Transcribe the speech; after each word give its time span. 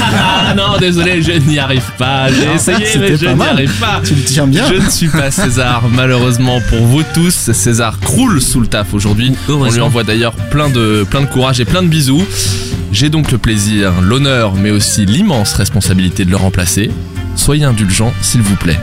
Ah 0.00 0.54
non, 0.56 0.78
désolé, 0.78 1.22
je 1.22 1.32
n'y 1.32 1.58
arrive 1.58 1.90
pas. 1.98 2.28
J'ai 2.28 2.54
essayé, 2.54 2.86
mais 2.98 3.16
je 3.16 3.26
n'y 3.26 3.42
arrive 3.42 3.78
pas. 3.80 4.00
Tu 4.04 4.14
le 4.14 4.22
tiens 4.22 4.46
bien. 4.46 4.64
Je 4.68 4.74
ne 4.74 4.88
suis 4.88 5.08
pas 5.08 5.30
César, 5.30 5.82
malheureusement 5.92 6.60
pour 6.68 6.86
vous 6.86 7.02
tous. 7.14 7.50
César 7.52 7.98
croule 8.00 8.40
sous 8.40 8.60
le 8.60 8.66
taf 8.68 8.94
aujourd'hui. 8.94 9.34
On 9.48 9.70
lui 9.70 9.80
envoie 9.80 10.04
d'ailleurs 10.04 10.34
plein 10.34 10.70
de, 10.70 11.04
plein 11.10 11.22
de 11.22 11.26
courage 11.26 11.60
et 11.60 11.64
plein 11.64 11.82
de 11.82 11.88
bisous. 11.88 12.24
J'ai 12.92 13.10
donc 13.10 13.32
le 13.32 13.38
plaisir, 13.38 14.00
l'honneur, 14.00 14.54
mais 14.54 14.70
aussi 14.70 15.04
l'immense 15.04 15.52
responsabilité 15.54 16.24
de 16.24 16.30
le 16.30 16.36
remplacer. 16.36 16.90
Soyez 17.38 17.64
indulgents, 17.64 18.12
s'il 18.20 18.42
vous 18.42 18.56
plaît. 18.56 18.78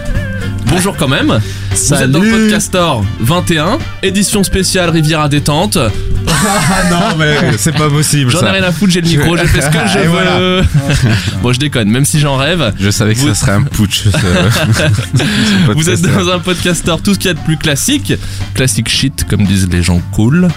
Bonjour 0.68 0.96
quand 0.96 1.10
même. 1.10 1.40
Vous 1.72 1.94
êtes 1.94 2.10
dans 2.10 2.20
le 2.20 2.26
Salut. 2.32 2.44
Podcastor 2.46 3.06
21, 3.20 3.78
édition 4.02 4.44
spéciale 4.44 4.90
Riviera 4.90 5.28
détente. 5.30 5.78
Non, 6.92 7.16
mais 7.18 7.36
c'est 7.58 7.72
pas 7.76 7.90
possible. 7.90 8.32
J'en 8.32 8.46
ai 8.46 8.52
rien 8.52 8.64
à 8.64 8.72
foutre, 8.72 8.92
j'ai 8.94 9.02
le 9.02 9.08
micro, 9.08 9.36
je 9.38 9.44
fais 9.46 9.62
ce 9.62 9.68
que 9.68 9.78
je 9.94 10.00
Et 10.00 10.04
veux. 10.04 10.10
voilà. 10.10 10.62
bon, 11.42 11.54
je 11.54 11.60
déconne, 11.60 11.90
même 11.90 12.06
si 12.06 12.20
j'en 12.20 12.38
rêve. 12.38 12.74
Je 12.80 12.90
savais 12.90 13.14
que 13.16 13.20
Vous- 13.20 13.30
ça 13.30 13.36
serait 13.36 13.52
un 13.54 13.64
putsch. 13.64 14.04
ce- 14.04 14.10
Vous 15.74 15.90
êtes 15.90 16.02
podcast. 16.02 16.06
dans 16.26 16.32
un 16.34 16.40
podcasteur, 16.40 17.02
tout 17.02 17.14
ce 17.14 17.20
qu'il 17.20 17.28
y 17.28 17.32
a 17.32 17.34
de 17.34 17.40
plus 17.40 17.58
classique, 17.58 18.14
classique 18.54 18.90
shit 18.90 19.26
comme 19.28 19.46
disent 19.46 19.68
les 19.72 19.84
gens 19.84 20.02
cool. 20.12 20.48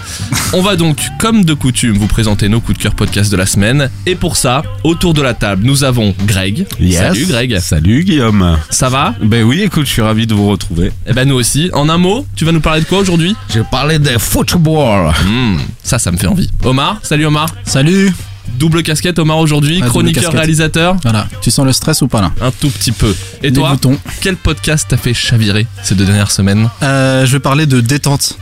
On 0.53 0.61
va 0.61 0.75
donc, 0.75 0.97
comme 1.19 1.43
de 1.45 1.53
coutume, 1.53 1.97
vous 1.97 2.07
présenter 2.07 2.49
nos 2.49 2.59
coups 2.59 2.77
de 2.77 2.83
cœur 2.83 2.95
podcast 2.95 3.31
de 3.31 3.37
la 3.37 3.45
semaine. 3.45 3.89
Et 4.05 4.15
pour 4.15 4.37
ça, 4.37 4.63
autour 4.83 5.13
de 5.13 5.21
la 5.21 5.33
table, 5.33 5.63
nous 5.65 5.83
avons 5.83 6.13
Greg. 6.25 6.65
Yes. 6.79 6.97
Salut 6.99 7.25
Greg. 7.25 7.59
Salut 7.59 8.03
Guillaume. 8.03 8.57
Ça 8.69 8.89
va? 8.89 9.13
Ben 9.21 9.43
oui, 9.43 9.61
écoute, 9.61 9.85
je 9.85 9.91
suis 9.91 10.01
ravi 10.01 10.27
de 10.27 10.33
vous 10.33 10.47
retrouver. 10.47 10.91
Eh 11.07 11.13
ben 11.13 11.27
nous 11.27 11.35
aussi. 11.35 11.69
En 11.73 11.89
un 11.89 11.97
mot, 11.97 12.25
tu 12.35 12.45
vas 12.45 12.51
nous 12.51 12.61
parler 12.61 12.81
de 12.81 12.85
quoi 12.85 12.99
aujourd'hui? 12.99 13.35
Je 13.53 13.59
parlais 13.61 13.99
de 13.99 14.17
football. 14.17 15.11
Hmm, 15.25 15.57
Ça, 15.83 15.99
ça 15.99 16.11
me 16.11 16.17
fait 16.17 16.27
envie. 16.27 16.49
Omar, 16.63 16.99
salut 17.03 17.25
Omar. 17.25 17.49
Salut. 17.65 18.13
Double 18.57 18.81
casquette 18.83 19.19
Omar 19.19 19.37
aujourd'hui, 19.37 19.79
Ah, 19.83 19.87
chroniqueur, 19.87 20.31
réalisateur. 20.33 20.97
Voilà. 21.03 21.27
Tu 21.41 21.51
sens 21.51 21.65
le 21.65 21.71
stress 21.71 22.01
ou 22.01 22.07
pas 22.07 22.19
là? 22.21 22.31
Un 22.41 22.51
tout 22.51 22.69
petit 22.69 22.91
peu. 22.91 23.15
Et 23.43 23.47
Les 23.49 23.53
toi, 23.53 23.71
boutons. 23.71 23.97
quel 24.21 24.35
podcast 24.35 24.87
t'a 24.89 24.97
fait 24.97 25.13
chavirer 25.13 25.67
ces 25.83 25.93
deux 25.95 26.05
dernières 26.05 26.31
semaines? 26.31 26.67
Euh, 26.81 27.25
Je 27.25 27.31
vais 27.33 27.39
parler 27.39 27.67
de 27.67 27.79
détente. 27.79 28.37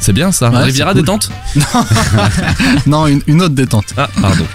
C'est 0.00 0.14
bien 0.14 0.32
ça. 0.32 0.48
Ouais, 0.50 0.62
Riviera 0.64 0.92
cool. 0.92 1.02
détente? 1.02 1.30
Non, 2.86 3.06
une, 3.06 3.20
une 3.26 3.42
autre 3.42 3.54
détente. 3.54 3.86
Ah, 3.96 4.08
pardon. 4.20 4.46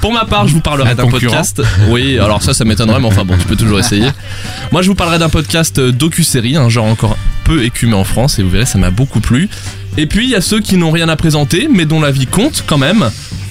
Pour 0.00 0.12
ma 0.12 0.24
part, 0.24 0.48
je 0.48 0.54
vous 0.54 0.60
parlerai 0.60 0.92
Un 0.92 0.94
d'un 0.94 1.06
podcast. 1.08 1.62
Oui, 1.88 2.18
alors 2.18 2.42
ça, 2.42 2.54
ça 2.54 2.64
m'étonnerait, 2.64 2.98
mais 3.00 3.06
enfin 3.06 3.24
bon, 3.24 3.36
tu 3.38 3.44
peux 3.46 3.56
toujours 3.56 3.78
essayer. 3.78 4.08
Moi, 4.72 4.82
je 4.82 4.88
vous 4.88 4.94
parlerai 4.94 5.18
d'un 5.18 5.28
podcast 5.28 5.78
euh, 5.78 5.92
docu-série, 5.92 6.56
un 6.56 6.68
genre 6.70 6.86
encore 6.86 7.16
peu 7.44 7.62
écumé 7.64 7.94
en 7.94 8.04
France, 8.04 8.38
et 8.38 8.42
vous 8.42 8.50
verrez, 8.50 8.66
ça 8.66 8.78
m'a 8.78 8.90
beaucoup 8.90 9.20
plu. 9.20 9.48
Et 10.00 10.06
puis, 10.06 10.24
il 10.24 10.30
y 10.30 10.34
a 10.34 10.40
ceux 10.40 10.60
qui 10.60 10.78
n'ont 10.78 10.90
rien 10.90 11.10
à 11.10 11.16
présenter, 11.16 11.68
mais 11.70 11.84
dont 11.84 12.00
la 12.00 12.10
vie 12.10 12.26
compte 12.26 12.64
quand 12.66 12.78
même. 12.78 13.10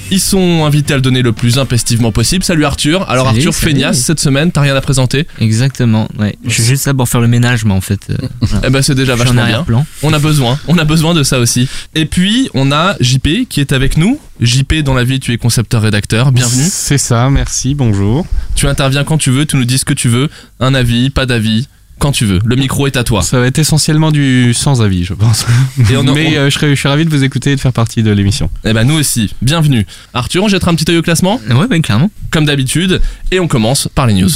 Ils 0.09 0.19
sont 0.19 0.66
invités 0.66 0.94
à 0.94 0.95
le 0.95 1.02
donner 1.03 1.22
le 1.22 1.31
plus 1.31 1.59
impestivement 1.59 2.11
possible. 2.11 2.44
Salut 2.44 2.66
Arthur. 2.66 3.08
Alors 3.08 3.28
Salut, 3.28 3.38
Arthur 3.38 3.53
salut. 3.53 3.73
Feignas, 3.73 3.94
cette 3.94 4.19
semaine, 4.19 4.52
t'as 4.52 4.61
rien 4.61 4.75
à 4.75 4.81
présenter? 4.81 5.28
Exactement, 5.39 6.08
ouais. 6.17 6.36
Je 6.44 6.50
suis 6.50 6.64
juste 6.64 6.88
là 6.88 6.95
pour 6.95 7.08
faire 7.08 7.22
le 7.22 7.28
ménage, 7.28 7.66
mais 7.66 7.73
en 7.73 7.81
fait, 7.81 8.00
euh, 8.09 8.16
voilà. 8.41 8.66
Eh 8.67 8.72
ben 8.72 8.81
c'est 8.81 8.95
déjà 8.95 9.16
vachement 9.16 9.45
bien. 9.45 9.64
On 10.02 10.11
a 10.11 10.17
besoin, 10.17 10.58
on 10.67 10.80
a 10.80 10.86
besoin 10.86 11.14
de 11.14 11.22
ça 11.22 11.38
aussi. 11.38 11.69
Et 11.94 12.08
puis, 12.08 12.50
on 12.56 12.72
a 12.72 12.95
JP 13.00 13.47
qui 13.47 13.59
est 13.59 13.72
avec 13.72 13.95
nous. 13.95 14.19
JP, 14.41 14.78
dans 14.78 14.95
la 14.95 15.03
vie, 15.03 15.19
tu 15.19 15.31
es 15.34 15.38
concepteur-rédacteur. 15.38 16.31
Bienvenue. 16.31 16.66
C'est 16.67 16.97
ça, 16.97 17.30
merci, 17.30 17.75
bonjour. 17.75 18.25
Tu 18.56 18.66
interviens 18.66 19.03
quand 19.03 19.19
tu 19.19 19.30
veux, 19.30 19.45
tu 19.45 19.56
nous 19.56 19.66
dis 19.66 19.78
ce 19.78 19.86
que 19.86 19.94
tu 19.94 20.09
veux, 20.09 20.30
un 20.59 20.73
avis, 20.73 21.11
pas 21.11 21.28
d'avis, 21.28 21.67
quand 22.00 22.11
tu 22.11 22.25
veux. 22.25 22.39
Le 22.44 22.55
micro 22.55 22.88
est 22.88 22.97
à 22.97 23.03
toi. 23.03 23.22
Ça 23.22 23.39
va 23.39 23.45
être 23.47 23.59
essentiellement 23.59 24.11
du 24.11 24.53
sans-avis, 24.53 25.03
je 25.03 25.14
pense. 25.14 25.45
Et 25.92 25.97
on- 25.97 26.03
Mais 26.03 26.38
on- 26.38 26.39
euh, 26.41 26.50
je, 26.50 26.56
serais- 26.56 26.69
je 26.69 26.80
suis 26.80 26.88
ravi 26.89 27.06
de 27.06 27.09
vous 27.09 27.23
écouter 27.23 27.52
et 27.52 27.56
de 27.56 27.61
faire 27.61 27.73
partie 27.73 28.02
de 28.03 28.11
l'émission. 28.11 28.50
Eh 28.66 28.73
ben 28.73 28.83
nous 28.86 28.95
aussi, 28.95 29.33
bienvenue. 29.41 29.85
Arthur, 30.13 30.44
on 30.44 30.47
jettera 30.47 30.72
un 30.72 30.75
petit 30.75 30.90
œil 30.91 30.97
au 30.97 31.01
classement, 31.03 31.40
Ouais, 31.50 31.66
ouais, 31.69 31.79
clairement. 31.81 32.09
comme 32.31 32.46
d'habitude, 32.46 33.01
et 33.31 33.40
on 33.40 33.47
commence 33.47 33.88
par 33.94 34.07
les 34.07 34.13
news. 34.16 34.29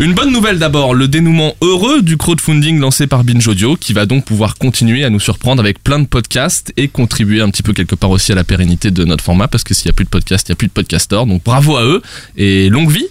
Une 0.00 0.12
bonne 0.12 0.32
nouvelle 0.32 0.58
d'abord, 0.58 0.92
le 0.92 1.06
dénouement 1.06 1.54
heureux 1.62 2.02
du 2.02 2.16
crowdfunding 2.16 2.80
lancé 2.80 3.06
par 3.06 3.22
Binge 3.22 3.46
Audio, 3.46 3.76
qui 3.76 3.92
va 3.92 4.06
donc 4.06 4.24
pouvoir 4.24 4.56
continuer 4.56 5.04
à 5.04 5.10
nous 5.10 5.20
surprendre 5.20 5.60
avec 5.60 5.82
plein 5.84 6.00
de 6.00 6.06
podcasts 6.06 6.72
et 6.76 6.88
contribuer 6.88 7.40
un 7.40 7.48
petit 7.48 7.62
peu 7.62 7.72
quelque 7.72 7.94
part 7.94 8.10
aussi 8.10 8.32
à 8.32 8.34
la 8.34 8.42
pérennité 8.42 8.90
de 8.90 9.04
notre 9.04 9.22
format, 9.22 9.46
parce 9.46 9.62
que 9.62 9.72
s'il 9.72 9.86
n'y 9.86 9.90
a 9.90 9.94
plus 9.94 10.04
de 10.04 10.10
podcasts, 10.10 10.48
il 10.48 10.50
n'y 10.52 10.54
a 10.54 10.56
plus 10.56 10.66
de 10.66 10.72
podcasters, 10.72 11.26
donc 11.26 11.44
bravo 11.44 11.76
à 11.76 11.84
eux, 11.84 12.02
et 12.36 12.68
longue 12.70 12.90
vie 12.90 13.06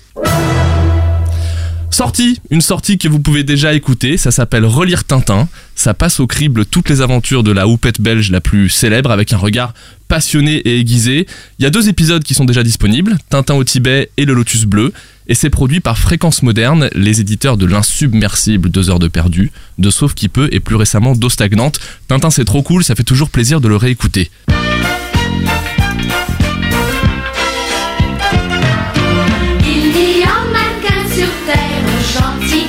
Sortie, 1.93 2.41
une 2.49 2.61
sortie 2.61 2.97
que 2.97 3.07
vous 3.07 3.19
pouvez 3.19 3.43
déjà 3.43 3.75
écouter, 3.75 4.17
ça 4.17 4.31
s'appelle 4.31 4.65
Relire 4.65 5.03
Tintin. 5.03 5.47
Ça 5.75 5.93
passe 5.93 6.19
au 6.19 6.25
crible 6.25 6.65
toutes 6.65 6.89
les 6.89 7.01
aventures 7.01 7.43
de 7.43 7.51
la 7.51 7.67
houppette 7.67 8.01
belge 8.01 8.31
la 8.31 8.41
plus 8.41 8.67
célèbre 8.69 9.11
avec 9.11 9.31
un 9.31 9.37
regard 9.37 9.75
passionné 10.07 10.55
et 10.55 10.79
aiguisé. 10.79 11.27
Il 11.59 11.63
y 11.63 11.67
a 11.67 11.69
deux 11.69 11.89
épisodes 11.89 12.23
qui 12.23 12.33
sont 12.33 12.45
déjà 12.45 12.63
disponibles, 12.63 13.19
Tintin 13.29 13.53
au 13.53 13.63
Tibet 13.63 14.09
et 14.17 14.25
Le 14.25 14.33
Lotus 14.33 14.65
Bleu, 14.65 14.91
et 15.27 15.35
c'est 15.35 15.51
produit 15.51 15.81
par 15.81 15.99
Fréquence 15.99 16.41
Moderne, 16.41 16.89
les 16.95 17.21
éditeurs 17.21 17.57
de 17.57 17.67
l'insubmersible 17.67 18.71
Deux 18.71 18.89
heures 18.89 18.97
de 18.97 19.07
perdu, 19.07 19.51
de 19.77 19.91
Sauf 19.91 20.15
qui 20.15 20.29
peut 20.29 20.49
et 20.51 20.59
plus 20.59 20.75
récemment 20.75 21.13
d'eau 21.13 21.29
stagnante. 21.29 21.79
Tintin 22.07 22.31
c'est 22.31 22.43
trop 22.43 22.63
cool, 22.63 22.83
ça 22.83 22.95
fait 22.95 23.03
toujours 23.03 23.29
plaisir 23.29 23.61
de 23.61 23.67
le 23.67 23.75
réécouter. 23.75 24.31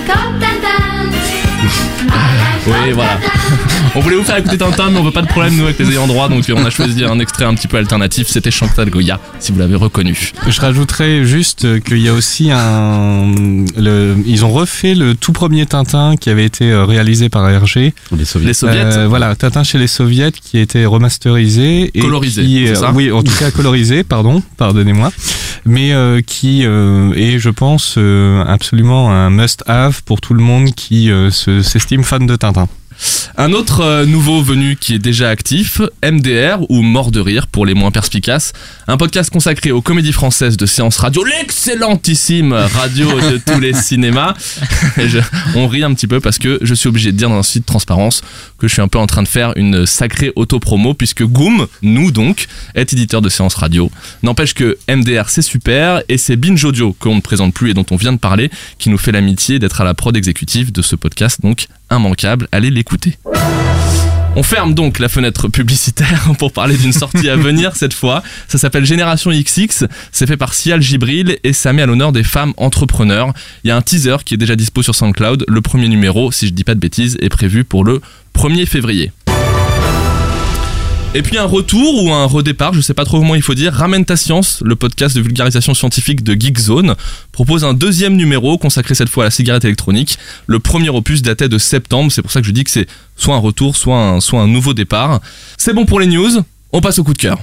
Gentil 0.07 0.13
comme 0.13 0.39
Tintin. 0.41 2.34
Oui, 2.67 2.93
voilà. 2.95 3.19
On 3.97 4.01
voulait 4.01 4.17
vous 4.17 4.25
faire 4.25 4.39
écouter 4.39 4.59
Tintin, 4.59 4.91
mais 4.91 4.99
on 4.99 5.05
veut 5.05 5.13
pas 5.13 5.23
de 5.23 5.29
problème 5.29 5.55
nous 5.57 5.65
avec 5.65 5.79
les 5.79 5.89
ayants 5.93 6.09
droit, 6.09 6.29
donc 6.29 6.45
on 6.53 6.65
a 6.65 6.71
choisi 6.71 7.05
un 7.05 7.21
extrait 7.21 7.45
un 7.45 7.55
petit 7.55 7.69
peu 7.69 7.77
alternatif. 7.77 8.27
C'était 8.29 8.51
Chantal 8.51 8.91
Goya, 8.91 9.21
si 9.39 9.53
vous 9.53 9.59
l'avez 9.61 9.77
reconnu. 9.77 10.33
Je 10.49 10.61
rajouterais 10.61 11.25
juste 11.25 11.65
euh, 11.65 11.79
qu'il 11.79 11.99
y 11.99 12.09
a 12.09 12.13
aussi 12.13 12.51
un. 12.51 13.33
Le, 13.77 14.17
ils 14.27 14.45
ont 14.45 14.51
refait 14.51 14.97
le 14.97 15.15
tout 15.15 15.31
premier 15.33 15.65
Tintin 15.67 16.17
qui 16.17 16.29
avait 16.29 16.45
été 16.45 16.73
euh, 16.73 16.85
réalisé 16.87 17.29
par 17.29 17.49
Hergé. 17.49 17.95
Les 18.17 18.25
soviets. 18.25 18.49
Les 18.49 18.55
soviets. 18.55 18.83
Euh, 18.85 19.07
voilà, 19.07 19.37
Tintin 19.37 19.63
chez 19.63 19.79
les 19.79 19.87
soviets 19.87 20.33
qui 20.33 20.59
a 20.59 20.63
été 20.63 20.87
remasterisé. 20.87 21.93
Et 21.95 22.01
Colorisé, 22.01 22.43
qui 22.43 22.65
est- 22.65 22.69
c'est 22.75 22.81
ça 22.81 22.91
Oui, 22.93 23.13
en 23.13 23.23
tout 23.23 23.35
cas 23.39 23.53
colorisé, 23.53 24.03
pardon, 24.03 24.43
pardonnez-moi. 24.57 25.13
Mais 25.67 25.93
euh, 25.93 26.21
qui 26.21 26.67
euh, 26.67 27.13
est, 27.15 27.39
je 27.39 27.49
pense, 27.49 27.95
euh, 27.97 28.45
absolument 28.47 29.11
un 29.13 29.31
must-have 29.31 30.03
pour 30.05 30.21
tout 30.21 30.35
le 30.35 30.43
monde 30.43 30.73
qui 30.75 31.11
euh, 31.11 31.31
se- 31.31 31.63
s'estime 31.63 32.03
fan 32.03 32.27
de 32.27 32.35
Tintin. 32.37 32.54
Kanada. 32.55 32.84
Un 33.37 33.53
autre 33.53 33.81
euh, 33.81 34.07
nouveau 34.07 34.43
venu 34.43 34.77
qui 34.77 34.95
est 34.95 34.99
déjà 35.01 35.29
actif, 35.29 35.81
MDR 36.05 36.59
ou 36.71 36.83
Mort 36.83 37.11
de 37.11 37.19
rire 37.21 37.49
pour 37.49 37.67
les 37.67 37.75
moins 37.75 37.91
perspicaces, 37.91 38.53
un 38.87 38.97
podcast 38.97 39.31
consacré 39.31 39.73
aux 39.73 39.83
comédies 39.83 40.13
françaises 40.13 40.57
de 40.57 40.67
séance 40.67 40.99
radio, 40.99 41.25
l'excellentissime 41.25 42.53
radio 42.53 43.09
de 43.21 43.39
tous 43.45 43.59
les 43.59 43.73
cinémas. 43.75 44.35
Je- 44.97 45.19
on 45.57 45.67
rit 45.67 45.83
un 45.83 45.93
petit 45.95 46.07
peu 46.07 46.21
parce 46.21 46.39
que 46.39 46.59
je 46.63 46.75
suis 46.75 46.89
obligé 46.89 47.11
de 47.11 47.17
dire 47.17 47.29
dans 47.29 47.39
un 47.39 47.43
site 47.43 47.63
de 47.63 47.67
transparence 47.67 48.23
que 48.59 48.69
je 48.69 48.73
suis 48.73 48.83
un 48.83 48.89
peu 48.89 48.99
en 48.99 49.07
train 49.07 49.23
de 49.23 49.29
faire 49.29 49.53
une 49.57 49.85
sacrée 49.87 50.33
auto-promo 50.37 50.95
puisque 50.95 51.25
Goom, 51.25 51.67
nous 51.83 52.13
donc, 52.13 52.47
est 52.77 52.93
éditeur 52.93 53.21
de 53.21 53.29
séance 53.29 53.55
radio. 53.55 53.91
N'empêche 54.23 54.55
que 54.55 54.79
MDR 54.89 55.29
c'est 55.29 55.43
super 55.43 56.03
et 56.09 56.19
c'est 56.19 56.37
Binge 56.37 56.65
Audio 56.65 56.93
qu'on 56.99 57.17
ne 57.17 57.21
présente 57.21 57.53
plus 57.53 57.71
et 57.71 57.75
dont 57.75 57.87
on 57.91 57.97
vient 57.97 58.13
de 58.13 58.19
parler 58.19 58.51
qui 58.79 58.91
nous 58.91 58.99
fait 58.99 59.13
l'amitié 59.13 59.59
d'être 59.59 59.81
à 59.81 59.85
la 59.85 59.95
prod 59.95 60.17
exécutive 60.17 60.71
de 60.71 60.83
ce 60.83 60.95
podcast 60.95 61.41
donc 61.43 61.67
immanquable, 61.91 62.49
allez 62.51 62.71
l'écouter. 62.85 63.17
On 64.37 64.43
ferme 64.43 64.75
donc 64.75 64.99
la 64.99 65.09
fenêtre 65.09 65.49
publicitaire 65.49 66.29
pour 66.39 66.53
parler 66.53 66.77
d'une 66.77 66.93
sortie 66.93 67.29
à 67.29 67.37
venir 67.37 67.77
cette 67.77 67.95
fois. 67.95 68.23
Ça 68.49 68.59
s'appelle 68.59 68.85
Génération 68.85 69.31
XX, 69.31 69.85
c'est 70.13 70.27
fait 70.27 70.37
par 70.37 70.55
Sial 70.55 70.83
Gibril 70.83 71.39
et 71.45 71.53
ça 71.53 71.73
met 71.73 71.83
à 71.83 71.87
l'honneur 71.87 72.13
des 72.13 72.25
femmes 72.25 72.53
entrepreneurs. 72.57 73.33
Il 73.63 73.69
y 73.69 73.71
a 73.71 73.77
un 73.77 73.83
teaser 73.83 74.17
qui 74.25 74.35
est 74.35 74.39
déjà 74.39 74.57
dispo 74.57 74.83
sur 74.83 74.95
SoundCloud. 74.95 75.45
Le 75.49 75.61
premier 75.61 75.89
numéro, 75.89 76.33
si 76.33 76.49
je 76.49 76.53
dis 76.53 76.65
pas 76.65 76.75
de 76.75 76.81
bêtises, 76.81 77.17
est 77.21 77.29
prévu 77.29 77.65
pour 77.65 77.85
le 77.85 78.01
1er 78.35 78.67
février. 78.67 79.13
Et 81.17 81.23
puis 81.23 81.39
un 81.39 81.45
retour 81.45 82.03
ou 82.03 82.11
un 82.13 82.25
redépart, 82.27 82.75
je 82.75 82.81
sais 82.81 82.93
pas 82.93 83.05
trop 83.05 83.21
comment 83.21 83.37
il 83.37 83.43
faut 83.43 83.55
dire, 83.55 83.73
Ramène 83.73 84.05
ta 84.05 84.17
science, 84.17 84.61
le 84.65 84.75
podcast 84.75 85.15
de 85.15 85.21
vulgarisation 85.23 85.73
scientifique 85.73 86.25
de 86.25 86.35
Geekzone, 86.35 86.97
propose 87.31 87.63
un 87.63 87.73
deuxième 87.73 88.17
numéro 88.17 88.59
consacré 88.59 88.97
cette 88.97 89.09
fois 89.09 89.23
à 89.23 89.27
la 89.27 89.31
cigarette 89.31 89.65
électronique. 89.65 90.19
Le 90.49 90.59
premier 90.59 90.89
opus 90.89 91.23
datait 91.23 91.49
de 91.49 91.57
septembre, 91.57 92.11
c'est 92.11 92.21
pour 92.21 92.33
ça 92.33 92.41
que 92.41 92.47
je 92.49 92.53
dis 92.53 92.65
que 92.65 92.71
c'est 92.71 92.89
soit 93.15 93.37
un 93.37 93.39
retour, 93.39 93.77
soit 93.77 93.97
un, 93.97 94.21
soit 94.21 94.41
un 94.41 94.49
nouveau 94.49 94.75
départ. 94.75 95.21
C'est 95.57 95.73
bon 95.73 95.87
pour 95.87 96.01
les 96.01 96.09
news, 96.09 96.31
on 96.73 96.81
passe 96.81 96.99
au 96.99 97.05
coup 97.05 97.13
de 97.13 97.19
cœur. 97.19 97.39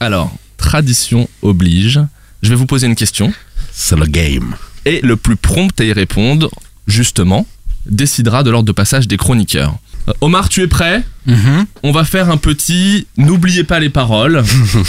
Alors, 0.00 0.32
tradition 0.56 1.28
oblige, 1.42 2.00
je 2.42 2.48
vais 2.50 2.56
vous 2.56 2.66
poser 2.66 2.88
une 2.88 2.96
question, 2.96 3.32
C'est 3.72 3.96
le 3.96 4.06
game. 4.06 4.56
et 4.84 5.00
le 5.02 5.14
plus 5.16 5.36
prompt 5.36 5.80
à 5.80 5.84
y 5.84 5.92
répondre, 5.92 6.50
justement, 6.88 7.46
décidera 7.86 8.42
de 8.42 8.50
l'ordre 8.50 8.66
de 8.66 8.72
passage 8.72 9.06
des 9.06 9.16
chroniqueurs. 9.16 9.76
Euh, 10.08 10.12
Omar, 10.20 10.48
tu 10.48 10.62
es 10.62 10.66
prêt 10.66 11.04
Mhm. 11.26 11.66
On 11.82 11.92
va 11.92 12.04
faire 12.04 12.30
un 12.30 12.38
petit. 12.38 13.06
N'oubliez 13.18 13.62
pas 13.62 13.78
les 13.78 13.90
paroles. 13.90 14.42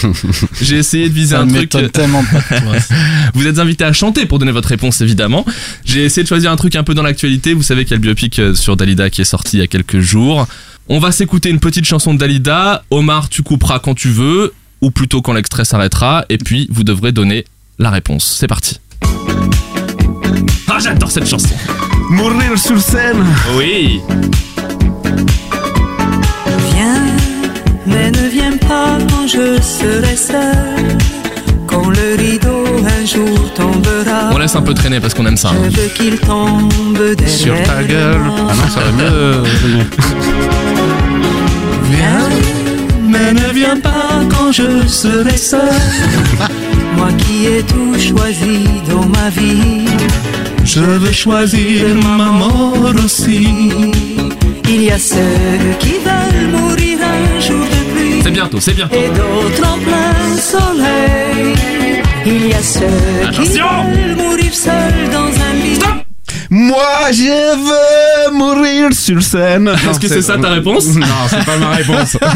J'ai 0.62 0.78
essayé 0.78 1.10
de 1.10 1.13
viser 1.13 1.36
Ça 1.36 1.42
un 1.42 1.48
truc. 1.48 1.60
m'étonne 1.60 1.90
tellement 1.90 2.24
pas 2.24 2.40
de 2.40 2.62
toi. 2.62 2.75
Vous 3.34 3.46
êtes 3.46 3.60
invité 3.60 3.84
à 3.84 3.92
chanter 3.94 4.25
pour 4.25 4.40
donner 4.40 4.54
votre 4.54 4.69
réponse, 4.69 5.02
évidemment. 5.02 5.46
J'ai 5.86 6.06
essayé 6.06 6.24
de 6.24 6.28
choisir 6.30 6.50
un 6.52 6.56
truc 6.56 6.75
un 6.78 6.84
peu 6.84 6.94
dans 6.94 7.04
l'actualité. 7.04 7.54
Vous 7.54 7.62
savez 7.63 7.84
qu'il 7.84 7.92
y 7.92 7.94
a 7.96 7.98
le 7.98 8.02
biopic 8.02 8.40
euh, 8.40 8.56
sur 8.56 8.78
Dalida 8.78 9.10
qui 9.10 9.22
est 9.22 9.25
sorti 9.25 9.58
il 9.58 9.60
y 9.60 9.63
a 9.63 9.68
quelques 9.68 10.00
jours. 10.00 10.48
On 10.88 11.00
va 11.00 11.12
s'écouter 11.12 11.50
une 11.50 11.60
petite 11.60 11.86
chanson 11.86 12.13
de 12.13 12.19
Dalida. 12.19 12.84
Omar, 12.90 13.28
tu 13.30 13.44
couperas 13.44 13.80
quand 13.80 13.94
tu 13.94 14.10
veux, 14.10 14.54
ou 14.80 14.90
plutôt 14.90 15.22
quand 15.22 15.34
l'extrait 15.34 15.66
s'arrêtera, 15.66 16.25
et 16.30 16.38
puis 16.38 16.68
vous 16.72 16.84
devrez 16.86 17.12
donner 17.12 17.46
la 17.78 17.90
réponse. 17.92 18.38
C'est 18.40 18.48
parti. 18.48 18.80
Ah, 20.68 20.80
j'adore 20.80 21.12
cette 21.12 21.28
chanson. 21.28 21.54
Mourir 22.10 22.58
sur 22.58 22.80
scène. 22.81 23.24
Oui. 23.58 24.00
Mais 27.86 28.12
ne 28.12 28.28
viens 28.30 28.57
pas 28.57 28.98
quand 29.10 29.28
je 29.28 29.62
serai 29.62 30.16
seul. 30.16 30.98
Quand 31.68 31.89
le 31.89 32.16
rideau 32.18 32.66
un 33.00 33.06
jour 33.06 33.54
tombera. 33.54 34.30
On 34.33 34.38
laisse 34.38 34.56
un 34.56 34.62
peu 34.62 34.74
traîner 34.74 35.00
parce 35.00 35.13
qu'on 35.13 35.25
aime 35.25 35.38
ça. 35.38 35.50
hein. 35.50 35.69
Je 35.69 35.80
veux 35.80 35.88
qu'il 35.89 36.18
tombe 36.19 36.98
derrière 37.18 37.30
Sur 37.30 37.63
ta 37.63 37.83
gueule. 37.83 38.18
Ah 38.50 38.54
non, 38.56 38.69
ça 38.74 38.80
va 38.81 38.92
mieux. 38.92 39.10
euh, 39.10 39.44
Viens, 41.92 42.30
mais 43.07 43.33
ne 43.33 43.54
viens 43.54 43.78
pas 43.80 44.22
quand 44.30 44.51
je 44.51 44.86
serai 44.88 45.38
seul. 45.38 45.60
Moi 46.98 47.07
qui 47.18 47.45
ai 47.48 47.63
tout 47.63 47.94
choisi 47.98 48.66
dans 48.89 49.06
ma 49.06 49.30
vie. 49.30 49.86
Je 50.66 50.81
vais 50.81 51.13
choisir 51.13 51.86
ma 52.18 52.31
mort 52.31 52.94
aussi. 53.04 53.48
Il 54.69 54.84
y 54.84 54.92
a 54.92 55.00
ceux 55.00 55.18
qui 55.80 55.94
veulent 56.06 56.50
mourir 56.51 56.91
C'est 58.24 58.32
bientôt, 58.32 58.60
c'est 58.60 58.74
bientôt. 58.74 58.96
et 58.96 59.10
d'autres 59.10 59.68
en 59.68 59.78
plein 59.80 60.38
soleil. 60.38 61.56
Il 62.26 62.48
y 62.48 62.54
a 62.54 62.62
ceux 62.62 62.82
Attention 63.28 63.44
qui 63.44 63.58
veulent 63.58 64.16
mourir 64.16 64.54
seuls 64.54 65.10
dans 65.12 65.28
un 65.28 65.54
lit. 65.54 65.80
Moi, 66.62 67.12
je 67.12 67.58
veux 67.58 68.38
mourir 68.38 68.94
sur 68.94 69.22
scène. 69.24 69.68
Est-ce 69.69 70.00
que 70.00 70.08
c'est 70.08 70.22
ça 70.22 70.38
ta 70.38 70.50
réponse? 70.50 70.86
Non, 70.96 71.08
c'est 71.28 71.44
pas 71.44 71.58
ma 71.58 71.72
réponse. 71.72 72.18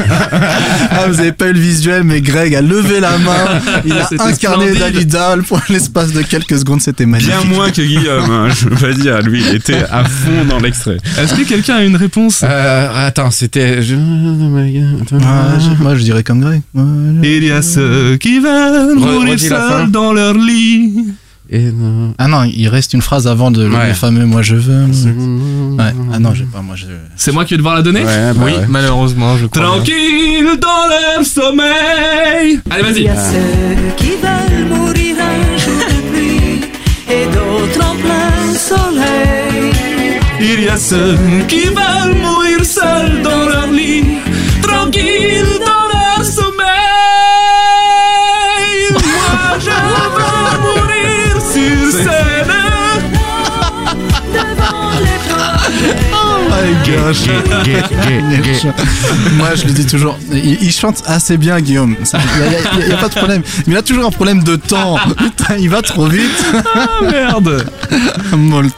Ah, 0.98 1.07
vous 1.07 1.19
avez 1.19 1.31
pas 1.31 1.48
eu 1.48 1.54
le 1.54 1.60
visuel, 1.60 2.04
mais 2.04 2.22
Greg 2.22 2.56
a 2.56 2.62
levé 2.62 3.00
la 3.00 3.18
main. 3.18 3.62
Il 3.86 3.94
a 3.94 4.07
incarné. 4.19 4.74
Dalida 4.74 5.36
pour 5.48 5.60
l'espace 5.69 6.13
de 6.13 6.22
quelques 6.22 6.57
secondes. 6.60 6.81
C'était 6.81 7.06
magnifique. 7.06 7.33
Bien 7.33 7.44
moins 7.44 7.69
que 7.69 7.81
Guillaume, 7.81 8.30
hein, 8.31 8.48
je 8.50 8.69
veux 8.69 8.75
pas 8.75 8.94
dire. 8.94 9.22
Lui, 9.22 9.44
il 9.48 9.56
était 9.56 9.83
à 9.92 10.04
fond 10.06 10.45
dans 10.50 10.60
l'extrait. 10.60 10.98
Est-ce 11.19 11.33
que 11.36 11.44
quelqu'un 11.44 11.75
a 11.75 11.83
une 11.83 11.95
réponse? 11.95 12.42
Euh, 12.44 13.07
attends, 13.07 13.31
c'était. 13.31 13.80
Ah, 15.22 15.57
moi, 15.80 15.95
je 15.95 16.04
dirais 16.04 16.24
comme 16.24 16.42
Greg. 16.42 16.62
Il 17.24 17.44
y 17.44 17.51
a 17.51 17.62
ceux 17.62 18.18
qui 18.18 18.39
veulent 18.39 18.95
mourir 18.95 19.39
seuls 19.39 19.92
dans 19.92 20.13
leur 20.13 20.33
lit. 20.33 21.06
Et 21.50 21.71
non. 21.71 22.13
Ah 22.18 22.27
non, 22.27 22.44
il 22.44 22.68
reste 22.69 22.94
une 22.94 23.01
phrase 23.03 23.27
avant 23.27 23.51
de 23.51 23.68
Ouais. 23.69 23.88
le 23.89 23.94
fameux 23.94 24.25
Moi 24.25 24.42
je 24.42 24.56
veux. 24.56 24.86
Ouais. 24.86 25.94
Ah 26.13 26.19
non, 26.19 26.33
j'ai 26.33 26.45
pas. 26.45 26.62
Moi 26.62 26.75
je. 26.75 26.86
C'est 27.15 27.31
moi 27.31 27.45
qui 27.45 27.53
vais 27.53 27.57
devoir 27.57 27.75
la 27.75 27.81
donner 27.83 28.03
Ouais, 28.03 28.33
bah 28.33 28.42
Oui, 28.45 28.51
ouais. 28.53 28.65
malheureusement, 28.68 29.38
je 29.38 29.45
crois. 29.45 29.62
bien. 29.62 29.71
Tranquille 29.71 30.59
dans 30.59 30.88
leur 30.89 31.25
sommeil. 31.25 32.59
Allez, 32.71 32.83
Il 32.88 32.94
vas-y. 32.94 33.03
y 33.03 33.07
a 33.09 33.15
ceux 33.15 33.95
qui 33.97 34.09
veulent 34.21 34.65
mourir 34.69 35.15
un 35.19 35.57
jour 35.57 35.74
de 35.88 36.12
pluie 36.12 36.62
et 37.09 37.25
d'autres 37.27 37.86
en 37.91 37.95
plein 37.95 38.53
soleil. 38.57 39.71
Il 40.41 40.63
y 40.63 40.68
a 40.68 40.77
ceux 40.77 41.15
qui 41.48 41.65
veulent 41.65 42.15
mourir 42.21 42.63
seuls 42.65 43.21
dans 43.24 43.45
leur 43.48 43.68
lit. 43.71 44.03
Gosh. 56.85 57.25
Moi, 59.38 59.56
je 59.56 59.65
le 59.65 59.71
dis 59.73 59.85
toujours. 59.85 60.17
Il, 60.31 60.57
il 60.63 60.71
chante 60.71 61.03
assez 61.06 61.38
bien, 61.38 61.59
Guillaume. 61.62 61.95
Il 62.00 62.79
n'y 62.79 62.85
a, 62.85 62.89
y 62.89 62.94
a 62.94 62.97
pas 62.97 63.09
de 63.09 63.15
problème. 63.15 63.41
Mais 63.67 63.73
il 63.73 63.77
a 63.77 63.81
toujours 63.81 64.06
un 64.06 64.12
problème 64.12 64.44
de 64.44 64.56
temps. 64.56 64.97
Putain, 65.17 65.57
il 65.59 65.69
va 65.69 65.81
trop 65.81 66.07
vite. 66.07 66.45
Ah 66.75 66.88
merde. 67.09 67.65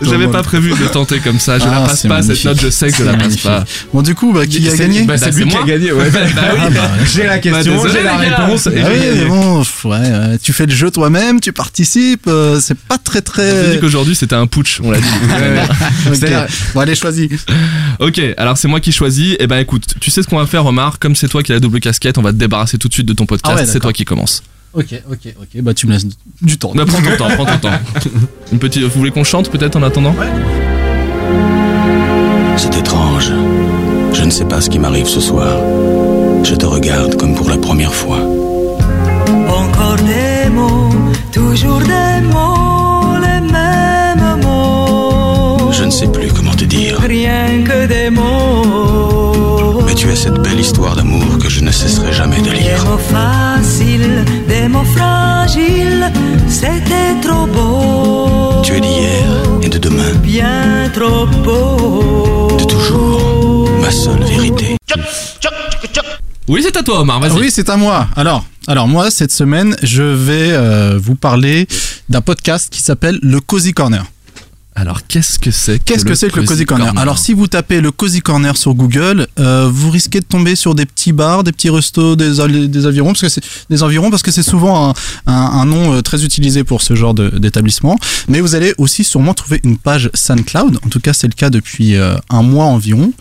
J'avais 0.02 0.28
pas 0.28 0.44
prévu 0.44 0.72
de 0.72 0.88
tenter 0.88 1.20
comme 1.20 1.40
ça. 1.40 1.60
Je 1.60 1.64
Ah, 1.68 1.72
la 1.82 1.88
passe 1.88 2.06
pas 2.08 2.22
cette 2.22 2.44
note. 2.46 2.60
Je 2.62 2.70
sais 2.70 2.92
que 2.92 2.98
je 2.98 3.04
la 3.04 3.14
passe 3.16 3.38
pas. 3.38 3.64
Bon, 3.94 4.02
du 4.02 4.16
coup, 4.16 4.34
bah, 4.34 4.46
qui 4.46 4.68
a 4.70 4.76
gagné 4.76 5.04
Bah, 5.04 5.18
c'est 5.18 5.32
Bah, 5.32 5.38
lui 5.38 5.44
c'est 5.52 5.58
qui 5.58 5.64
a 5.64 5.64
gagné. 5.66 5.92
Ouais. 5.92 6.10
Bah 6.10 6.20
oui. 6.54 6.60
Ah, 6.62 6.70
bah. 6.70 6.90
J'ai 7.06 7.24
la 7.26 7.40
question, 7.40 7.82
j'ai 7.88 8.04
la 8.04 8.18
réponse. 8.18 8.68
et 8.68 8.82
Ah 8.84 8.88
oui, 8.92 9.00
mais 9.16 9.26
bon, 9.26 9.60
ouais, 9.60 9.66
ouais, 9.86 10.38
tu 10.42 10.54
fais 10.54 10.66
le 10.66 10.74
jeu 10.74 10.92
toi-même, 10.92 11.40
tu 11.40 11.52
participes, 11.54 12.26
euh, 12.28 12.60
c'est 12.62 12.78
pas 12.78 12.98
très 12.98 13.20
On 13.20 13.22
très. 13.22 13.72
dit 13.74 13.80
qu'aujourd'hui 13.80 14.16
c'était 14.16 14.36
un 14.36 14.48
putsch, 14.48 14.80
on 14.84 14.92
l'a 14.92 15.00
dit. 15.00 15.06
Ok. 16.08 16.16
C'est-à-dire- 16.16 16.46
Bon, 16.74 16.82
allez, 16.82 16.96
choisis. 16.96 17.30
Ok, 18.00 18.22
alors 18.38 18.58
c'est 18.58 18.68
moi 18.68 18.80
qui 18.80 18.92
choisis. 18.92 19.36
Et 19.40 19.48
ben 19.48 19.58
écoute, 19.58 19.96
tu 20.00 20.12
sais 20.12 20.22
ce 20.24 20.28
qu'on 20.28 20.38
va 20.38 20.46
faire, 20.46 20.66
Omar? 20.66 21.00
Comme 21.00 21.16
c'est 21.16 21.28
toi 21.28 21.44
qui 21.44 21.52
as 21.52 21.56
la 21.56 21.60
double 21.60 21.80
casquette, 21.80 22.18
on 22.18 22.22
va 22.22 22.32
te 22.32 22.38
débarrasser 22.38 22.78
tout 22.78 22.88
de 22.88 22.94
suite 22.94 23.08
de 23.08 23.14
ton 23.14 23.26
podcast. 23.26 23.56
Ah 23.58 23.62
ouais, 23.62 23.68
c'est 23.68 23.80
toi 23.80 23.94
qui 23.94 24.06
commence. 24.06 24.44
Ok, 24.74 24.94
ok, 25.10 25.34
ok. 25.42 25.62
Bah, 25.62 25.74
tu 25.74 25.88
me 25.88 25.94
laisses 25.94 26.06
du 26.42 26.58
temps. 26.58 26.72
Mais 26.76 26.86
prends 26.86 27.02
ton 27.02 27.16
temps, 27.18 27.30
prends 27.36 27.46
ton 27.46 27.58
temps. 27.70 27.80
Une 28.52 28.60
petite, 28.60 28.84
vous 28.84 28.90
voulez 29.00 29.12
qu'on 29.12 29.24
chante 29.24 29.50
peut-être 29.50 29.76
en 29.76 29.84
attendant? 29.84 30.14
C'est 32.58 32.76
étrange. 32.76 33.32
Je 34.14 34.24
ne 34.24 34.30
sais 34.30 34.46
pas 34.46 34.62
ce 34.62 34.70
qui 34.70 34.80
m'arrive 34.80 35.08
ce 35.08 35.20
soir. 35.20 35.58
Je 36.44 36.56
te 36.56 36.66
regarde 36.66 37.16
comme 37.18 37.36
pour 37.36 37.50
la 37.50 37.58
première 37.58 37.94
fois. 37.94 38.20
Encore 39.48 39.98
des 39.98 40.50
mots, 40.50 40.90
toujours 41.32 41.80
des 41.80 42.22
mots, 42.28 43.16
les 43.22 43.42
mêmes 43.52 44.42
mots. 44.42 45.72
Je 45.72 45.84
ne 45.84 45.92
sais 45.92 46.08
plus 46.08 46.32
te 46.58 46.66
dire. 46.66 47.00
Rien 47.00 47.64
que 47.64 47.86
des 47.88 48.10
mots. 48.10 49.82
Mais 49.86 49.94
tu 49.96 50.10
es 50.10 50.16
cette 50.16 50.40
belle 50.42 50.60
histoire 50.60 50.96
d'amour 50.96 51.38
que 51.42 51.50
je 51.50 51.62
ne 51.62 51.72
cesserai 51.72 52.12
jamais 52.14 52.40
de 52.42 52.50
Des 52.50 52.58
lire. 52.58 52.84
mots 52.86 52.98
faciles, 52.98 54.26
des 54.48 54.68
mots 54.68 54.84
fragiles, 54.96 56.12
c'était 56.50 57.16
trop 57.22 57.46
beau. 57.48 58.62
Tu 58.64 58.74
es 58.76 58.82
d'hier 58.82 59.26
et 59.62 59.70
de 59.70 59.78
demain, 59.78 60.12
Bien 60.24 60.90
trop 60.94 61.26
beau. 61.46 62.58
de 62.60 62.64
toujours, 62.66 63.70
ma 63.82 63.92
seule 63.92 64.24
vérité. 64.24 64.76
Oui, 66.50 66.62
c'est 66.64 66.78
à 66.78 66.84
toi, 66.84 67.02
Omar. 67.02 67.20
Vas-y. 67.20 67.32
Oui, 67.40 67.52
c'est 67.52 67.70
à 67.70 67.76
moi. 67.78 68.08
Alors, 68.16 68.46
alors 68.68 68.88
moi, 68.88 69.12
cette 69.12 69.32
semaine, 69.34 69.76
je 69.84 70.02
vais 70.04 70.52
euh, 70.52 70.98
vous 71.02 71.16
parler 71.16 71.68
d'un 72.10 72.22
podcast 72.22 72.70
qui 72.72 72.82
s'appelle 72.82 73.20
Le 73.22 73.40
Cozy 73.42 73.74
Corner. 73.74 74.06
Alors, 74.80 75.08
qu'est-ce 75.08 75.40
que 75.40 75.50
c'est 75.50 75.84
Qu'est-ce 75.84 76.06
que 76.06 76.14
c'est 76.14 76.30
que 76.30 76.40
le 76.40 76.46
Cozy 76.46 76.66
Corner, 76.66 76.86
Alors, 77.02 77.18
si 77.18 77.34
vous 77.34 77.48
tapez 77.48 77.82
le 77.82 77.90
Cozy 77.90 78.20
Corner 78.22 78.56
sur 78.56 78.76
Google, 78.76 79.26
euh, 79.40 79.68
vous 79.72 79.90
risquez 79.90 80.20
de 80.20 80.26
tomber 80.26 80.56
sur 80.56 80.76
des 80.76 80.86
petits 80.86 81.14
bars, 81.14 81.44
des 81.44 81.52
petits 81.52 81.72
restos, 81.72 82.16
des, 82.16 82.30
des 82.68 82.86
environs, 82.86 83.08
parce 83.08 83.22
que 83.22 83.30
c'est 83.30 83.42
des 83.72 83.82
environs, 83.82 84.12
parce 84.12 84.22
que 84.22 84.30
c'est 84.30 84.44
souvent 84.44 84.90
un, 84.90 84.94
un- 85.26 85.34
un 85.34 85.66
nom 85.66 85.94
euh, 85.96 86.02
très 86.02 86.24
utilisé 86.24 86.64
pour 86.64 86.84
ce 86.84 86.94
genre 86.94 87.16
de- 87.16 87.30
d'établissement. 87.40 87.98
Mais 88.28 88.40
vous 88.40 88.54
allez 88.54 88.76
aussi 88.78 89.04
sûrement 89.04 89.34
trouver 89.34 89.60
une 89.64 89.78
page 89.80 90.12
SoundCloud. 90.14 90.78
En 90.86 90.90
tout 90.90 91.00
cas, 91.00 91.14
c'est 91.14 91.28
le 91.28 91.34
cas 91.34 91.50
depuis 91.50 91.96
euh, 91.96 92.16
un 92.30 92.44
mois 92.44 92.66
environ. 92.66 93.12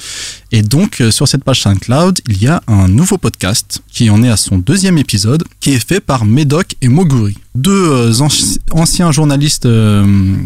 Et 0.52 0.60
donc, 0.60 1.00
euh, 1.00 1.10
sur 1.10 1.26
cette 1.26 1.42
page 1.42 1.62
SoundCloud, 1.62 2.20
il 2.28 2.36
y 2.42 2.48
a 2.48 2.62
un 2.68 2.86
nouveau 2.88 3.16
podcast 3.16 3.80
qui 3.90 4.10
en 4.10 4.22
est 4.22 4.28
à 4.28 4.36
son 4.36 4.58
deuxième 4.58 4.98
épisode, 4.98 5.42
qui 5.60 5.72
est 5.72 5.88
fait 5.88 6.00
par 6.00 6.26
Médoc 6.26 6.74
et 6.82 6.88
Moguri, 6.88 7.36
deux 7.56 7.90
euh, 7.92 8.12
anci- 8.12 8.58
anciens 8.70 9.10
journalistes 9.12 9.66
euh, 9.66 10.36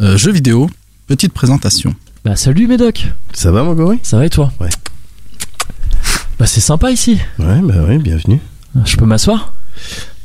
euh, 0.00 0.16
jeux 0.16 0.32
vidéo. 0.32 0.68
Petite 1.06 1.32
présentation. 1.32 1.94
Bah 2.24 2.36
salut 2.36 2.66
Médoc, 2.66 3.06
Ça 3.32 3.50
va, 3.50 3.62
Mogori 3.62 3.98
ça 4.02 4.18
va 4.18 4.26
et 4.26 4.30
toi? 4.30 4.52
Ouais. 4.60 4.68
Bah 6.38 6.46
c'est 6.46 6.60
sympa 6.60 6.90
ici. 6.90 7.18
Ouais, 7.38 7.60
bah 7.62 7.82
ouais, 7.84 7.98
bienvenue. 7.98 8.40
Je 8.84 8.96
peux 8.96 9.06
m'asseoir? 9.06 9.54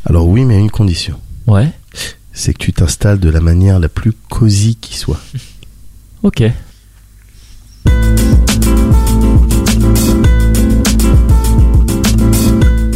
Alors 0.06 0.28
oui, 0.28 0.44
mais 0.44 0.56
à 0.56 0.60
une 0.60 0.72
condition. 0.72 1.18
Ouais. 1.48 1.72
C'est 2.34 2.54
que 2.54 2.58
tu 2.58 2.74
t'installes 2.74 3.20
de 3.20 3.30
la 3.30 3.40
manière 3.40 3.80
la 3.80 3.90
plus 3.90 4.12
cosy 4.30 4.76
qui 4.76 4.98
soit. 4.98 5.20
Ok. 6.24 6.44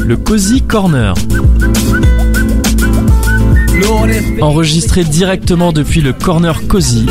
Le 0.06 0.16
Cozy 0.16 0.62
Corner. 0.62 1.14
Enregistré 4.42 5.04
directement 5.04 5.72
depuis 5.72 6.02
le 6.02 6.14
Corner 6.14 6.68
Cozy, 6.68 7.06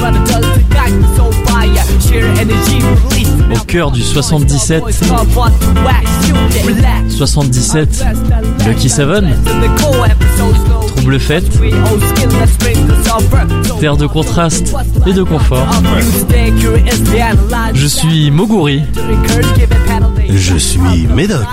au 3.54 3.58
cœur 3.66 3.90
du 3.90 4.02
77. 4.02 4.82
77, 7.08 8.04
Lucky 8.66 8.88
Seven. 8.88 9.34
trouble 10.96 11.18
fête, 11.20 11.44
terre 13.80 13.96
de 13.96 14.06
contraste 14.06 14.74
et 15.06 15.12
de 15.12 15.22
confort. 15.22 15.66
Je 17.74 17.86
suis 17.86 18.30
Moguri 18.30 18.82
Je 20.34 20.56
suis 20.56 21.06
Médoc. 21.14 21.44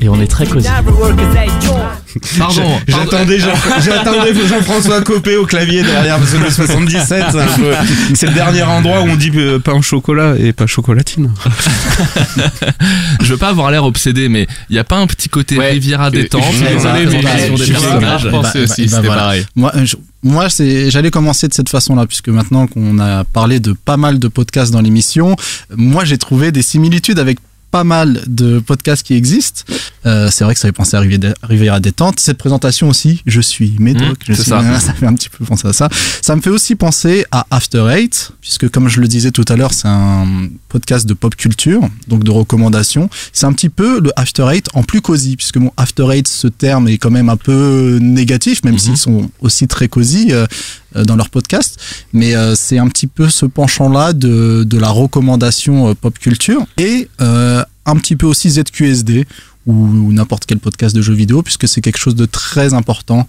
et 0.00 0.08
on 0.08 0.20
est 0.20 0.26
très 0.26 0.46
cosy. 0.46 0.68
Pardon. 2.38 2.62
J'attendais 2.88 3.38
Jean- 3.38 3.50
j'attendais 3.84 4.34
Jean-François 4.48 5.02
Copé 5.02 5.36
au 5.36 5.44
clavier 5.44 5.82
derrière 5.82 6.18
parce 6.18 6.30
que 6.32 6.38
le 6.38 6.50
77 6.50 7.06
c'est 7.06 7.38
un 7.38 7.46
peu- 7.56 7.74
c'est 8.14 8.26
le 8.26 8.32
dernier 8.34 8.62
endroit 8.62 9.00
où 9.02 9.08
on 9.08 9.16
dit 9.16 9.30
euh, 9.34 9.58
pain 9.58 9.74
au 9.74 9.82
chocolat 9.82 10.34
et 10.38 10.52
pas 10.52 10.66
chocolatine. 10.66 11.32
Je 13.22 13.32
veux 13.32 13.36
pas 13.36 13.48
avoir 13.48 13.70
l'air 13.70 13.84
obsédé, 13.84 14.28
mais 14.28 14.46
il 14.70 14.76
y 14.76 14.78
a 14.78 14.84
pas 14.84 14.96
un 14.96 15.06
petit 15.06 15.28
côté 15.28 15.58
Riviera 15.58 16.10
détente 16.10 16.42
bah, 16.42 16.48
des 16.94 17.10
je- 17.10 17.72
personnages 17.72 18.24
bah, 18.24 18.40
bah, 18.42 18.50
bah, 18.54 18.60
bah, 18.90 19.00
voilà. 19.04 19.34
Moi, 19.56 19.72
je- 19.84 19.96
moi, 20.22 20.48
c'est, 20.50 20.90
j'allais 20.90 21.10
commencer 21.10 21.46
de 21.48 21.54
cette 21.54 21.68
façon-là, 21.68 22.06
puisque 22.06 22.28
maintenant 22.28 22.66
qu'on 22.66 22.98
a 22.98 23.24
parlé 23.24 23.60
de 23.60 23.72
pas 23.72 23.96
mal 23.96 24.18
de 24.18 24.28
podcasts 24.28 24.72
dans 24.72 24.80
l'émission, 24.80 25.36
moi, 25.76 26.04
j'ai 26.04 26.18
trouvé 26.18 26.50
des 26.50 26.62
similitudes 26.62 27.18
avec 27.18 27.38
pas 27.70 27.84
mal 27.84 28.22
de 28.26 28.58
podcasts 28.60 29.02
qui 29.06 29.14
existent. 29.14 29.62
Euh, 30.06 30.30
c'est 30.30 30.44
vrai 30.44 30.54
que 30.54 30.60
ça 30.60 30.68
fait 30.68 30.72
penser 30.72 30.96
à 30.96 31.00
Riviera- 31.00 31.80
détente. 31.80 32.18
Cette 32.20 32.38
présentation 32.38 32.88
aussi, 32.88 33.22
je 33.26 33.40
suis 33.40 33.76
Médoc. 33.78 34.02
Mmh, 34.10 34.14
je 34.28 34.32
suis- 34.34 34.44
ça. 34.44 34.62
ça 34.80 34.94
fait 34.94 35.06
un 35.06 35.14
petit 35.14 35.28
peu 35.28 35.44
penser 35.44 35.68
à 35.68 35.72
ça. 35.72 35.88
Ça 36.22 36.34
me 36.34 36.40
fait 36.40 36.50
aussi 36.50 36.74
penser 36.76 37.26
à 37.30 37.46
After 37.50 37.86
Eight, 37.90 38.32
puisque 38.40 38.68
comme 38.70 38.88
je 38.88 39.00
le 39.00 39.08
disais 39.08 39.30
tout 39.30 39.44
à 39.48 39.56
l'heure, 39.56 39.74
c'est 39.74 39.88
un 39.88 40.48
podcast 40.68 41.06
de 41.06 41.14
pop 41.14 41.36
culture, 41.36 41.82
donc 42.08 42.24
de 42.24 42.30
recommandations. 42.30 43.10
C'est 43.32 43.46
un 43.46 43.52
petit 43.52 43.68
peu 43.68 44.00
le 44.00 44.12
After 44.16 44.46
Eight 44.52 44.66
en 44.74 44.82
plus 44.82 45.00
cosy, 45.02 45.36
puisque 45.36 45.58
mon 45.58 45.72
After 45.76 46.06
Eight, 46.12 46.26
ce 46.28 46.48
terme 46.48 46.88
est 46.88 46.98
quand 46.98 47.10
même 47.10 47.28
un 47.28 47.36
peu 47.36 47.98
négatif, 48.00 48.64
même 48.64 48.78
s'ils 48.78 48.96
sont 48.96 49.30
aussi 49.40 49.68
très 49.68 49.88
cosy 49.88 50.28
euh, 50.30 50.46
dans 50.94 51.16
leur 51.16 51.30
podcast. 51.30 51.78
Mais 52.12 52.34
euh, 52.34 52.54
c'est 52.54 52.78
un 52.78 52.88
petit 52.88 53.06
peu 53.06 53.28
ce 53.28 53.46
penchant-là 53.46 54.12
de, 54.12 54.66
la 54.78 54.90
recommandation 54.90 55.88
euh, 55.88 55.94
pop 55.94 56.18
culture 56.18 56.64
et 56.76 57.08
euh, 57.20 57.64
un 57.86 57.96
petit 57.96 58.16
peu 58.16 58.26
aussi 58.26 58.50
ZQSD 58.50 59.26
ou, 59.66 60.12
n'importe 60.12 60.46
quel 60.46 60.58
podcast 60.58 60.96
de 60.96 61.02
jeux 61.02 61.14
vidéo, 61.14 61.42
puisque 61.42 61.68
c'est 61.68 61.80
quelque 61.80 61.98
chose 61.98 62.14
de 62.14 62.24
très 62.24 62.72
important 62.72 63.26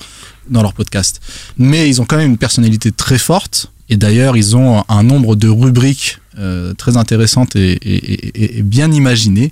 dans 0.50 0.62
leur 0.62 0.74
podcast. 0.74 1.22
Mais 1.58 1.89
ils 1.89 2.01
ont 2.01 2.06
quand 2.06 2.18
même 2.18 2.32
une 2.32 2.38
personnalité 2.38 2.92
très 2.92 3.18
forte. 3.18 3.72
Et 3.89 3.98
d'ailleurs, 3.98 4.38
ils 4.38 4.56
ont 4.56 4.84
un 4.88 5.04
nombre 5.04 5.36
de 5.36 5.50
rubriques 5.50 6.20
euh, 6.38 6.74
très 6.75 6.96
intéressantes 6.96 7.56
et, 7.56 8.62
bien 8.63 8.92
imaginées. 8.92 9.51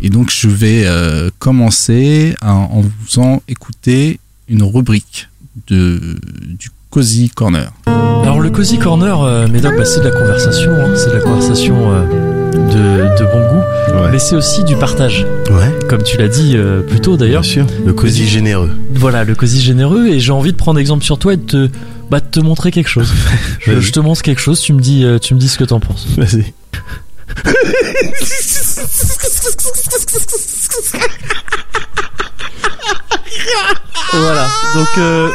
Et 0.00 0.10
donc, 0.10 0.30
je 0.30 0.48
vais 0.48 0.84
euh, 0.86 1.30
commencer 1.38 2.34
en, 2.42 2.48
en 2.48 2.80
vous 2.80 2.90
faisant 3.06 3.42
écouter 3.46 4.18
une 4.48 4.62
rubrique 4.62 5.28
de, 5.68 6.18
du 6.42 6.70
Cozy 6.94 7.28
Corner. 7.28 7.72
Alors 7.86 8.38
le 8.38 8.50
Cozy 8.50 8.78
Corner, 8.78 9.20
euh, 9.20 9.48
Médoc, 9.48 9.76
bah, 9.76 9.84
c'est 9.84 9.98
de 9.98 10.04
la 10.04 10.12
conversation, 10.12 10.70
hein. 10.70 10.94
c'est 10.94 11.08
de 11.08 11.14
la 11.14 11.22
conversation 11.22 11.92
euh, 11.92 12.04
de, 12.52 13.18
de 13.18 13.32
bon 13.32 13.40
goût, 13.48 13.62
mais 14.12 14.20
c'est 14.20 14.36
aussi 14.36 14.62
du 14.62 14.76
partage. 14.76 15.26
Ouais. 15.50 15.76
Comme 15.88 16.04
tu 16.04 16.16
l'as 16.18 16.28
dit 16.28 16.52
euh, 16.54 16.82
plus 16.82 17.00
tôt 17.00 17.16
d'ailleurs. 17.16 17.42
Bien 17.42 17.50
sûr. 17.50 17.66
Le 17.84 17.92
cosy 17.92 18.28
généreux. 18.28 18.70
Voilà, 18.92 19.24
le 19.24 19.34
cosy 19.34 19.60
généreux, 19.60 20.06
et 20.06 20.20
j'ai 20.20 20.30
envie 20.30 20.52
de 20.52 20.56
prendre 20.56 20.78
exemple 20.78 21.02
sur 21.02 21.18
toi 21.18 21.32
et 21.32 21.36
de 21.36 21.42
te, 21.42 21.68
bah, 22.12 22.20
de 22.20 22.26
te 22.26 22.38
montrer 22.38 22.70
quelque 22.70 22.90
chose. 22.90 23.12
je, 23.66 23.80
je 23.80 23.90
te 23.90 23.98
montre 23.98 24.22
quelque 24.22 24.40
chose, 24.40 24.60
tu 24.60 24.72
me 24.72 24.80
dis, 24.80 25.02
euh, 25.04 25.18
tu 25.18 25.34
me 25.34 25.40
dis 25.40 25.48
ce 25.48 25.58
que 25.58 25.64
t'en 25.64 25.80
penses. 25.80 26.06
Vas-y. 26.16 26.54
Voilà, 34.12 34.46
donc 34.76 34.88
euh, 34.98 35.28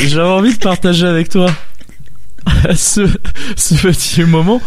j'avais 0.00 0.28
envie 0.28 0.52
de 0.54 0.58
partager 0.58 1.06
avec 1.06 1.28
toi 1.28 1.50
ce, 2.74 3.02
ce 3.56 3.74
petit 3.74 4.22
moment. 4.24 4.60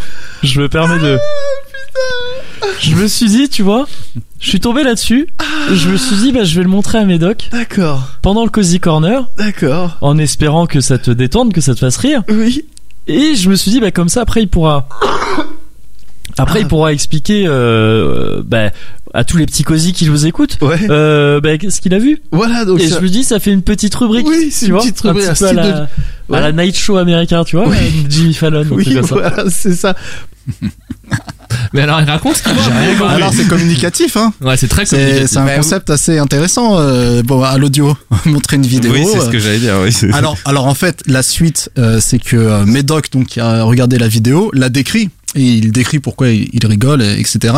Je 0.43 0.61
me 0.61 0.69
permets 0.69 0.99
de. 0.99 1.17
Je 2.79 2.95
me 2.95 3.07
suis 3.07 3.27
dit, 3.27 3.49
tu 3.49 3.63
vois, 3.63 3.87
je 4.39 4.49
suis 4.49 4.59
tombé 4.59 4.83
là-dessus. 4.83 5.27
Je 5.71 5.89
me 5.89 5.97
suis 5.97 6.15
dit, 6.17 6.31
bah, 6.31 6.43
je 6.43 6.55
vais 6.55 6.63
le 6.63 6.69
montrer 6.69 6.97
à 6.97 7.05
Médoc. 7.05 7.49
D'accord. 7.51 8.07
Pendant 8.21 8.43
le 8.43 8.49
Cozy 8.49 8.79
Corner. 8.79 9.27
D'accord. 9.37 9.97
En 10.01 10.17
espérant 10.17 10.65
que 10.67 10.79
ça 10.79 10.97
te 10.97 11.11
détende, 11.11 11.53
que 11.53 11.61
ça 11.61 11.73
te 11.73 11.79
fasse 11.79 11.97
rire. 11.97 12.23
Oui. 12.29 12.65
Et 13.07 13.35
je 13.35 13.49
me 13.49 13.55
suis 13.55 13.71
dit, 13.71 13.79
bah, 13.79 13.91
comme 13.91 14.09
ça, 14.09 14.21
après, 14.21 14.41
il 14.41 14.47
pourra. 14.47 14.87
Après, 16.37 16.61
il 16.61 16.67
pourra 16.67 16.93
expliquer 16.93 17.45
euh, 17.47 18.41
bah, 18.45 18.71
à 19.13 19.23
tous 19.23 19.37
les 19.37 19.45
petits 19.45 19.63
cosy 19.63 19.93
qui 19.93 20.07
vous 20.07 20.25
écoutent 20.25 20.57
euh, 20.89 21.39
bah, 21.41 21.49
ce 21.69 21.81
qu'il 21.81 21.93
a 21.93 21.99
vu. 21.99 22.21
Voilà, 22.31 22.65
donc 22.65 22.79
Et 22.79 22.87
ça- 22.89 22.97
je 22.97 23.01
me 23.03 23.09
dis, 23.09 23.23
ça 23.23 23.39
fait 23.39 23.51
une 23.51 23.61
petite 23.63 23.95
rubrique. 23.95 24.27
Oui, 24.27 24.49
c'est 24.51 24.67
une 24.67 24.73
vois, 24.73 24.81
petite 24.81 25.03
un 25.05 25.09
rubrique, 25.09 25.25
petit 25.25 25.31
un 25.31 25.35
peu 25.35 25.45
à 25.45 25.47
style 25.49 25.55
la, 25.57 25.87
de- 26.29 26.35
à 26.35 26.39
la 26.41 26.51
night 26.51 26.77
show 26.77 26.97
américain, 26.97 27.43
tu 27.43 27.55
vois, 27.55 27.67
Oui. 27.67 27.77
avec 27.77 27.93
Jimmy 28.11 28.33
Fallon. 28.33 28.65
Oui, 28.71 28.83
truc 28.83 28.97
comme 28.97 29.07
ça. 29.07 29.15
voilà, 29.15 29.43
c'est 29.49 29.73
ça. 29.73 29.95
Mais 31.73 31.81
alors, 31.81 31.99
il 32.01 32.09
raconte 32.09 32.35
ce. 32.37 33.03
Alors 33.03 33.33
c'est 33.33 33.47
communicatif, 33.47 34.15
hein 34.17 34.33
Ouais, 34.41 34.55
c'est 34.57 34.67
très 34.67 34.85
communicatif. 34.85 35.27
c'est 35.29 35.37
un 35.37 35.45
Bah, 35.45 35.55
concept 35.57 35.89
assez 35.89 36.17
intéressant. 36.17 36.77
euh, 36.79 37.21
bon, 37.23 37.41
à 37.43 37.57
l'audio, 37.57 37.95
montrer 38.25 38.55
une 38.57 38.65
vidéo. 38.65 38.91
Oui, 38.93 39.05
c'est 39.11 39.19
ce 39.19 39.25
euh, 39.25 39.31
que 39.31 39.39
j'allais 39.39 39.59
dire. 39.59 39.75
Oui, 39.83 39.91
alors, 40.13 40.37
alors 40.45 40.65
en 40.67 40.73
fait, 40.73 41.01
la 41.07 41.23
suite, 41.23 41.69
euh, 41.77 41.99
c'est 42.01 42.19
que 42.19 42.35
euh, 42.37 42.65
Médoc, 42.65 43.11
donc 43.11 43.27
qui 43.27 43.39
a 43.39 43.63
regardé 43.63 43.97
la 43.97 44.07
vidéo, 44.07 44.49
l'a 44.53 44.69
décrit. 44.69 45.09
Et 45.35 45.43
il 45.43 45.71
décrit 45.71 45.99
pourquoi 45.99 46.29
il, 46.29 46.65
rigole, 46.65 47.01
et- 47.01 47.19
etc. 47.19 47.53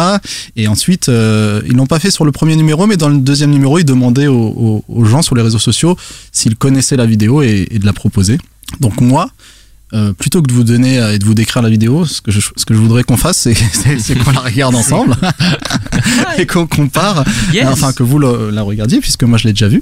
Et 0.56 0.68
ensuite, 0.68 1.08
euh, 1.08 1.62
ils 1.68 1.74
l'ont 1.76 1.86
pas 1.86 2.00
fait 2.00 2.12
sur 2.12 2.26
le 2.26 2.32
premier 2.32 2.56
numéro, 2.56 2.88
mais 2.88 2.98
dans 2.98 3.10
le 3.10 3.20
deuxième 3.20 3.52
numéro, 3.52 3.78
ils 3.80 3.86
demandaient 3.86 4.28
aux 4.28 4.84
gens 5.06 5.22
sur 5.22 5.36
les 5.36 5.42
réseaux 5.44 5.60
sociaux 5.60 5.96
s'ils 6.32 6.56
connaissaient 6.56 6.98
la 6.98 7.06
vidéo 7.06 7.42
et, 7.42 7.68
et 7.72 7.80
de 7.80 7.86
la 7.86 7.94
proposer. 7.94 8.38
Donc 8.80 9.02
moi, 9.02 9.30
euh, 9.94 10.14
plutôt 10.14 10.42
que 10.42 10.48
de 10.48 10.54
vous 10.54 10.64
donner 10.64 11.00
euh, 11.00 11.14
et 11.14 11.20
de 11.20 11.26
vous 11.26 11.34
décrire 11.34 11.62
la 11.64 11.70
vidéo, 11.70 12.06
ce 12.06 12.22
que 12.22 12.32
je, 12.32 12.40
ce 12.56 12.64
que 12.66 12.74
je 12.74 12.80
voudrais 12.80 13.04
qu'on 13.04 13.18
fasse, 13.18 13.38
c'est- 13.38 13.54
c'est 13.74 14.00
c'est 14.00 14.16
qu'on 14.16 14.32
la 14.32 14.42
regarde 14.42 14.76
ensemble 14.76 15.16
et 16.38 16.46
qu'on 16.46 16.68
compare, 16.68 17.24
Yes. 17.54 17.68
enfin 17.72 17.92
que 17.94 18.04
vous 18.04 18.20
le- 18.20 18.50
la 18.52 18.62
regardiez, 18.62 19.00
puisque 19.00 19.24
moi 19.24 19.38
je 19.38 19.46
l'ai 19.46 19.54
déjà 19.54 19.68
vu, 19.68 19.82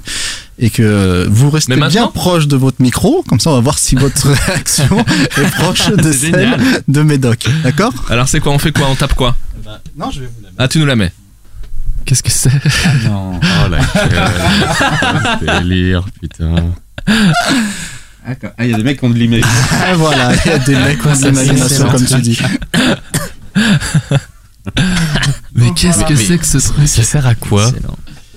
et 0.58 0.70
que 0.70 1.26
vous 1.30 1.50
restez 1.50 1.76
bien 1.76 2.06
proche 2.08 2.48
de 2.48 2.56
votre 2.56 2.80
micro, 2.80 3.22
comme 3.28 3.38
ça 3.40 3.50
on 3.50 3.54
va 3.54 3.60
voir 3.60 3.78
si 3.78 3.94
votre 3.96 4.28
réaction 4.46 5.04
est 5.36 5.50
proche 5.56 5.88
de 5.90 6.02
C'est 6.12 6.30
celle 6.30 6.34
génial. 6.40 6.60
de 6.88 7.02
Médoc. 7.02 7.46
D'accord? 7.62 7.92
Alors, 8.08 8.28
c'est 8.28 8.40
quoi? 8.40 8.52
On 8.52 8.58
fait 8.58 8.72
quoi? 8.72 8.86
On 8.90 8.94
tape 8.94 9.14
quoi? 9.14 9.36
Non, 9.96 10.10
je 10.10 10.20
vais 10.20 10.26
vous 10.26 10.42
la 10.42 10.48
Ah, 10.58 10.68
tu 10.68 10.78
nous 10.78 10.86
la 10.86 10.96
mets. 10.96 11.12
Qu'est-ce 12.06 12.22
que 12.22 12.30
c'est? 12.30 12.48
Non. 13.04 13.38
Oh 13.42 13.68
la 13.68 13.78
gueule. 14.08 15.60
délire, 15.62 16.06
putain. 16.20 16.54
Ah, 18.58 18.64
il 18.64 18.70
y 18.70 18.74
a 18.74 18.76
des 18.76 18.82
mecs 18.82 18.98
qui 18.98 19.04
ont 19.04 19.10
de 19.10 19.18
l'image. 19.18 19.42
Ah, 19.72 19.94
voilà, 19.96 20.32
il 20.44 20.48
y 20.50 20.54
a 20.54 20.58
des 20.58 20.74
mecs 20.76 21.00
qui 21.00 21.06
ont 21.06 21.12
de 21.16 21.24
l'imagination, 21.26 21.88
comme 21.90 22.04
tu 22.04 22.20
dis. 22.20 22.38
Mais 25.54 25.72
qu'est-ce 25.74 26.04
que 26.04 26.14
c'est 26.14 26.38
que 26.38 26.46
ce 26.46 26.58
truc 26.58 26.86
Ça 26.88 27.02
sert 27.02 27.26
à 27.26 27.34
quoi 27.34 27.70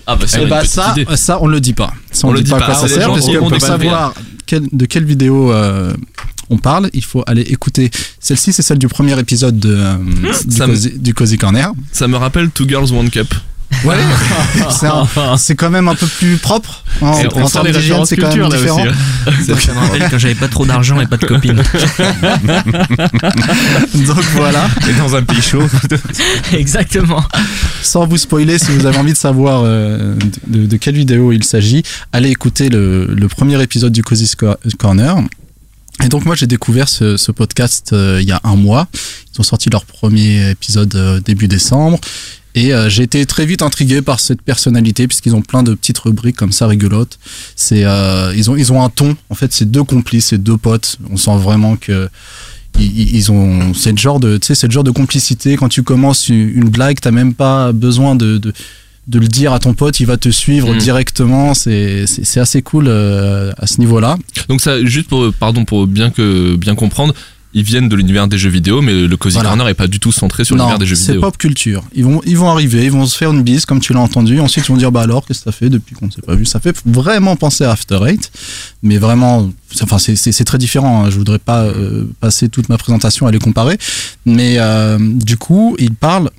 Ah, 0.08 0.16
bah, 0.16 0.26
Eh 0.42 0.46
bah 0.46 0.66
ça, 0.66 0.94
idée. 0.98 1.06
ça 1.16 1.40
on 1.42 1.48
le 1.48 1.60
dit 1.60 1.74
pas. 1.74 1.94
Ça, 2.12 2.28
on, 2.28 2.32
On 2.32 2.34
le 2.34 2.42
dit 2.42 2.50
pas 2.52 2.58
à 2.58 2.60
pas. 2.60 2.66
quoi 2.68 2.76
ça 2.76 2.88
sert 2.88 3.08
gens 3.08 3.14
parce 3.14 3.28
que 3.28 3.38
pour 3.38 3.62
savoir 3.62 4.14
quel- 4.46 4.68
de 4.72 4.86
quelle 4.86 5.06
vidéo 5.06 5.52
euh, 5.52 5.94
on 6.50 6.58
parle, 6.58 6.90
il 6.94 7.04
faut 7.04 7.24
aller 7.28 7.42
écouter. 7.42 7.92
Celle-ci, 8.20 8.54
c'est 8.54 8.62
celle 8.62 8.80
du 8.80 8.88
premier 8.88 9.18
épisode 9.20 9.60
de, 9.60 9.76
euh, 9.78 9.96
du, 10.46 10.58
Cozy, 10.58 10.94
du 10.98 11.14
Cozy 11.14 11.38
Corner. 11.38 11.72
Ça 11.92 12.08
me 12.08 12.18
rappelle 12.18 12.50
Two 12.50 12.68
Girls 12.68 12.92
One 12.94 13.10
Cup. 13.10 13.34
Ouais, 13.86 13.96
c'est 15.38 15.56
quand 15.56 15.70
même 15.70 15.88
un 15.88 15.96
peu 15.96 16.06
plus 16.06 16.38
propre. 16.38 16.84
en 17.02 17.14
on 17.36 17.48
sent 17.48 17.54
termes 17.54 17.72
d'hygiène, 17.72 18.06
c'est 18.06 18.18
quand 18.18 18.36
même 18.36 18.50
différent. 18.50 18.84
aussi, 19.28 19.46
Ça 19.64 19.74
me 19.74 19.80
rappelle 19.80 20.08
quand 20.10 20.18
j'avais 20.20 20.36
pas 20.36 20.48
trop 20.48 20.66
d'argent 20.66 21.00
et 21.02 21.08
pas 21.08 21.18
de 21.18 21.26
copine. 21.26 21.56
Donc 24.06 24.24
voilà. 24.36 24.68
Et 24.90 24.94
dans 24.94 25.16
un 25.16 25.24
pays 25.24 25.42
chaud. 25.42 25.64
Exactement. 26.54 27.24
Sans 27.82 28.06
vous 28.06 28.18
spoiler, 28.18 28.60
si 28.60 28.72
vous 28.72 28.86
avez 28.86 28.98
envie 28.98 29.14
de 29.14 29.18
savoir 29.18 29.64
euh, 29.66 30.16
de, 30.48 30.66
de 30.66 30.78
quelle 30.78 30.96
vidéo 30.96 31.32
il 31.32 31.44
s'agit, 31.44 31.84
allez 32.12 32.30
écouter 32.30 32.70
le, 32.70 33.06
le 33.08 33.28
premier 33.28 33.62
épisode 33.62 33.92
du 33.94 34.04
Cozy 34.04 34.30
Corner. 34.78 35.16
Et 36.04 36.08
donc 36.08 36.26
moi 36.26 36.36
j'ai 36.36 36.48
découvert 36.48 36.90
ce, 36.90 37.16
ce 37.18 37.32
podcast 37.32 37.92
euh, 37.94 38.20
il 38.22 38.28
y 38.28 38.32
a 38.32 38.40
un 38.44 38.56
mois. 38.56 38.88
Ils 39.34 39.40
ont 39.40 39.44
sorti 39.44 39.70
leur 39.70 39.86
premier 39.86 40.50
épisode 40.50 40.96
euh, 40.96 41.20
début 41.20 41.48
décembre. 41.48 42.00
Et 42.56 42.74
euh, 42.74 42.90
j'ai 42.90 43.04
été 43.04 43.26
très 43.26 43.46
vite 43.46 43.62
intrigué 43.62 44.02
par 44.02 44.20
cette 44.20 44.42
personnalité 44.42 45.08
puisqu'ils 45.08 45.36
ont 45.36 45.42
plein 45.42 45.64
de 45.64 45.74
petites 45.74 46.00
rubriques 46.00 46.36
comme 46.36 46.52
ça 46.52 46.68
rigolotes. 46.68 47.18
C'est 47.56 47.84
euh, 47.86 48.34
ils 48.36 48.50
ont 48.50 48.56
ils 48.56 48.72
ont 48.74 48.84
un 48.84 48.90
ton. 48.90 49.16
En 49.30 49.36
fait, 49.36 49.54
c'est 49.54 49.70
deux 49.70 49.84
complices, 49.84 50.28
c'est 50.28 50.38
deux 50.42 50.58
potes. 50.58 50.98
On 51.10 51.18
sent 51.18 51.38
vraiment 51.38 51.76
que 51.78 52.10
ils, 52.80 53.32
ont 53.32 53.74
c'est 53.74 53.92
le 53.92 53.98
genre 53.98 54.20
de 54.20 54.38
tu 54.38 54.48
sais 54.48 54.56
c'est 54.56 54.68
le 54.68 54.72
genre 54.72 54.86
de 54.86 54.92
complicité 54.92 55.58
quand 55.58 55.68
tu 55.68 55.84
commences 55.84 56.30
une 56.30 56.70
blague 56.70 57.00
t'as 57.02 57.12
même 57.12 57.34
pas 57.34 57.74
besoin 57.74 58.16
de, 58.16 58.38
de 58.38 58.54
de 59.08 59.20
le 59.20 59.28
dire 59.28 59.52
à 59.52 59.60
ton 59.60 59.74
pote 59.74 60.00
il 60.00 60.06
va 60.06 60.16
te 60.16 60.30
suivre 60.30 60.74
Mm. 60.74 60.78
directement 60.78 61.54
c'est 61.54 62.06
assez 62.38 62.62
cool 62.62 62.86
euh, 62.88 63.52
à 63.58 63.68
ce 63.68 63.80
niveau 63.80 64.00
là 64.00 64.18
Donc 64.48 64.62
ça, 64.62 64.84
juste 64.86 65.10
pour, 65.10 65.34
pardon, 65.34 65.66
pour 65.66 65.86
bien 65.86 66.12
que 66.12 66.56
bien 66.56 66.76
comprendre, 66.76 67.14
ils 67.54 67.64
viennent 67.64 67.90
de 67.90 67.96
l'univers 67.96 68.28
des 68.28 68.38
jeux 68.38 68.50
vidéo, 68.50 68.82
mais 68.82 68.94
le 69.08 69.18
Cozy 69.18 69.36
Voilà. 69.36 69.50
Corner 69.50 69.68
est 69.70 69.74
pas 69.74 69.88
du 69.88 70.00
tout 70.00 70.12
centré 70.12 70.44
sur 70.46 70.56
l'univers 70.56 70.80
des 70.80 70.86
jeux 70.86 70.96
c'est 70.96 71.14
vidéo. 71.14 71.22
pop 71.22 71.38
culture. 71.38 71.84
Ils 71.94 72.04
vont, 72.06 72.22
ils 72.26 72.38
vont 72.38 72.50
arriver, 72.50 72.86
ils 72.86 72.92
vont 72.92 73.06
se 73.06 73.18
faire 73.18 73.32
une 73.32 73.44
bise, 73.44 73.66
comme 73.66 73.80
tu 73.80 73.94
l'as 73.94 74.00
entendu. 74.00 74.40
Ensuite, 74.40 74.66
ils 74.66 74.72
vont 74.72 74.78
dire, 74.78 74.92
bah 74.92 75.02
alors, 75.02 75.26
qu'est-ce 75.26 75.40
que 75.40 75.46
ça 75.46 75.52
fait 75.52 75.70
depuis 75.70 75.96
qu'on 75.96 76.06
ne 76.08 76.12
s'est 76.12 76.22
pas 76.22 76.36
vu? 76.36 76.46
Ça 76.46 76.60
fait 76.60 76.76
vraiment 76.86 77.36
penser 77.36 77.64
à 77.64 77.72
After 77.72 78.00
Eight, 78.08 78.32
mais 78.84 78.98
vraiment, 78.98 79.50
c'est- 79.74 79.84
enfin, 79.84 79.98
c'est- 80.00 80.16
c'est 80.16 80.32
c'est 80.32 80.46
très 80.46 80.58
différent. 80.58 81.04
hein. 81.06 81.10
Je 81.10 81.18
voudrais 81.18 81.40
pas 81.40 81.64
euh, 81.64 82.06
passer 82.20 82.48
toute 82.50 82.70
ma 82.70 82.78
présentation 82.78 83.28
à 83.28 83.32
les 83.32 83.40
comparer, 83.40 83.78
mais 84.26 84.56
euh, 84.58 84.98
du 85.00 85.38
coup, 85.38 85.76
ils 85.80 85.94
parlent 85.94 86.30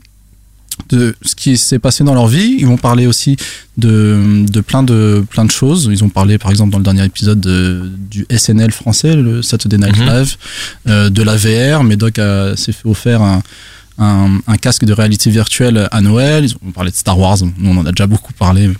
de 0.89 1.15
ce 1.23 1.35
qui 1.35 1.57
s'est 1.57 1.79
passé 1.79 2.05
dans 2.05 2.15
leur 2.15 2.27
vie. 2.27 2.57
Ils 2.59 2.67
vont 2.67 2.77
parler 2.77 3.07
aussi 3.07 3.37
de, 3.79 4.45
de 4.51 4.61
plein 4.61 4.83
de 4.83 5.25
plein 5.31 5.45
de 5.45 5.51
choses. 5.51 5.89
Ils 5.91 6.05
ont 6.05 6.09
parlé, 6.09 6.39
par 6.39 6.51
exemple, 6.51 6.71
dans 6.73 6.79
le 6.79 6.85
dernier 6.85 7.05
épisode 7.05 7.41
de- 7.41 7.91
du 8.11 8.27
SNL 8.31 8.71
français, 8.73 9.15
le 9.17 9.43
Saturday 9.43 9.79
Night 9.79 9.99
Mhm. 9.99 10.07
Live, 10.07 10.37
euh, 10.89 11.11
de 11.11 11.23
la 11.23 11.37
VR. 11.37 11.85
Médoc 11.85 12.19
a- 12.19 12.57
s'est 12.57 12.73
fait 12.73 12.89
offert 12.89 13.23
un, 13.23 13.43
un, 13.99 14.39
un 14.47 14.57
casque 14.57 14.85
de 14.85 14.93
réalité 14.93 15.31
virtuelle 15.31 15.89
à 15.91 16.01
Noël. 16.01 16.45
Ils 16.45 16.55
ont 16.67 16.73
parlé 16.73 16.91
de 16.91 16.97
Star 16.97 17.19
Wars. 17.19 17.39
Nous, 17.43 17.71
on 17.71 17.77
en 17.79 17.87
a 17.87 17.93
déjà 17.93 18.07
beaucoup 18.07 18.33
parlé, 18.33 18.71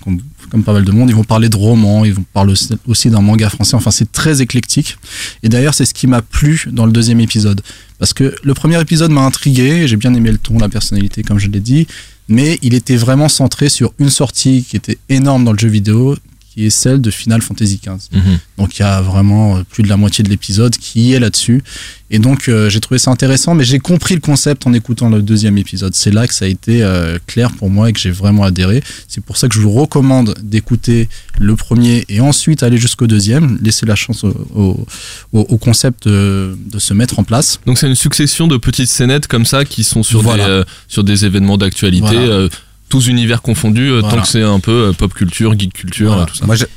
comme 0.53 0.63
pas 0.63 0.75
mal 0.75 0.85
de 0.85 0.93
monde. 0.93 1.09
Ils 1.09 1.17
vont 1.17 1.25
parler 1.25 1.49
de 1.49 1.57
romans. 1.57 2.05
Ils 2.05 2.13
vont 2.13 2.25
parler 2.35 2.53
aussi- 2.87 3.11
d'un 3.11 3.21
manga 3.23 3.49
français. 3.49 3.75
Enfin, 3.75 3.91
c'est 3.91 4.13
très 4.13 4.41
éclectique. 4.43 4.99
Et 5.43 5.49
d'ailleurs, 5.49 5.73
c'est 5.75 5.87
ce 5.87 5.95
qui 5.95 6.07
m'a 6.07 6.21
plu 6.23 6.69
dans 6.71 6.85
le 6.87 6.93
deuxième 6.93 7.21
épisode. 7.21 7.63
Parce 7.99 8.13
que 8.13 8.35
le 8.45 8.55
premier 8.55 8.81
épisode 8.81 9.11
m'a 9.11 9.23
intrigué. 9.23 9.89
J'ai 9.89 9.97
bien 9.97 10.13
aimé 10.15 10.31
le 10.31 10.39
ton, 10.39 10.59
la 10.59 10.69
personnalité, 10.69 11.23
comme 11.23 11.39
je 11.39 11.49
l'ai 11.49 11.61
dit. 11.61 11.87
Mais 12.29 12.59
il 12.63 12.75
était 12.75 12.97
vraiment 12.97 13.29
centré 13.29 13.69
sur 13.71 13.95
une 13.99 14.11
sortie 14.11 14.65
qui 14.69 14.77
était 14.77 14.99
énorme 15.09 15.45
dans 15.45 15.53
le 15.53 15.59
jeu 15.59 15.69
vidéo, 15.69 16.17
qui 16.53 16.67
est 16.67 16.71
celle 16.71 17.01
de 17.01 17.11
Final 17.11 17.41
Fantasy 17.43 17.81
XV. 17.83 18.09
Mhm. 18.13 18.39
Donc 18.59 18.79
il 18.79 18.83
y 18.83 18.85
a 18.85 19.01
vraiment 19.01 19.57
euh, 19.57 19.63
plus 19.69 19.83
de 19.83 19.89
la 19.89 19.97
moitié 19.97 20.23
de 20.25 20.29
l'épisode 20.29 20.77
qui 20.77 21.13
est 21.13 21.19
là-dessus. 21.21 21.63
Et 22.11 22.19
donc 22.19 22.49
euh, 22.49 22.69
j'ai 22.69 22.81
trouvé 22.81 22.99
ça 22.99 23.11
intéressant, 23.11 23.55
mais 23.55 23.65
j'ai 23.65 23.79
compris 23.79 24.15
le 24.15 24.21
concept 24.21 24.67
en 24.67 24.73
écoutant 24.75 25.09
le 25.09 25.23
deuxième 25.23 25.57
épisode. 25.57 25.95
C'est 25.95 26.11
là 26.11 26.27
que 26.27 26.35
ça 26.35 26.45
a 26.45 26.49
été 26.49 26.83
euh, 26.83 27.19
clair 27.27 27.51
pour 27.53 27.71
moi 27.71 27.89
et 27.89 27.93
que 27.95 27.99
j'ai 28.01 28.11
vraiment 28.11 28.45
adhéré. 28.45 28.83
C'est 29.09 29.25
pour 29.25 29.37
ça 29.39 29.49
que 29.49 29.55
je 29.55 29.61
vous 29.61 29.71
recommande 29.73 30.35
d'écouter 30.43 31.09
le 31.41 31.57
premier 31.57 32.05
et 32.11 32.21
ensuite 32.21 32.63
aller 32.63 32.77
jusqu'au 32.77 33.07
deuxième. 33.07 33.59
Laisser 33.63 33.87
la 33.87 33.95
chance 33.95 34.25
au, 34.25 34.29
au- 34.55 34.87
au- 35.33 35.41
au 35.49 35.57
concept 35.57 36.07
de, 36.07 36.57
de 36.71 36.79
se 36.79 36.93
mettre 36.93 37.19
en 37.19 37.25
place. 37.25 37.61
Donc 37.65 37.79
c'est 37.79 37.87
une 37.89 37.95
succession 37.95 38.47
de 38.47 38.59
petites 38.59 38.89
scénettes 38.91 39.27
comme 39.27 39.47
ça 39.47 39.65
qui 39.65 39.83
sont 39.85 40.03
sur, 40.03 40.21
Voilà. 40.23 40.45
des, 40.45 40.51
euh, 40.51 40.65
sur 40.89 41.05
des 41.05 41.25
événements 41.25 41.57
d'actualité, 41.57 42.07
Voilà. 42.07 42.49
Tous 42.93 43.07
univers 43.09 43.41
confondus, 43.41 43.89
euh, 43.91 44.01
Voilà. 44.01 44.17
tant 44.17 44.23
que 44.23 44.29
c'est 44.29 44.43
un 44.43 44.61
peu 44.61 44.89
euh, 44.89 44.93
pop 44.93 45.15
culture, 45.15 45.59
geek 45.59 45.73
culture, 45.73 46.09
Voilà. 46.09 46.23
euh, 46.25 46.27
tout 46.27 46.37
ça. 46.37 46.45
Moi, 46.47 46.57
c'est- 46.57 46.69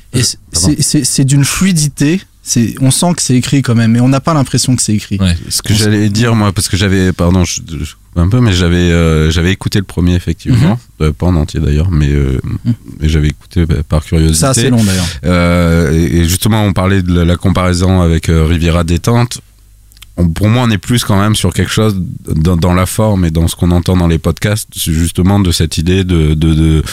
c'est- 0.54 0.82
c'est 0.82 1.04
c'est 1.04 1.26
d'une 1.26 1.44
fluidité. 1.44 2.22
C'est, 2.48 2.76
on 2.80 2.92
sent 2.92 3.12
que 3.18 3.24
c'est 3.24 3.34
écrit 3.36 3.62
quand 3.64 3.74
même, 3.76 3.92
mais 3.94 4.00
on 4.00 4.08
n'a 4.08 4.20
pas 4.22 4.34
l'impression 4.36 4.76
que 4.76 4.82
c'est 4.82 4.94
écrit. 4.94 5.18
Ouais. 5.20 5.36
ce 5.50 5.62
que 5.64 5.74
j'allais 5.74 6.10
dire 6.10 6.36
moi 6.36 6.54
parce 6.54 6.70
que 6.70 6.78
j'avais 6.78 7.12
pardon 7.12 7.44
je, 7.44 7.60
un 8.16 8.30
peu 8.30 8.40
mais 8.40 8.54
j'avais 8.54 8.92
euh, 8.92 9.30
j'avais 9.32 9.52
écouté 9.52 9.80
le 9.80 9.84
premier 9.86 10.14
effectivement 10.16 10.80
Euh, 11.02 11.12
pas 11.12 11.26
en 11.26 11.36
entier 11.36 11.60
d'ailleurs 11.60 11.90
mais 11.92 12.12
euh, 12.12 12.40
mais 13.00 13.10
j'avais 13.10 13.30
écouté 13.30 13.66
bah, 13.66 13.78
par 13.90 14.06
curiosité 14.06 14.40
C'est 14.40 14.46
assez 14.46 14.70
long 14.70 14.82
d'ailleurs. 14.84 15.08
Euh, 15.26 15.92
et, 15.92 16.18
et 16.20 16.26
justement, 16.30 16.64
on 16.64 16.72
parlait 16.72 17.02
de 17.02 17.12
la, 17.14 17.26
la 17.26 17.36
comparaison 17.36 18.02
avec 18.02 18.30
euh, 18.30 18.46
Riviera 18.46 18.84
détente. 18.86 19.42
On- 20.18 20.30
pour 20.30 20.48
moi, 20.48 20.64
on 20.66 20.70
est 20.72 20.78
plus 20.78 21.04
quand 21.04 21.20
même 21.20 21.36
sur 21.36 21.54
quelque 21.54 21.72
chose 21.72 21.96
dans, 22.34 22.56
dans 22.56 22.74
la 22.74 22.86
forme 22.86 23.26
et 23.26 23.32
dans 23.32 23.48
ce 23.50 23.56
qu'on 23.56 23.72
entend 23.72 23.98
dans 23.98 24.08
les 24.08 24.18
podcasts, 24.18 24.68
c'est 24.76 24.94
justement 24.94 25.40
de 25.42 25.52
cette 25.52 25.78
idée 25.78 26.04
de 26.06 26.34
de 26.34 26.54
de, 26.54 26.84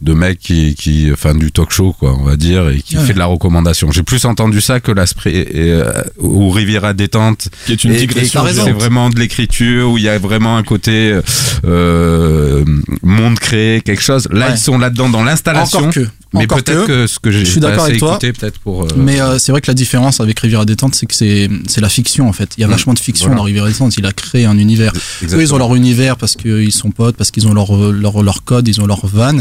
de 0.00 0.12
mec 0.14 0.38
qui 0.38 0.74
qui 0.76 1.10
enfin 1.12 1.34
du 1.34 1.50
talk 1.50 1.70
show 1.72 1.92
quoi, 1.98 2.14
on 2.18 2.22
va 2.24 2.36
dire, 2.36 2.68
et 2.70 2.80
qui 2.80 2.96
Ouais. 2.96 3.04
fait 3.04 3.14
de 3.14 3.18
la 3.18 3.26
recommandation. 3.26 3.90
J'ai 3.90 4.02
plus 4.04 4.24
entendu 4.26 4.60
ça 4.60 4.78
que 4.80 4.92
l'aspect 4.92 5.48
euh, 5.56 6.04
ou 6.18 6.50
Riviera 6.50 6.92
détente 6.94 7.48
Qui 7.66 7.72
est 7.72 7.82
une 7.84 7.94
digression. 7.94 8.44
c'est 8.52 8.70
vraiment 8.70 9.10
de 9.10 9.18
l'écriture 9.18 9.90
où 9.90 9.98
il 9.98 10.04
y 10.04 10.08
a 10.08 10.18
vraiment 10.18 10.56
un 10.56 10.62
côté 10.62 11.18
euh, 11.64 12.64
monde 13.02 13.38
créé, 13.38 13.80
quelque 13.80 14.02
chose. 14.02 14.28
Là, 14.30 14.46
Ouais. 14.48 14.52
ils 14.54 14.58
sont 14.58 14.78
là-dedans 14.78 15.08
dans 15.08 15.24
l'installation. 15.24 15.78
Encore 15.80 15.92
que. 15.94 16.06
Mais 16.34 16.44
Encore 16.44 16.62
peut-être 16.62 16.86
que. 16.86 16.86
que, 16.86 17.06
ce 17.06 17.18
que 17.18 17.30
j'ai 17.30 17.44
Je 17.44 17.50
suis 17.52 17.60
d'accord 17.60 17.84
avec 17.84 17.98
toi. 17.98 18.18
peut-être 18.18 18.58
pour. 18.60 18.84
euh, 18.84 18.88
Mais 18.96 19.18
euh, 19.20 19.38
c'est 19.38 19.50
vrai 19.50 19.60
que 19.62 19.66
la 19.70 19.74
différence 19.74 20.20
avec 20.20 20.38
Riviera 20.40 20.64
Détente, 20.66 20.94
c'est 20.94 21.06
que 21.06 21.14
c'est 21.14 21.48
c'est 21.66 21.80
la 21.80 21.88
fiction 21.88 22.28
en 22.28 22.32
fait. 22.34 22.50
Il 22.58 22.60
y 22.60 22.64
a 22.64 22.67
Mm. 22.68 22.72
vachement 22.72 22.94
de 22.94 22.98
fiction 22.98 23.26
Voilà. 23.26 23.38
dans 23.38 23.44
Riviera 23.44 23.68
Détente. 23.68 23.96
Il 23.96 24.06
a 24.06 24.12
créé 24.12 24.44
un 24.46 24.58
univers. 24.58 24.92
Eux, 25.22 25.40
ils 25.40 25.54
ont 25.54 25.58
leur 25.58 25.74
univers 25.74 26.16
parce 26.16 26.36
qu'ils 26.36 26.72
sont 26.72 26.90
potes, 26.90 27.16
parce 27.16 27.30
qu'ils 27.30 27.46
ont 27.48 27.54
leur, 27.54 27.74
leur, 27.92 28.22
leur 28.22 28.44
code, 28.44 28.68
ils 28.68 28.80
ont 28.80 28.86
leur 28.86 29.06
van. 29.06 29.38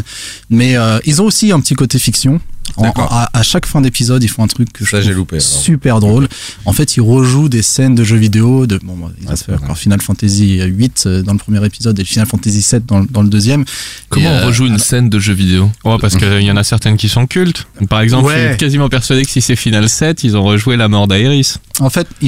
Mais 0.50 0.76
euh, 0.78 1.00
ils 1.06 1.22
ont 1.22 1.26
aussi 1.26 1.52
un 1.52 1.60
petit 1.60 1.76
côté 1.76 2.00
fiction. 2.00 2.40
En- 2.76 2.92
à, 2.98 3.30
à 3.34 3.44
chaque 3.44 3.66
fin 3.66 3.82
d'épisode, 3.82 4.24
ils 4.24 4.28
font 4.28 4.44
un 4.44 4.48
truc 4.48 4.72
que 4.74 4.86
je 4.86 4.90
Ça, 4.92 5.02
loupé, 5.12 5.40
super 5.40 6.00
drôle. 6.00 6.28
En 6.66 6.74
fait, 6.74 6.98
ils 6.98 7.02
rejouent 7.02 7.50
des 7.50 7.62
scènes 7.62 7.96
de 7.96 8.04
jeux 8.04 8.18
vidéo. 8.18 8.68
De, 8.68 8.78
bon, 8.84 8.96
bah, 8.98 9.12
ils 9.22 9.30
ont 9.32 9.36
fait 9.36 9.54
encore 9.54 9.78
Final 9.78 10.02
Fantasy 10.02 10.60
8 10.62 11.04
euh, 11.06 11.24
dans 11.24 11.34
le 11.34 11.40
premier 11.40 11.66
épisode 11.66 11.98
et 12.00 12.04
Final 12.04 12.28
Fantasy 12.28 12.62
7 12.62 12.86
dans, 12.86 13.00
le- 13.00 13.08
dans 13.08 13.22
le 13.22 13.30
deuxième. 13.30 13.64
Comment 14.10 14.26
Et, 14.26 14.30
on 14.30 14.36
euh, 14.36 14.46
rejoue 14.48 14.66
une 14.66 14.74
alors- 14.74 14.86
scène 14.86 15.10
de 15.10 15.20
jeu 15.20 15.34
vidéo 15.34 15.72
Ouais, 15.86 15.98
parce 16.00 16.16
qu'il 16.16 16.42
y 16.44 16.52
en 16.52 16.58
a 16.58 16.64
certaines 16.64 16.98
qui 16.98 17.10
sont 17.10 17.26
cultes. 17.26 17.68
Par 17.90 18.02
exemple, 18.02 18.28
Ouais. 18.28 18.44
je 18.44 18.48
suis 18.50 18.58
quasiment 18.58 18.90
persuadé 18.90 19.24
que 19.24 19.32
si 19.32 19.42
c'est 19.42 19.56
Final 19.56 19.88
7, 19.90 20.24
ils 20.24 20.36
ont 20.38 20.44
rejoué 20.44 20.76
la 20.78 20.88
mort 20.88 21.08
d'Aeris. 21.08 21.56
En 21.80 21.90
fait, 21.90 22.08
en 22.24 22.28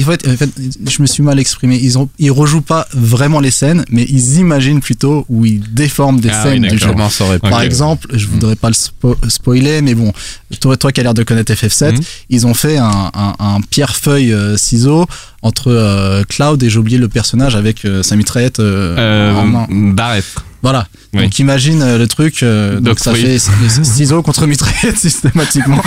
je 0.88 1.02
me 1.02 1.06
suis 1.06 1.22
mal 1.22 1.38
exprimé. 1.38 1.78
Ils 1.82 1.98
ont, 1.98 2.08
ils 2.18 2.30
rejouent 2.30 2.60
pas 2.60 2.86
vraiment 2.92 3.40
les 3.40 3.50
scènes, 3.50 3.84
mais 3.90 4.04
ils 4.08 4.38
imaginent 4.38 4.80
plutôt 4.80 5.24
où 5.28 5.44
ils 5.44 5.60
déforment 5.74 6.20
des 6.20 6.30
Ah 6.30 6.42
oui, 6.46 6.50
scènes 6.52 6.68
du 6.68 6.78
jeu. 6.78 6.94
Par 7.42 7.60
exemple, 7.62 8.08
je 8.14 8.26
voudrais 8.26 8.56
pas 8.56 8.68
le 8.68 8.74
spo- 8.74 9.16
spoiler, 9.28 9.82
mais 9.82 9.94
bon, 9.94 10.12
toi, 10.60 10.76
toi 10.76 10.92
qui 10.92 11.00
as 11.00 11.02
l'air 11.02 11.14
de 11.14 11.22
connaître 11.22 11.52
FF7, 11.52 11.92
Mhm. 11.92 12.00
ils 12.30 12.46
ont 12.46 12.54
fait 12.54 12.78
un, 12.78 13.10
un, 13.14 13.34
un 13.38 13.60
pierre-feuille 13.60 14.32
euh, 14.32 14.56
ciseau 14.56 15.06
entre 15.42 15.68
euh, 15.72 16.22
Cloud 16.28 16.62
et 16.62 16.68
j'ai 16.70 16.78
oublié 16.78 16.98
le 16.98 17.08
personnage 17.08 17.56
avec 17.56 17.84
euh, 17.84 18.02
sa 18.02 18.16
mitraillette 18.16 18.60
euh, 18.60 19.34
en 19.34 19.44
main. 19.46 19.66
Barrett. 19.70 20.24
Voilà. 20.62 20.86
Oui. 21.14 21.22
Donc 21.22 21.38
imagine 21.38 21.80
euh, 21.80 21.96
le 21.96 22.06
truc. 22.06 22.42
euh, 22.42 22.74
donc 22.74 22.82
Donc, 22.84 22.98
ça 23.00 23.12
oui. 23.12 23.22
fait 23.22 23.38
ciseaux 23.82 24.20
contre 24.22 24.46
mitraillette 24.46 24.98
systématiquement. 25.08 25.80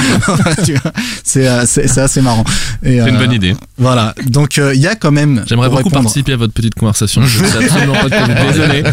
C'est 1.24 1.48
euh, 1.48 1.64
c'est 1.68 1.88
c'est 1.88 2.02
assez 2.02 2.22
marrant. 2.22 2.44
C'est 2.82 2.98
une 2.98 3.18
bonne 3.18 3.32
idée. 3.34 3.56
Voilà. 3.78 4.16
Donc 4.26 4.58
euh, 4.58 4.74
il 4.74 4.82
y 4.82 4.88
a 4.88 4.96
quand 4.96 5.12
même. 5.12 5.44
J'aimerais 5.48 5.70
beaucoup 5.70 5.84
répondre- 5.84 5.96
participer 6.04 6.34
à 6.34 6.38
votre 6.38 6.54
petite 6.54 6.74
conversation. 6.74 7.22
Je 7.24 7.46
sais 7.46 7.58
absolument 7.64 7.94
pas 7.94 8.10
de 8.10 8.10
quoi 8.10 8.20
vous 8.22 8.34
parlez. 8.34 8.52
Désolé. 8.52 8.84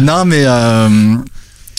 Non, 0.00 0.24
mais 0.24 0.44
euh, 0.46 1.16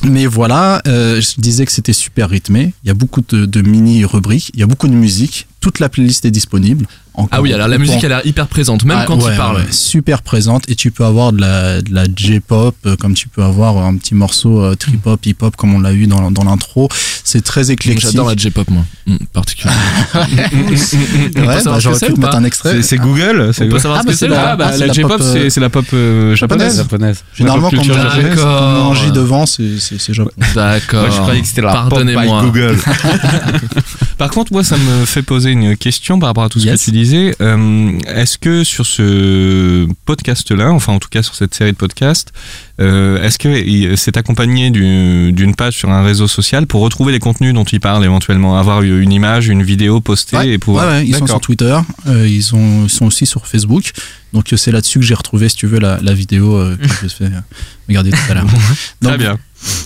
mais 0.04 0.26
voilà, 0.26 0.82
euh, 0.88 1.22
je 1.22 1.40
disais 1.40 1.66
que 1.66 1.72
c'était 1.72 1.94
super 1.94 2.30
rythmé. 2.30 2.74
Il 2.84 2.88
y 2.88 2.90
a 2.90 2.94
beaucoup 2.94 3.22
de, 3.28 3.46
de 3.46 3.62
mini 3.62 4.06
rubriques. 4.06 4.52
Il 4.54 4.60
y 4.60 4.64
a 4.64 4.68
beaucoup 4.68 4.88
de 4.88 4.94
musique. 4.94 5.48
Toute 5.62 5.80
la 5.80 5.90
playlist 5.90 6.24
est 6.26 6.32
disponible. 6.32 6.86
Encore 7.16 7.30
Ah 7.34 7.42
oui, 7.42 7.52
alors 7.52 7.68
la 7.68 7.78
musique 7.78 8.02
elle 8.04 8.14
a 8.14 8.18
l'air 8.18 8.26
hyper 8.26 8.48
présente, 8.48 8.86
même 8.86 9.00
Ah, 9.02 9.06
quand 9.06 9.18
ouais, 9.22 9.34
il 9.34 9.38
parle. 9.38 9.58
ouais, 9.58 9.64
super 9.72 10.22
présente 10.22 10.70
et 10.70 10.76
tu 10.76 10.90
peux 10.90 11.04
avoir 11.04 11.34
de 11.34 11.42
la, 11.42 11.82
de 11.82 11.94
la 11.94 12.06
J-pop 12.16 12.76
euh, 12.86 12.96
comme 12.96 13.14
tu 13.14 13.28
peux 13.28 13.44
avoir 13.44 13.78
un 13.78 13.98
petit 13.98 14.16
morceau 14.16 14.62
euh, 14.64 14.76
trip-hop, 14.76 15.26
hip-hop 15.26 15.56
comme 15.58 15.74
on 15.74 15.82
l'a 15.82 15.92
eu 15.92 16.08
dans, 16.08 16.32
dans 16.32 16.46
l'intro. 16.46 16.88
C'est 17.26 17.44
très 17.44 17.72
éclectique. 17.72 18.04
J'adore 18.10 18.30
la 18.30 18.36
J-pop 18.38 18.70
moi, 18.70 18.84
Mm, 19.06 19.16
particulièrement. 19.34 19.82
Ouais, 20.14 21.64
bah, 21.66 21.80
j'aurais 21.80 21.98
c'est 21.98 22.08
pu 22.08 22.14
te 22.14 22.20
mettre 22.22 22.36
un 22.36 22.44
extrait. 22.44 22.76
C'est- 22.78 22.82
C'est 22.84 22.98
Google 22.98 23.52
c'est 23.54 23.64
On 23.64 23.66
peut 23.66 23.70
Google. 23.72 23.82
savoir 23.82 24.00
Ah, 24.00 24.02
ce 24.04 24.06
bah, 24.08 24.12
que 24.14 24.18
c'est 24.18 24.26
c'est 24.26 24.30
la- 24.30 24.36
là 24.38 24.50
Ah, 24.52 24.56
bah, 24.56 24.66
Ah, 24.70 24.72
c'est 24.74 24.80
la 24.80 24.88
la 24.88 24.94
J-pop, 24.94 25.12
pop, 25.12 25.22
euh, 25.22 25.34
c'est 25.34 25.50
c'est 25.50 25.60
la 25.60 25.70
pop 25.70 25.86
euh, 25.94 26.36
japonaise. 26.36 26.78
japonaise. 26.78 27.24
Généralement, 27.36 27.70
quand 27.70 27.78
on 27.80 28.94
J 28.94 29.12
devant, 29.12 29.46
c'est 29.46 29.78
japonais. 30.14 30.36
D'accord. 30.56 31.02
Moi, 31.02 31.10
je 31.10 31.22
croyais 31.22 31.42
que 31.42 31.48
c'était 31.48 31.62
la 31.62 31.74
pop 31.74 31.84
by 31.86 31.90
Pardonnez-moi. 31.90 32.42
Google. 32.44 32.78
Par 34.18 34.30
contre, 34.30 34.52
moi, 34.54 34.64
ça 34.64 34.78
me 34.78 35.06
fait 35.06 35.22
poser 35.22 35.49
une 35.52 35.76
question 35.78 36.20
par 36.20 36.28
rapport 36.28 36.44
à 36.44 36.50
tout 36.50 36.60
ce 36.60 36.66
Yes. 36.66 36.80
que 36.80 36.86
tu 36.86 36.92
disais. 36.92 37.36
Euh, 37.42 37.92
Est-ce 38.08 38.38
que 38.38 38.64
sur 38.64 38.86
ce 38.86 39.88
podcast-là, 40.06 40.72
enfin 40.72 40.94
en 40.94 41.00
tout 41.00 41.10
cas 41.10 41.24
sur 41.24 41.36
cette 41.36 41.54
série 41.56 41.72
de 41.72 41.78
podcasts, 41.78 42.32
euh, 42.80 43.22
est-ce 43.24 43.38
que 43.38 43.96
c'est 43.96 44.18
accompagné 44.18 44.70
du- 44.72 45.32
d'une 45.34 45.56
page 45.56 45.76
sur 45.78 45.90
un 45.90 46.04
réseau 46.04 46.28
social 46.28 46.66
pour 46.68 46.82
retrouver 46.82 47.12
les 47.12 47.20
contenus 47.20 47.54
dont 47.54 47.64
il 47.66 47.80
parle 47.80 48.04
éventuellement, 48.06 48.58
avoir 48.58 48.82
une 48.82 49.12
image, 49.12 49.48
une 49.48 49.64
vidéo 49.64 50.02
postée 50.02 50.38
Ouais, 50.38 50.50
et 50.50 50.58
pouvoir. 50.58 50.88
ouais, 50.88 50.94
ouais, 51.00 51.08
ils 51.08 51.16
sont 51.16 51.28
sur 51.28 51.42
Twitter, 51.42 51.78
euh, 52.08 52.28
ils, 52.28 52.44
sont, 52.44 52.84
ils 52.86 52.90
sont 52.90 53.06
aussi 53.06 53.26
sur 53.26 53.46
Facebook. 53.48 53.92
Donc 54.34 54.54
c'est 54.56 54.72
là-dessus 54.72 55.00
que 55.00 55.06
j'ai 55.06 55.16
retrouvé, 55.16 55.50
si 55.50 55.56
tu 55.56 55.66
veux, 55.68 55.80
la, 55.80 56.00
la 56.02 56.14
vidéo 56.14 56.64
que 57.02 57.08
je 57.08 57.24
vais 57.24 57.32
euh, 57.36 57.40
regarder 57.88 58.12
tout 58.12 58.18
à 58.30 58.34
l'heure. 58.36 58.46
Très 59.02 59.18
bien. 59.18 59.38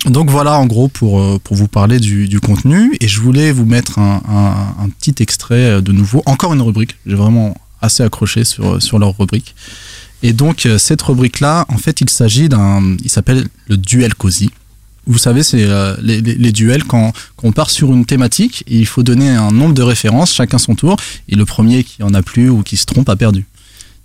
Donc 0.06 0.30
voilà 0.30 0.60
en 0.60 0.66
gros 0.66 0.88
pour, 0.88 1.20
euh, 1.20 1.40
pour 1.44 1.56
vous 1.56 1.68
parler 1.68 2.00
du, 2.00 2.40
contenu. 2.40 2.96
Et 3.00 3.08
je 3.08 3.20
voulais 3.22 3.52
vous 3.52 3.66
mettre 3.66 4.00
un, 4.00 4.22
un- 4.80 4.90
petit 4.90 5.22
extrait 5.22 5.56
euh, 5.56 5.82
de 5.82 5.92
nouveau. 5.92 6.22
Encore 6.26 6.54
une 6.54 6.62
rubrique. 6.62 6.96
J'ai 7.06 7.16
vraiment 7.16 7.56
assez 7.82 8.04
accroché 8.04 8.44
sur, 8.44 8.82
sur 8.82 9.00
leur 9.00 9.18
rubrique. 9.18 9.56
Et 10.22 10.34
donc 10.34 10.66
euh, 10.66 10.78
cette 10.78 11.02
rubrique-là, 11.02 11.66
en 11.68 11.78
fait, 11.78 12.02
il 12.02 12.10
s'agit 12.10 12.50
d'un... 12.50 12.96
Il 13.04 13.10
s'appelle 13.10 13.48
le 13.68 13.78
duel 13.78 14.16
cosy. 14.16 14.52
Vous 15.06 15.18
savez, 15.18 15.44
c'est 15.44 15.64
euh, 15.64 15.98
les, 16.02 16.22
duels 16.54 16.86
quand, 16.86 17.12
quand 17.36 17.48
on 17.48 17.52
part 17.52 17.70
sur 17.70 17.92
une 17.94 18.06
thématique 18.06 18.64
il 18.68 18.86
faut 18.86 19.04
donner 19.04 19.30
un 19.30 19.52
nombre 19.52 19.74
de 19.74 19.82
références, 19.82 20.34
chacun 20.34 20.58
son 20.58 20.76
tour, 20.76 20.96
et 21.28 21.36
le 21.36 21.44
premier 21.44 21.84
qui 21.84 22.04
en 22.04 22.14
a 22.14 22.22
plus 22.22 22.50
ou 22.50 22.64
qui 22.64 22.78
se 22.78 22.86
trompe 22.86 23.10
a 23.10 23.18
perdu. 23.18 23.46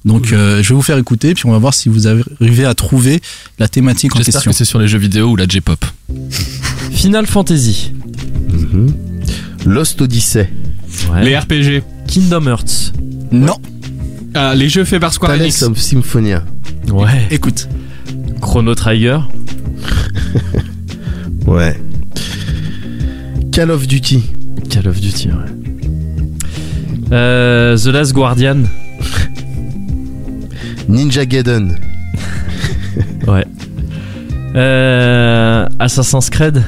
Donc 0.04 0.32
euh, 0.32 0.62
je 0.62 0.68
vais 0.68 0.74
vous 0.74 0.82
faire 0.82 0.96
écouter, 0.98 1.34
puis 1.34 1.46
on 1.46 1.50
va 1.50 1.58
voir 1.58 1.74
si 1.74 1.88
vous 1.88 2.06
arrivez 2.06 2.64
à 2.64 2.74
trouver 2.74 3.20
la 3.58 3.68
thématique 3.68 4.14
en 4.14 4.18
J'espère 4.18 4.34
question. 4.34 4.50
que 4.52 4.56
c'est 4.56 4.64
sur 4.64 4.78
les 4.78 4.88
jeux 4.88 4.98
vidéo 4.98 5.28
ou 5.30 5.37
la 5.37 5.46
J-pop. 5.46 5.84
Final 6.92 7.26
Fantasy. 7.26 7.92
Ah, 14.34 14.54
les 14.54 14.68
jeux 14.68 14.84
faits 14.84 15.00
par 15.00 15.12
Square 15.12 15.32
Tales 15.32 15.42
Enix. 15.42 15.62
of 15.62 15.78
Symphonia. 15.78 16.44
Ouais. 16.90 17.26
Écoute, 17.30 17.68
Chrono 18.40 18.74
Trigger. 18.74 19.18
Ouais. 21.46 21.80
Call 23.52 23.70
of 23.70 23.87
Duty. 23.87 24.22
Call 24.68 24.87
of 24.88 25.00
Duty, 25.00 25.28
ouais. 25.28 25.34
Euh, 27.12 27.76
The 27.78 27.87
Last 27.87 28.12
Guardian. 28.12 28.64
Ninja 30.88 31.24
Gaiden. 31.24 31.77
Ouais. 33.27 33.44
Euh, 34.57 35.66
Assassin's 35.79 36.31
Creed. 36.31 36.62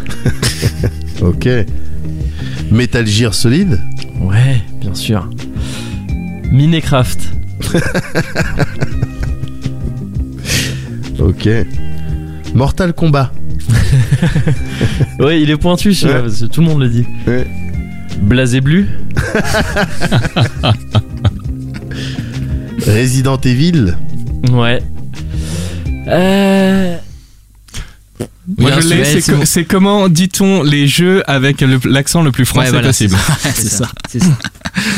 Ok. 1.22 1.48
Metal 2.70 3.06
Gear 3.06 3.34
Solid. 3.34 3.78
Ouais, 4.20 4.62
bien 4.80 4.94
sûr. 4.94 5.28
Minecraft. 6.50 7.20
Ok. 11.18 11.48
Mortal 12.54 12.92
Kombat. 12.94 13.30
Ouais, 15.18 15.40
il 15.42 15.50
est 15.50 15.56
pointu 15.58 15.92
celui-là, 15.94 16.20
Ouais. 16.20 16.22
parce 16.26 16.40
que 16.40 16.46
tout 16.46 16.60
le 16.62 16.66
monde 16.66 16.80
le 16.80 16.88
dit. 16.88 17.04
Ouais. 17.26 17.46
Blasé 18.22 18.60
Bleu. 18.62 18.86
Resident 22.86 23.38
Evil. 23.44 23.96
Ouais. 24.50 24.82
Euh... 26.08 26.96
Moi, 28.58 28.72
je 28.80 28.88
l'ai, 28.88 29.04
c'est 29.04 29.20
c'est 29.20 29.32
co- 29.32 29.38
bon. 29.38 29.44
c'est 29.46 29.64
comment 29.64 30.08
dit-on 30.08 30.62
les 30.64 30.88
jeux 30.88 31.22
avec 31.30 31.60
le- 31.60 31.78
l'accent 31.84 32.20
le 32.22 32.32
plus 32.32 32.44
français 32.44 32.66
Ouais, 32.66 32.72
voilà, 32.72 32.88
possible? 32.88 33.16
c'est 33.54 33.68
ça. 33.68 33.88
C'est 34.10 34.18
ça. 34.18 34.28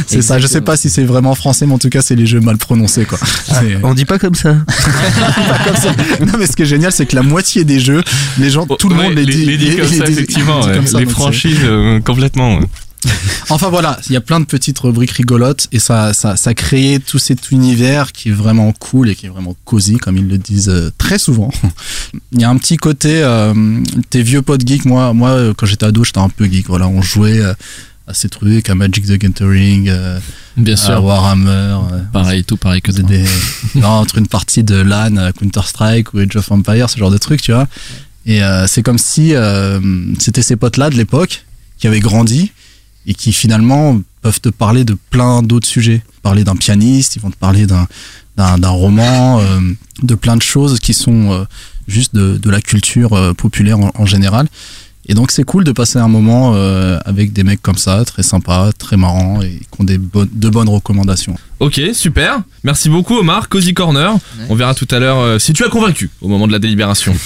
c'est 0.07 0.23
ça. 0.23 0.39
Je 0.39 0.47
sais 0.47 0.61
pas 0.63 0.77
si 0.77 0.89
c'est 0.89 1.05
vraiment 1.05 1.35
français, 1.35 1.67
mais 1.67 1.75
en 1.75 1.79
tout 1.79 1.89
cas, 1.91 2.01
c'est 2.03 2.15
les 2.15 2.25
jeux 2.27 2.41
mal 2.41 2.57
prononcés, 2.57 3.05
quoi. 3.05 3.19
C'est- 3.19 3.79
On 3.83 3.93
dit 3.95 4.05
pas 4.07 4.19
comme 4.19 4.35
ça. 4.35 4.55
pas 4.67 5.59
comme 5.67 5.77
ça. 5.77 5.93
Non, 6.25 6.35
mais 6.39 6.47
ce 6.47 6.53
qui 6.57 6.63
est 6.63 6.67
génial, 6.67 6.93
c'est 6.93 7.05
que 7.07 7.15
la 7.17 7.23
moitié 7.23 7.65
des 7.65 7.79
jeux, 7.81 8.03
les 8.39 8.49
gens, 8.51 8.65
tout 8.67 8.89
le 8.89 8.97
Ouais, 8.97 9.05
monde 9.05 9.15
les 9.15 9.27
dit. 9.27 9.45
les 9.45 9.57
dit 9.59 9.77
comme 9.77 9.87
ça, 9.89 10.07
effectivement. 10.07 10.61
dit 10.61 10.69
ouais. 10.69 10.75
comme 10.77 10.87
ça, 10.87 10.99
les 11.01 11.07
franchises, 11.07 11.59
euh, 11.65 12.01
complètement. 12.01 12.59
Enfin 13.51 13.69
voilà, 13.69 13.99
il 14.09 14.13
y 14.13 14.17
a 14.17 14.21
plein 14.21 14.41
de 14.41 14.45
petites 14.47 14.79
rubriques 14.79 15.11
rigolotes 15.13 15.67
et 15.73 15.79
ça, 15.79 16.15
ça, 16.15 16.37
ça 16.37 16.55
crée 16.55 17.01
tout 17.05 17.19
cet 17.19 17.51
univers 17.51 18.13
qui 18.13 18.29
est 18.31 18.33
vraiment 18.33 18.73
cool 18.73 19.11
et 19.11 19.15
qui 19.15 19.27
est 19.27 19.29
vraiment 19.29 19.55
cosy, 19.65 19.97
comme 19.99 20.17
ils 20.17 20.29
le 20.29 20.39
disent 20.39 20.69
euh, 20.71 20.91
très 20.99 21.19
souvent. 21.19 21.51
Il 22.33 22.41
y 22.41 22.45
a 22.45 22.51
un 22.51 22.57
petit 22.57 22.77
côté, 22.77 23.23
euh, 23.23 23.53
tes 24.11 24.23
vieux 24.23 24.43
potes 24.43 24.67
geeks, 24.67 24.85
moi, 24.85 25.13
moi 25.13 25.31
euh, 25.31 25.55
quand 25.57 25.67
j'étais 25.67 25.87
ado, 25.87 26.05
j'étais 26.05 26.19
un 26.19 26.29
peu 26.29 26.47
geek. 26.47 26.67
Voilà, 26.69 26.89
on 26.89 27.03
jouait 27.03 27.41
euh, 27.41 27.53
à 28.07 28.15
ces 28.15 28.29
trucs, 28.29 28.69
à 28.71 28.75
Magic 28.75 29.05
the 29.07 29.13
Gathering, 29.19 29.89
euh, 29.89 30.19
Bien 30.57 30.75
à 30.75 30.77
sûr. 30.77 31.05
Warhammer. 31.05 31.51
euh, 31.51 32.01
Pareil, 32.13 32.45
tout 32.45 32.57
pareil 32.57 32.81
que 32.83 32.93
des, 32.93 33.25
non, 33.75 33.89
entre 33.89 34.19
une 34.19 34.29
partie 34.29 34.65
de 34.65 34.77
LAN, 34.77 35.17
à 35.17 35.33
Counter-Strike 35.33 36.15
ou 36.15 36.19
Age 36.19 36.37
of 36.37 36.51
Empire, 36.51 36.89
ce 36.91 36.99
genre 36.99 37.11
de 37.11 37.19
truc, 37.19 37.43
tu 37.43 37.53
vois. 37.53 37.69
Et 38.27 38.43
euh, 38.43 38.67
c'est 38.69 38.83
comme 38.83 38.99
si 38.99 39.35
euh, 39.35 39.81
c'était 40.19 40.43
ces 40.43 40.57
potes-là 40.57 40.91
de 40.91 40.97
l'époque 40.97 41.45
qui 41.79 41.87
avaient 41.89 42.01
grandi 42.01 42.53
et 43.07 43.15
qui 43.15 43.33
finalement 43.33 44.01
peuvent 44.23 44.41
te 44.41 44.49
parler 44.49 44.85
de 44.85 44.97
plein 45.11 45.43
d'autres 45.43 45.67
sujets. 45.67 46.03
Parler 46.23 46.45
d'un 46.45 46.57
pianiste, 46.57 47.17
ils 47.17 47.23
vont 47.23 47.31
te 47.31 47.37
parler 47.37 47.67
d'un 47.67 47.87
d'un 48.37 48.57
d'un 48.59 48.71
roman, 48.71 49.41
euh, 49.41 49.61
de 50.03 50.15
plein 50.15 50.37
de 50.37 50.43
choses 50.43 50.79
qui 50.81 50.95
sont 50.95 51.33
euh, 51.33 51.45
juste 51.89 52.15
de, 52.15 52.39
de 52.39 52.51
la 52.51 52.61
culture 52.61 53.13
euh, 53.15 53.35
populaire 53.35 53.79
en, 53.79 53.91
en 53.95 54.07
général. 54.07 54.49
Et 55.09 55.15
donc 55.15 55.33
c'est 55.33 55.43
cool 55.43 55.65
de 55.65 55.73
passer 55.73 55.99
un 55.99 56.07
moment 56.07 56.53
euh, 56.55 56.97
avec 57.05 57.33
des 57.33 57.43
mecs 57.43 57.61
comme 57.61 57.77
ça, 57.77 58.05
très 58.05 58.23
sympas, 58.23 58.71
très 58.73 58.97
marrants 58.97 59.43
et 59.43 59.51
qui 59.59 59.81
ont 59.81 59.85
des 59.85 59.99
bonnes, 59.99 60.29
de 60.33 60.49
bonnes 60.49 60.69
recommandations. 60.69 61.35
Ok, 61.59 61.81
super. 61.93 62.41
Merci 62.63 62.89
beaucoup 62.89 63.17
Omar. 63.19 63.49
Cozy 63.49 63.75
Corner. 63.75 64.13
On 64.49 64.55
verra 64.55 64.77
tout 64.77 64.87
à 64.93 65.01
l'heure 65.01 65.19
euh, 65.19 65.39
si 65.41 65.53
tu 65.55 65.65
as 65.65 65.69
convaincu 65.69 66.09
au 66.21 66.29
moment 66.29 66.47
de 66.47 66.53
la 66.53 66.61
délibération. 66.61 67.15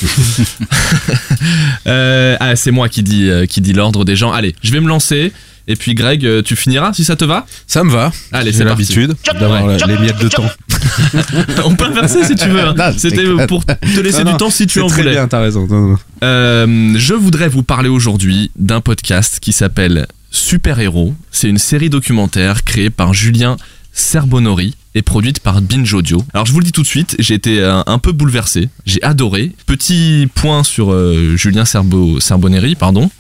Euh, 1.86 2.36
ah, 2.40 2.56
c'est 2.56 2.72
moi 2.72 2.88
qui 2.88 3.02
dis, 3.04 3.28
euh, 3.30 3.46
qui 3.46 3.60
dis 3.60 3.72
l'ordre 3.72 4.04
des 4.04 4.16
gens. 4.16 4.32
Allez, 4.32 4.56
je 4.62 4.72
vais 4.72 4.80
me 4.80 4.88
lancer. 4.88 5.32
Et 5.68 5.74
puis 5.76 5.94
Greg, 5.94 6.24
euh, 6.24 6.42
tu 6.42 6.54
finiras 6.56 6.92
si 6.92 7.04
ça 7.04 7.16
te 7.16 7.24
va 7.24 7.44
Ça 7.66 7.82
me 7.82 7.90
va. 7.90 8.12
Allez, 8.32 8.52
c'est 8.52 8.64
l'habitude 8.64 9.14
d'avoir 9.38 9.64
Ouais. 9.64 9.76
la- 9.78 9.86
les 9.86 9.98
miettes 9.98 10.20
de 10.20 10.28
temps. 10.28 10.48
On 11.64 11.74
peut 11.74 11.84
inverser 11.86 12.24
si 12.24 12.34
tu 12.36 12.48
veux. 12.48 12.60
hein. 12.60 12.92
C'était 12.96 13.24
pour 13.48 13.64
te 13.64 13.72
laisser 14.00 14.18
Non, 14.18 14.24
du 14.24 14.30
non, 14.32 14.36
temps 14.36 14.50
si 14.50 14.66
tu 14.66 14.80
en 14.80 14.86
très 14.86 15.02
voulais. 15.02 15.14
bien, 15.14 15.26
t'as 15.28 15.40
raison. 15.40 15.66
Non, 15.66 15.88
non. 15.88 15.96
Euh, 16.22 16.94
je 16.96 17.14
voudrais 17.14 17.48
vous 17.48 17.62
parler 17.62 17.88
aujourd'hui 17.88 18.50
d'un 18.56 18.80
podcast 18.80 19.38
qui 19.40 19.52
s'appelle 19.52 20.06
Super 20.30 20.78
Héros. 20.80 21.14
C'est 21.32 21.48
une 21.48 21.58
série 21.58 21.90
documentaire 21.90 22.62
créée 22.64 22.90
par 22.90 23.12
Julien 23.14 23.56
Serbonori 23.92 24.74
et 24.96 25.02
produite 25.02 25.40
par 25.40 25.60
Binge 25.60 25.92
Audio. 25.92 26.24
Alors 26.32 26.46
je 26.46 26.52
vous 26.52 26.58
le 26.58 26.64
dis 26.64 26.72
tout 26.72 26.80
de 26.80 26.86
suite, 26.86 27.16
j'ai 27.18 27.34
été 27.34 27.60
euh, 27.60 27.82
un 27.86 27.98
peu 27.98 28.12
bouleversé, 28.12 28.70
j'ai 28.86 29.00
adoré. 29.02 29.52
Petit 29.66 30.26
point 30.34 30.64
sur 30.64 30.90
euh, 30.90 31.36
Julien 31.36 31.66
Serbo, 31.66 32.18
Serboneri, 32.18 32.76
pardon, 32.76 33.10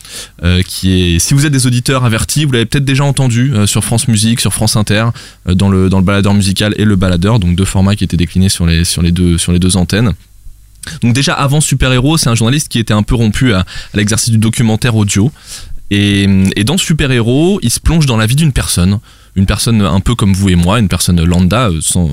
euh, 0.42 0.62
qui 0.62 1.16
est, 1.16 1.18
si 1.18 1.34
vous 1.34 1.44
êtes 1.44 1.52
des 1.52 1.66
auditeurs 1.66 2.06
avertis, 2.06 2.46
vous 2.46 2.52
l'avez 2.52 2.64
peut-être 2.64 2.86
déjà 2.86 3.04
entendu 3.04 3.52
sur 3.66 3.84
France 3.84 4.08
Musique, 4.08 4.40
sur 4.40 4.54
France 4.54 4.74
Inter, 4.76 5.08
dans 5.46 5.68
le 5.68 5.90
dans 5.90 5.98
le 5.98 6.04
baladeur 6.04 6.32
musical 6.32 6.74
et 6.78 6.86
le 6.86 6.96
baladeur, 6.96 7.38
donc 7.38 7.54
deux 7.54 7.66
formats 7.66 7.94
qui 7.94 8.04
étaient 8.04 8.16
déclinés 8.16 8.48
sur 8.48 8.64
les 8.64 8.84
sur 8.86 9.02
les 9.02 9.12
deux 9.12 9.36
sur 9.36 9.52
les 9.52 9.58
deux 9.58 9.76
antennes. 9.76 10.14
Donc 11.02 11.12
déjà 11.12 11.34
avant 11.34 11.60
Super 11.60 11.92
Héros, 11.92 12.16
c'est 12.16 12.30
un 12.30 12.34
journaliste 12.34 12.68
qui 12.68 12.78
était 12.78 12.94
un 12.94 13.02
peu 13.02 13.16
rompu 13.16 13.52
à, 13.52 13.60
à 13.60 13.64
l'exercice 13.94 14.30
du 14.30 14.38
documentaire 14.38 14.96
audio. 14.96 15.30
Et, 15.90 16.26
et 16.56 16.64
dans 16.64 16.78
Super 16.78 17.12
Héros, 17.12 17.60
il 17.62 17.70
se 17.70 17.80
plonge 17.80 18.06
dans 18.06 18.16
la 18.16 18.26
vie 18.26 18.34
d'une 18.34 18.52
personne, 18.52 18.98
une 19.36 19.46
personne 19.46 19.82
un 19.82 20.00
peu 20.00 20.14
comme 20.14 20.32
vous 20.32 20.48
et 20.48 20.56
moi, 20.56 20.78
une 20.80 20.88
personne 20.88 21.22
lambda, 21.22 21.68
euh, 21.68 21.80
sans, 21.80 22.10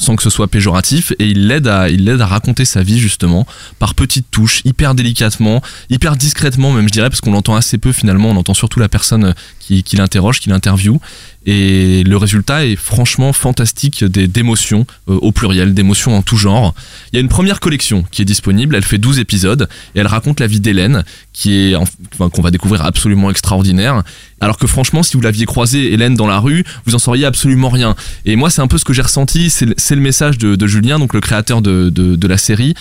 sans 0.00 0.16
que 0.16 0.22
ce 0.22 0.30
soit 0.30 0.48
péjoratif, 0.48 1.12
et 1.18 1.26
il 1.26 1.46
l'aide 1.48 1.68
à, 1.68 1.86
raconter 2.26 2.64
sa 2.64 2.82
vie 2.82 2.98
justement 2.98 3.46
par 3.78 3.94
petites 3.94 4.30
touches, 4.30 4.62
hyper 4.64 4.94
délicatement, 4.94 5.62
hyper 5.90 6.16
discrètement 6.16 6.72
même 6.72 6.88
je 6.88 6.92
dirais, 6.92 7.10
parce 7.10 7.20
qu'on 7.20 7.32
l'entend 7.32 7.54
assez 7.54 7.76
peu 7.76 7.92
finalement, 7.92 8.30
on 8.30 8.36
entend 8.36 8.54
surtout 8.54 8.80
la 8.80 8.88
personne 8.88 9.34
qui 9.58 9.84
l'interroge, 9.96 10.40
qui 10.40 10.48
l'interviewe, 10.48 10.98
et 11.46 12.04
le 12.04 12.16
résultat 12.16 12.66
est 12.66 12.76
franchement 12.76 13.32
fantastique 13.32 14.04
d'émotions 14.04 14.86
euh, 15.08 15.14
au 15.14 15.32
pluriel, 15.32 15.72
d'émotions 15.74 16.16
en 16.16 16.22
tout 16.22 16.36
genre. 16.36 16.74
Il 17.12 17.16
y 17.16 17.18
a 17.18 17.20
une 17.22 17.28
première 17.28 17.60
collection 17.60 18.04
qui 18.10 18.22
est 18.22 18.26
disponible, 18.26 18.74
elle 18.76 18.84
fait 18.84 18.98
12 18.98 19.18
épisodes 19.18 19.68
et 19.94 20.00
elle 20.00 20.06
raconte 20.06 20.40
la 20.40 20.46
vie 20.46 20.60
d'Hélène 20.60 21.04
qui 21.32 21.70
est 21.70 21.74
en- 21.76 21.84
enfin, 22.14 22.28
qu'on 22.28 22.42
va 22.42 22.50
découvrir 22.50 22.84
absolument 22.84 23.30
extraordinaire. 23.30 24.02
Alors 24.40 24.58
que 24.58 24.66
franchement, 24.66 25.02
si 25.02 25.16
vous 25.16 25.22
l'aviez 25.22 25.46
croisée 25.46 25.92
Hélène 25.92 26.14
dans 26.14 26.26
la 26.26 26.38
rue, 26.38 26.64
vous 26.86 26.94
en 26.94 26.98
sauriez 26.98 27.24
absolument 27.26 27.68
rien. 27.70 27.94
Et 28.26 28.36
moi, 28.36 28.50
c'est 28.50 28.60
un 28.62 28.66
peu 28.68 28.78
ce 28.78 28.84
que 28.84 28.92
j'ai 28.92 29.02
ressenti, 29.02 29.50
c'est 29.50 29.66
le- 29.66 30.00
message 30.00 30.38
de, 30.38 30.56
de 30.56 30.66
Julien, 30.66 30.98
donc 30.98 31.12
le 31.14 31.20
créateur 31.20 31.60
de, 31.62 31.90
de, 31.90 32.16
de 32.16 32.26
la 32.28 32.38
série 32.38 32.74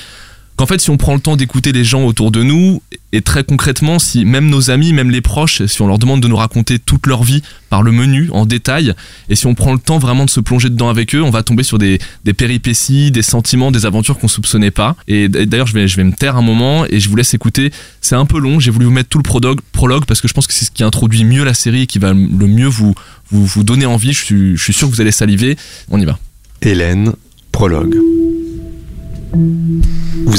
qu'en 0.60 0.66
fait 0.66 0.82
si 0.82 0.90
on 0.90 0.98
prend 0.98 1.14
le 1.14 1.22
temps 1.22 1.38
d'écouter 1.38 1.72
les 1.72 1.86
gens 1.86 2.04
autour 2.04 2.32
de 2.32 2.44
nous 2.44 2.82
et 3.14 3.22
très 3.22 3.46
concrètement 3.46 3.98
si 3.98 4.26
même 4.26 4.50
nos 4.50 4.72
amis 4.72 4.92
même 4.92 5.10
les 5.10 5.22
proches 5.22 5.66
si 5.68 5.82
on 5.82 5.88
leur 5.88 5.98
demande 5.98 6.20
de 6.20 6.28
nous 6.28 6.36
raconter 6.36 6.80
toute 6.80 7.08
leur 7.08 7.24
vie 7.24 7.42
par 7.70 7.82
le 7.82 7.94
menu 7.94 8.30
en 8.34 8.46
détail 8.46 8.94
et 9.30 9.36
si 9.36 9.48
on 9.48 9.56
prend 9.56 9.72
le 9.72 9.80
temps 9.80 10.00
vraiment 10.00 10.26
de 10.26 10.30
se 10.30 10.42
plonger 10.42 10.70
dedans 10.70 10.90
avec 10.90 11.16
eux 11.16 11.24
on 11.24 11.30
va 11.30 11.44
tomber 11.44 11.64
sur 11.64 11.78
des, 11.78 11.98
péripéties 12.36 13.10
des 13.10 13.22
sentiments 13.22 13.72
des 13.72 13.86
aventures 13.86 14.20
qu'on 14.20 14.28
soupçonnait 14.28 14.70
pas. 14.70 14.98
Et 15.08 15.30
d'ailleurs 15.30 15.68
je 15.68 15.74
vais, 15.74 15.88
je 15.88 15.96
vais 15.96 16.04
me 16.04 16.12
taire 16.12 16.36
un 16.36 16.42
moment 16.42 16.86
et 16.90 17.00
je 17.00 17.08
vous 17.08 17.16
laisse 17.16 17.34
écouter. 17.34 17.72
C'est 18.02 18.16
un 18.16 18.26
peu 18.26 18.38
long 18.38 18.60
j'ai 18.60 18.70
voulu 18.70 18.84
vous 18.84 18.92
mettre 18.92 19.08
tout 19.08 19.18
le 19.20 19.24
prologue, 19.24 19.62
prologue 19.72 20.04
parce 20.04 20.20
que 20.20 20.28
je 20.28 20.34
pense 20.34 20.46
que 20.46 20.52
c'est 20.52 20.66
ce 20.66 20.72
qui 20.72 20.84
introduit 20.84 21.24
mieux 21.24 21.46
la 21.46 21.54
série 21.54 21.84
et 21.84 21.88
qui 21.88 22.00
va 22.00 22.12
le 22.12 22.48
mieux 22.48 22.68
vous, 22.68 22.94
vous, 23.32 23.46
vous 23.46 23.64
donner 23.64 23.86
envie. 23.86 24.12
Je 24.12 24.26
suis, 24.26 24.58
je 24.58 24.62
suis 24.62 24.74
sûr 24.74 24.90
que 24.90 24.94
vous 24.94 25.00
allez 25.00 25.14
saliver. 25.14 25.56
On 25.90 26.02
y 26.02 26.06
va. 26.06 26.20
Hélène, 26.62 27.14
prologue. 27.54 27.96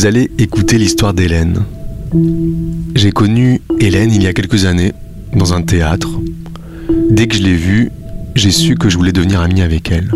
Vous 0.00 0.06
allez 0.06 0.30
écouter 0.38 0.78
l'histoire 0.78 1.12
d'Hélène. 1.12 1.62
J'ai 2.94 3.12
connu 3.12 3.60
Hélène 3.80 4.10
il 4.10 4.22
y 4.22 4.26
a 4.28 4.32
quelques 4.32 4.64
années, 4.64 4.94
dans 5.34 5.52
un 5.52 5.60
théâtre. 5.60 6.08
Dès 7.10 7.26
que 7.26 7.36
je 7.36 7.42
l'ai 7.42 7.52
vue, 7.52 7.90
j'ai 8.34 8.50
su 8.50 8.76
que 8.76 8.88
je 8.88 8.96
voulais 8.96 9.12
devenir 9.12 9.42
ami 9.42 9.60
avec 9.60 9.92
elle. 9.92 10.10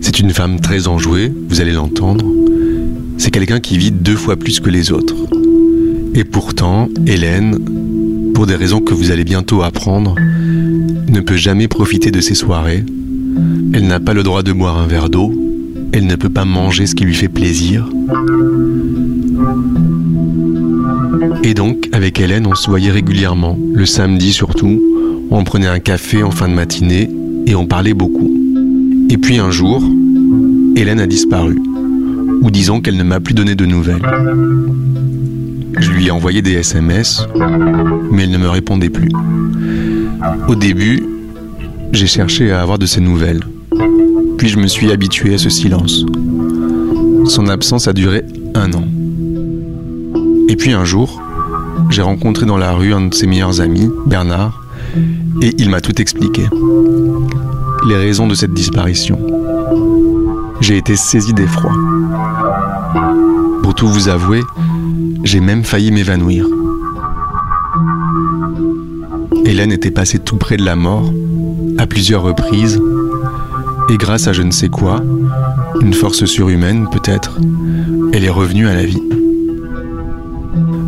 C'est 0.00 0.18
une 0.18 0.30
femme 0.30 0.58
très 0.58 0.88
enjouée, 0.88 1.32
vous 1.48 1.60
allez 1.60 1.70
l'entendre. 1.70 2.26
C'est 3.18 3.30
quelqu'un 3.30 3.60
qui 3.60 3.78
vit 3.78 3.92
deux 3.92 4.16
fois 4.16 4.34
plus 4.34 4.58
que 4.58 4.68
les 4.68 4.90
autres. 4.90 5.14
Et 6.16 6.24
pourtant, 6.24 6.88
Hélène, 7.06 7.60
pour 8.34 8.48
des 8.48 8.56
raisons 8.56 8.80
que 8.80 8.94
vous 8.94 9.12
allez 9.12 9.22
bientôt 9.22 9.62
apprendre, 9.62 10.16
ne 11.06 11.20
peut 11.20 11.36
jamais 11.36 11.68
profiter 11.68 12.10
de 12.10 12.20
ses 12.20 12.34
soirées. 12.34 12.84
Elle 13.74 13.86
n'a 13.86 14.00
pas 14.00 14.12
le 14.12 14.24
droit 14.24 14.42
de 14.42 14.50
boire 14.50 14.76
un 14.76 14.88
verre 14.88 15.08
d'eau. 15.08 15.41
Elle 15.92 16.06
ne 16.06 16.16
peut 16.16 16.30
pas 16.30 16.44
manger 16.44 16.86
ce 16.86 16.94
qui 16.94 17.04
lui 17.04 17.14
fait 17.14 17.28
plaisir. 17.28 17.86
Et 21.42 21.54
donc, 21.54 21.88
avec 21.92 22.20
Hélène, 22.20 22.46
on 22.46 22.54
se 22.54 22.68
voyait 22.68 22.90
régulièrement, 22.90 23.58
le 23.74 23.84
samedi 23.84 24.32
surtout. 24.32 24.80
On 25.30 25.44
prenait 25.44 25.66
un 25.66 25.80
café 25.80 26.22
en 26.22 26.30
fin 26.30 26.48
de 26.48 26.54
matinée 26.54 27.10
et 27.46 27.54
on 27.54 27.66
parlait 27.66 27.94
beaucoup. 27.94 28.30
Et 29.10 29.18
puis 29.18 29.38
un 29.38 29.50
jour, 29.50 29.82
Hélène 30.76 31.00
a 31.00 31.06
disparu. 31.06 31.60
Ou 32.42 32.50
disons 32.50 32.80
qu'elle 32.80 32.96
ne 32.96 33.04
m'a 33.04 33.20
plus 33.20 33.34
donné 33.34 33.54
de 33.54 33.66
nouvelles. 33.66 34.02
Je 35.78 35.90
lui 35.90 36.06
ai 36.06 36.10
envoyé 36.10 36.42
des 36.42 36.52
SMS, 36.52 37.26
mais 38.10 38.24
elle 38.24 38.30
ne 38.30 38.38
me 38.38 38.48
répondait 38.48 38.90
plus. 38.90 39.10
Au 40.48 40.54
début, 40.54 41.02
j'ai 41.92 42.06
cherché 42.06 42.50
à 42.50 42.62
avoir 42.62 42.78
de 42.78 42.86
ses 42.86 43.00
nouvelles. 43.00 43.42
Puis 44.42 44.48
je 44.48 44.58
me 44.58 44.66
suis 44.66 44.90
habitué 44.90 45.34
à 45.34 45.38
ce 45.38 45.48
silence. 45.48 46.04
Son 47.26 47.46
absence 47.46 47.86
a 47.86 47.92
duré 47.92 48.24
un 48.56 48.72
an. 48.72 48.82
Et 50.48 50.56
puis 50.56 50.72
un 50.72 50.84
jour, 50.84 51.22
j'ai 51.90 52.02
rencontré 52.02 52.44
dans 52.44 52.56
la 52.56 52.72
rue 52.72 52.92
un 52.92 53.02
de 53.02 53.14
ses 53.14 53.28
meilleurs 53.28 53.60
amis, 53.60 53.88
Bernard, 54.04 54.60
et 55.42 55.52
il 55.58 55.70
m'a 55.70 55.80
tout 55.80 56.00
expliqué. 56.00 56.42
Les 57.86 57.94
raisons 57.94 58.26
de 58.26 58.34
cette 58.34 58.52
disparition. 58.52 59.20
J'ai 60.60 60.76
été 60.76 60.96
saisi 60.96 61.32
d'effroi. 61.32 61.74
Pour 63.62 63.76
tout 63.76 63.86
vous 63.86 64.08
avouer, 64.08 64.40
j'ai 65.22 65.38
même 65.38 65.62
failli 65.62 65.92
m'évanouir. 65.92 66.48
Hélène 69.44 69.70
était 69.70 69.92
passée 69.92 70.18
tout 70.18 70.36
près 70.36 70.56
de 70.56 70.64
la 70.64 70.74
mort, 70.74 71.12
à 71.78 71.86
plusieurs 71.86 72.22
reprises, 72.22 72.82
et 73.88 73.96
grâce 73.96 74.28
à 74.28 74.32
je 74.32 74.42
ne 74.42 74.50
sais 74.50 74.68
quoi, 74.68 75.02
une 75.80 75.94
force 75.94 76.24
surhumaine 76.24 76.88
peut-être, 76.90 77.38
elle 78.12 78.24
est 78.24 78.30
revenue 78.30 78.68
à 78.68 78.74
la 78.74 78.84
vie. 78.84 79.02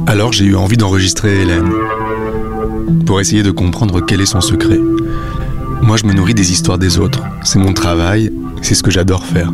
Alors 0.07 0.33
j'ai 0.33 0.45
eu 0.45 0.55
envie 0.55 0.77
d'enregistrer 0.77 1.41
Hélène, 1.41 1.71
pour 3.07 3.21
essayer 3.21 3.43
de 3.43 3.51
comprendre 3.51 4.01
quel 4.01 4.21
est 4.21 4.27
son 4.27 4.41
secret. 4.41 4.81
Moi 5.83 5.97
je 5.97 6.07
me 6.07 6.13
nourris 6.13 6.35
des 6.35 6.53
histoires 6.53 6.79
des 6.79 6.99
autres, 6.99 7.23
c'est 7.43 7.59
mon 7.59 7.73
travail, 7.73 8.33
c'est 8.63 8.75
ce 8.75 8.83
que 8.83 8.91
j'adore 8.91 9.25
faire. 9.25 9.53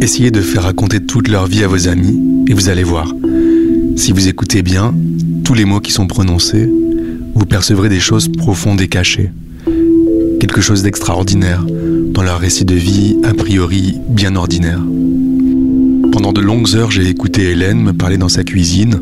Essayez 0.00 0.30
de 0.30 0.40
faire 0.40 0.64
raconter 0.64 1.04
toute 1.04 1.28
leur 1.28 1.46
vie 1.46 1.64
à 1.64 1.68
vos 1.68 1.88
amis, 1.88 2.44
et 2.48 2.54
vous 2.54 2.68
allez 2.68 2.84
voir, 2.84 3.12
si 3.96 4.12
vous 4.12 4.28
écoutez 4.28 4.62
bien, 4.62 4.94
tous 5.44 5.54
les 5.54 5.64
mots 5.64 5.80
qui 5.80 5.92
sont 5.92 6.06
prononcés, 6.06 6.70
vous 7.34 7.46
percevrez 7.46 7.88
des 7.88 8.00
choses 8.00 8.28
profondes 8.28 8.80
et 8.80 8.88
cachées. 8.88 9.30
Quelque 10.40 10.60
chose 10.60 10.82
d'extraordinaire 10.82 11.64
dans 12.14 12.22
leur 12.22 12.38
récit 12.38 12.64
de 12.64 12.76
vie 12.76 13.16
a 13.24 13.34
priori 13.34 13.96
bien 14.08 14.36
ordinaire. 14.36 14.78
Pendant 16.12 16.32
de 16.32 16.40
longues 16.40 16.76
heures, 16.76 16.92
j'ai 16.92 17.08
écouté 17.08 17.50
Hélène 17.50 17.82
me 17.82 17.92
parler 17.92 18.18
dans 18.18 18.28
sa 18.28 18.44
cuisine. 18.44 19.00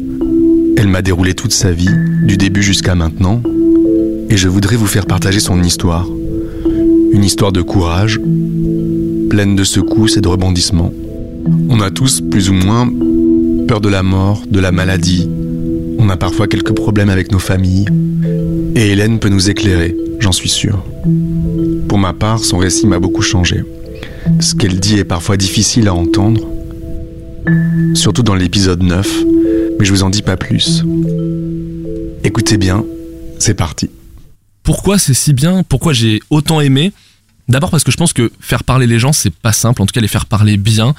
Elle 0.79 0.88
m'a 0.88 1.03
déroulé 1.03 1.35
toute 1.35 1.53
sa 1.53 1.72
vie, 1.72 1.90
du 2.25 2.38
début 2.38 2.62
jusqu'à 2.62 2.94
maintenant, 2.94 3.42
et 4.31 4.37
je 4.38 4.48
voudrais 4.48 4.77
vous 4.77 4.87
faire 4.87 5.05
partager 5.05 5.40
son 5.40 5.62
histoire. 5.62 6.09
Une 7.12 7.22
histoire 7.22 7.53
de 7.53 7.61
courage, 7.61 8.18
pleine 9.29 9.57
de 9.57 9.64
secousses 9.64 10.16
et 10.16 10.22
de 10.22 10.29
rebondissements. 10.29 10.92
On 11.68 11.81
a 11.83 11.90
tous, 11.90 12.22
plus 12.22 12.48
ou 12.48 12.55
moins, 12.55 12.90
peur 13.68 13.83
de 13.83 13.90
la 13.90 14.03
mort, 14.03 14.42
de 14.51 14.59
la 14.59 14.72
maladie. 14.72 15.29
On 15.98 16.09
a 16.09 16.16
parfois 16.16 16.48
quelques 16.48 16.75
problèmes 16.75 17.11
avec 17.11 17.31
nos 17.31 17.38
familles. 17.38 17.87
Et 18.74 18.92
Hélène 18.92 19.18
peut 19.18 19.28
nous 19.28 19.50
éclairer, 19.50 19.94
j'en 20.18 20.32
suis 20.32 20.48
sûr. 20.48 20.82
Pour 21.88 21.98
ma 21.98 22.12
part, 22.12 22.38
son 22.40 22.58
récit 22.58 22.87
m'a 22.87 22.98
beaucoup 22.98 23.22
changé. 23.22 23.64
Ce 24.40 24.54
qu'elle 24.54 24.80
dit 24.80 24.98
est 24.98 25.04
parfois 25.04 25.37
difficile 25.37 25.88
à 25.88 25.94
entendre, 25.94 26.48
surtout 27.94 28.22
dans 28.22 28.35
l'épisode 28.35 28.82
9, 28.82 29.24
mais 29.78 29.85
je 29.85 29.92
vous 29.92 30.02
en 30.02 30.11
dis 30.11 30.22
pas 30.22 30.37
plus. 30.37 30.85
Écoutez 32.24 32.56
bien, 32.56 32.85
c'est 33.38 33.54
parti. 33.54 33.90
Pourquoi 34.62 34.98
c'est 34.98 35.14
si 35.14 35.32
bien? 35.32 35.64
Pourquoi 35.64 35.92
j'ai 35.92 36.20
autant 36.30 36.61
aimé? 36.61 36.92
D'abord 37.48 37.70
parce 37.70 37.85
que 37.85 37.90
je 37.90 37.96
pense 37.96 38.12
que 38.12 38.30
faire 38.40 38.64
parler 38.64 38.87
les 38.87 38.98
gens, 38.98 39.12
c'est 39.12 39.35
pas 39.35 39.52
simple. 39.52 39.82
En 39.82 39.87
tout 39.87 39.92
cas, 39.92 40.00
les 40.00 40.08
faire 40.08 40.26
parler 40.26 40.56
bien, 40.56 40.94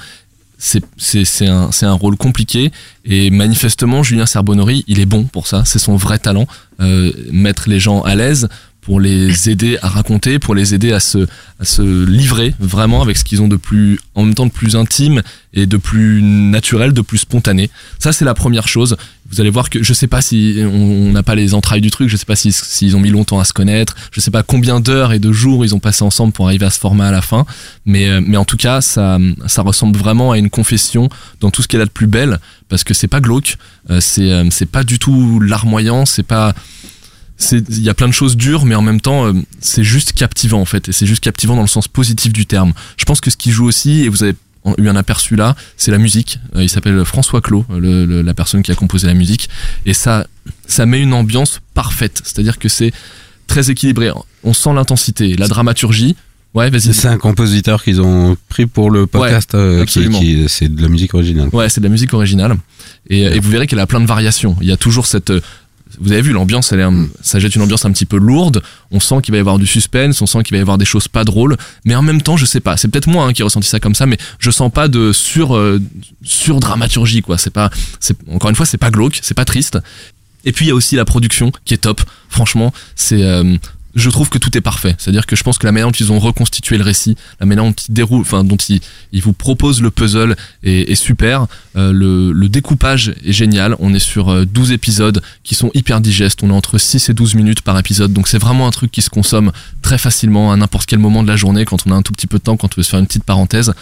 c'est 0.58 1.46
un 1.46 1.92
rôle 1.92 2.16
compliqué. 2.16 2.72
Et 3.04 3.30
manifestement, 3.30 4.02
Julien 4.02 4.26
Serbonori, 4.26 4.84
il 4.86 5.00
est 5.00 5.06
bon 5.06 5.24
pour 5.24 5.46
ça. 5.46 5.64
C'est 5.64 5.78
son 5.78 5.96
vrai 5.96 6.18
talent. 6.18 6.46
Euh, 6.80 7.12
mettre 7.30 7.68
les 7.68 7.80
gens 7.80 8.02
à 8.02 8.14
l'aise 8.14 8.48
pour 8.84 9.00
les 9.00 9.48
aider 9.48 9.78
à 9.80 9.88
raconter, 9.88 10.38
pour 10.38 10.54
les 10.54 10.74
aider 10.74 10.92
à 10.92 11.00
se, 11.00 11.26
à 11.58 11.64
se 11.64 12.04
livrer 12.04 12.54
vraiment 12.60 13.00
avec 13.00 13.16
ce 13.16 13.24
qu'ils 13.24 13.40
ont 13.40 13.48
de 13.48 13.56
plus, 13.56 13.98
en 14.14 14.24
même 14.24 14.34
temps 14.34 14.44
de 14.44 14.52
plus 14.52 14.76
intime 14.76 15.22
et 15.54 15.66
de 15.66 15.76
plus 15.78 16.20
naturel, 16.22 16.92
de 16.92 17.00
plus 17.00 17.18
spontané. 17.18 17.70
Ça, 17.98 18.12
c'est 18.12 18.26
la 18.26 18.34
première 18.34 18.68
chose. 18.68 18.96
Vous 19.34 19.40
allez 19.40 19.50
voir 19.50 19.68
que 19.68 19.82
je 19.82 19.92
sais 19.92 20.06
pas 20.06 20.20
si 20.22 20.62
on 20.64 21.10
n'a 21.10 21.24
pas 21.24 21.34
les 21.34 21.54
entrailles 21.54 21.80
du 21.80 21.90
truc, 21.90 22.08
je 22.08 22.16
sais 22.16 22.24
pas 22.24 22.36
si- 22.36 22.52
s'ils 22.52 22.94
ont 22.94 23.00
mis 23.00 23.10
longtemps 23.10 23.40
à 23.40 23.44
se 23.44 23.52
connaître, 23.52 23.96
je 24.12 24.20
sais 24.20 24.30
pas 24.30 24.44
combien 24.44 24.78
d'heures 24.78 25.12
et 25.12 25.18
de 25.18 25.32
jours 25.32 25.64
ils 25.64 25.74
ont 25.74 25.80
passé 25.80 26.04
ensemble 26.04 26.32
pour 26.32 26.46
arriver 26.46 26.66
à 26.66 26.70
ce 26.70 26.78
format 26.78 27.08
à 27.08 27.10
la 27.10 27.20
fin, 27.20 27.44
mais, 27.84 28.08
euh, 28.08 28.20
mais 28.24 28.36
en 28.36 28.44
tout 28.44 28.56
cas, 28.56 28.80
ça, 28.80 29.18
ça 29.46 29.62
ressemble 29.62 29.98
vraiment 29.98 30.30
à 30.30 30.38
une 30.38 30.50
confession 30.50 31.08
dans 31.40 31.50
tout 31.50 31.62
ce 31.62 31.68
qu'elle 31.68 31.80
a 31.80 31.84
de 31.86 31.90
plus 31.90 32.06
belle, 32.06 32.38
parce 32.68 32.84
que 32.84 32.94
c'est 32.94 33.08
pas 33.08 33.20
glauque, 33.20 33.56
euh, 33.90 34.00
c'est 34.00 34.30
euh, 34.30 34.44
c'est 34.50 34.66
pas 34.70 34.84
du 34.84 34.98
tout 35.00 35.40
larmoyant, 35.40 36.06
c'est 36.06 36.22
pas 36.22 36.54
il 37.50 37.80
y 37.82 37.88
a 37.88 37.94
plein 37.94 38.06
de 38.06 38.12
choses 38.12 38.36
dures 38.36 38.64
mais 38.64 38.76
en 38.76 38.80
même 38.82 39.00
temps 39.00 39.32
c'est 39.60 39.82
juste 39.82 40.12
captivant 40.12 40.60
en 40.60 40.64
fait 40.64 40.88
et 40.88 40.92
c'est 40.92 41.04
juste 41.04 41.22
captivant 41.22 41.56
dans 41.56 41.62
le 41.62 41.66
sens 41.66 41.88
positif 41.88 42.32
du 42.32 42.46
terme. 42.46 42.72
Je 42.96 43.04
pense 43.04 43.20
que 43.20 43.28
ce 43.28 43.36
qui 43.36 43.50
joue 43.50 43.64
aussi 43.66 44.02
et 44.02 44.08
vous 44.08 44.22
avez 44.22 44.36
eu 44.78 44.88
un 44.88 44.96
aperçu 44.96 45.36
là 45.36 45.54
c'est 45.76 45.90
la 45.90 45.98
musique 45.98 46.38
Euh, 46.56 46.62
il 46.62 46.68
s'appelle 46.68 47.04
François 47.04 47.40
Clos 47.40 47.64
le- 47.70 48.06
le- 48.06 48.22
la 48.22 48.34
personne 48.34 48.62
qui 48.62 48.70
a 48.72 48.74
composé 48.74 49.06
la 49.06 49.14
musique 49.14 49.48
et 49.86 49.94
ça 49.94 50.26
ça 50.66 50.86
met 50.86 51.00
une 51.00 51.12
ambiance 51.12 51.60
parfaite 51.74 52.22
c'est 52.24 52.38
à 52.38 52.42
dire 52.42 52.58
que 52.58 52.68
c'est 52.68 52.92
très 53.46 53.70
équilibré 53.70 54.10
on 54.42 54.54
sent 54.54 54.72
l'intensité 54.74 55.36
la 55.36 55.48
dramaturgie 55.48 56.16
ouais 56.54 56.70
C'est 56.78 57.08
un 57.08 57.18
compositeur 57.18 57.82
qu'ils 57.82 58.00
ont 58.00 58.36
pris 58.48 58.66
pour 58.66 58.88
le 58.90 59.06
podcast. 59.06 59.54
Ouais, 59.54 59.60
euh, 59.60 59.76
qui, 59.78 59.82
absolument. 59.82 60.20
qui- 60.20 60.44
c'est 60.48 60.68
de 60.72 60.80
la 60.80 60.88
musique 60.88 61.12
originale. 61.14 61.48
Ouais, 61.52 61.68
c'est 61.68 61.80
de 61.80 61.86
la 61.86 61.90
musique 61.90 62.14
originale. 62.14 62.54
Et, 63.10 63.22
et 63.22 63.40
vous 63.40 63.50
verrez 63.50 63.66
qu'elle 63.66 63.80
a 63.80 63.88
plein 63.88 64.00
de 64.00 64.06
variations. 64.06 64.56
Il 64.60 64.68
y 64.68 64.72
a 64.72 64.76
toujours 64.76 65.06
cette. 65.06 65.32
Vous 66.00 66.12
avez 66.12 66.22
vu, 66.22 66.32
l'ambiance, 66.32 66.72
ça 67.22 67.38
jette 67.38 67.54
une 67.54 67.62
ambiance 67.62 67.84
un 67.84 67.92
petit 67.92 68.06
peu 68.06 68.16
lourde. 68.16 68.62
On 68.90 69.00
sent 69.00 69.16
qu'il 69.22 69.32
va 69.32 69.38
y 69.38 69.40
avoir 69.40 69.58
du 69.58 69.66
suspense, 69.66 70.20
on 70.22 70.26
sent 70.26 70.42
qu'il 70.42 70.52
va 70.54 70.58
y 70.58 70.60
avoir 70.60 70.78
des 70.78 70.84
choses 70.84 71.08
pas 71.08 71.24
drôles. 71.24 71.56
Mais 71.84 71.94
en 71.94 72.02
même 72.02 72.22
temps, 72.22 72.36
je 72.36 72.46
sais 72.46 72.60
pas. 72.60 72.76
C'est 72.76 72.88
peut-être 72.88 73.06
moi 73.08 73.26
hein, 73.26 73.32
qui 73.32 73.42
ai 73.42 73.44
ressenti 73.44 73.68
ça 73.68 73.80
comme 73.80 73.94
ça, 73.94 74.06
mais 74.06 74.18
je 74.38 74.50
sens 74.50 74.70
pas 74.72 74.88
de 74.88 75.12
sur 75.12 75.56
euh, 75.56 75.80
sur 76.22 76.60
dramaturgie 76.60 77.22
quoi. 77.22 77.38
C'est 77.38 77.50
pas. 77.50 77.70
C'est 78.00 78.16
encore 78.30 78.50
une 78.50 78.56
fois, 78.56 78.66
c'est 78.66 78.78
pas 78.78 78.90
glauque, 78.90 79.18
c'est 79.22 79.34
pas 79.34 79.44
triste. 79.44 79.78
Et 80.44 80.52
puis 80.52 80.66
il 80.66 80.68
y 80.68 80.72
a 80.72 80.74
aussi 80.74 80.96
la 80.96 81.04
production 81.04 81.52
qui 81.64 81.74
est 81.74 81.78
top. 81.78 82.02
Franchement, 82.28 82.72
c'est. 82.96 83.22
euh, 83.22 83.56
je 83.94 84.10
trouve 84.10 84.28
que 84.28 84.38
tout 84.38 84.56
est 84.56 84.60
parfait. 84.60 84.94
C'est-à-dire 84.98 85.26
que 85.26 85.36
je 85.36 85.42
pense 85.42 85.58
que 85.58 85.66
la 85.66 85.72
manière 85.72 85.88
dont 85.88 85.92
ils 85.98 86.12
ont 86.12 86.18
reconstitué 86.18 86.76
le 86.78 86.84
récit, 86.84 87.16
la 87.40 87.46
manière 87.46 87.64
dont 87.64 87.72
ils 87.72 87.92
déroulent, 87.92 88.22
enfin 88.22 88.44
dont 88.44 88.56
ils, 88.56 88.80
ils 89.12 89.22
vous 89.22 89.32
proposent 89.32 89.82
le 89.82 89.90
puzzle 89.90 90.36
est, 90.62 90.94
super. 90.94 91.46
Euh, 91.76 91.92
le, 91.92 92.32
le 92.32 92.48
découpage 92.48 93.14
est 93.24 93.32
génial. 93.32 93.76
On 93.78 93.94
est 93.94 93.98
sur 93.98 94.30
euh, 94.30 94.44
12 94.44 94.72
épisodes 94.72 95.22
qui 95.42 95.54
sont 95.54 95.70
hyper 95.74 96.00
digestes. 96.00 96.42
On 96.42 96.50
est 96.50 96.54
entre 96.54 96.78
6 96.78 97.08
et 97.08 97.14
12 97.14 97.34
minutes 97.34 97.60
par 97.62 97.78
épisode. 97.78 98.12
Donc 98.12 98.28
c'est 98.28 98.38
vraiment 98.38 98.66
un 98.66 98.70
truc 98.70 98.90
qui 98.90 99.02
se 99.02 99.10
consomme 99.10 99.52
très 99.82 99.98
facilement 99.98 100.52
à 100.52 100.56
n'importe 100.56 100.86
quel 100.86 100.98
moment 100.98 101.22
de 101.22 101.28
la 101.28 101.36
journée 101.36 101.64
quand 101.64 101.86
on 101.86 101.90
a 101.90 101.94
un 101.94 102.02
tout 102.02 102.12
petit 102.12 102.26
peu 102.26 102.38
de 102.38 102.42
temps, 102.42 102.56
quand 102.56 102.74
on 102.74 102.76
veut 102.76 102.82
se 102.82 102.90
faire 102.90 103.00
une 103.00 103.06
petite 103.06 103.24
parenthèse. 103.24 103.74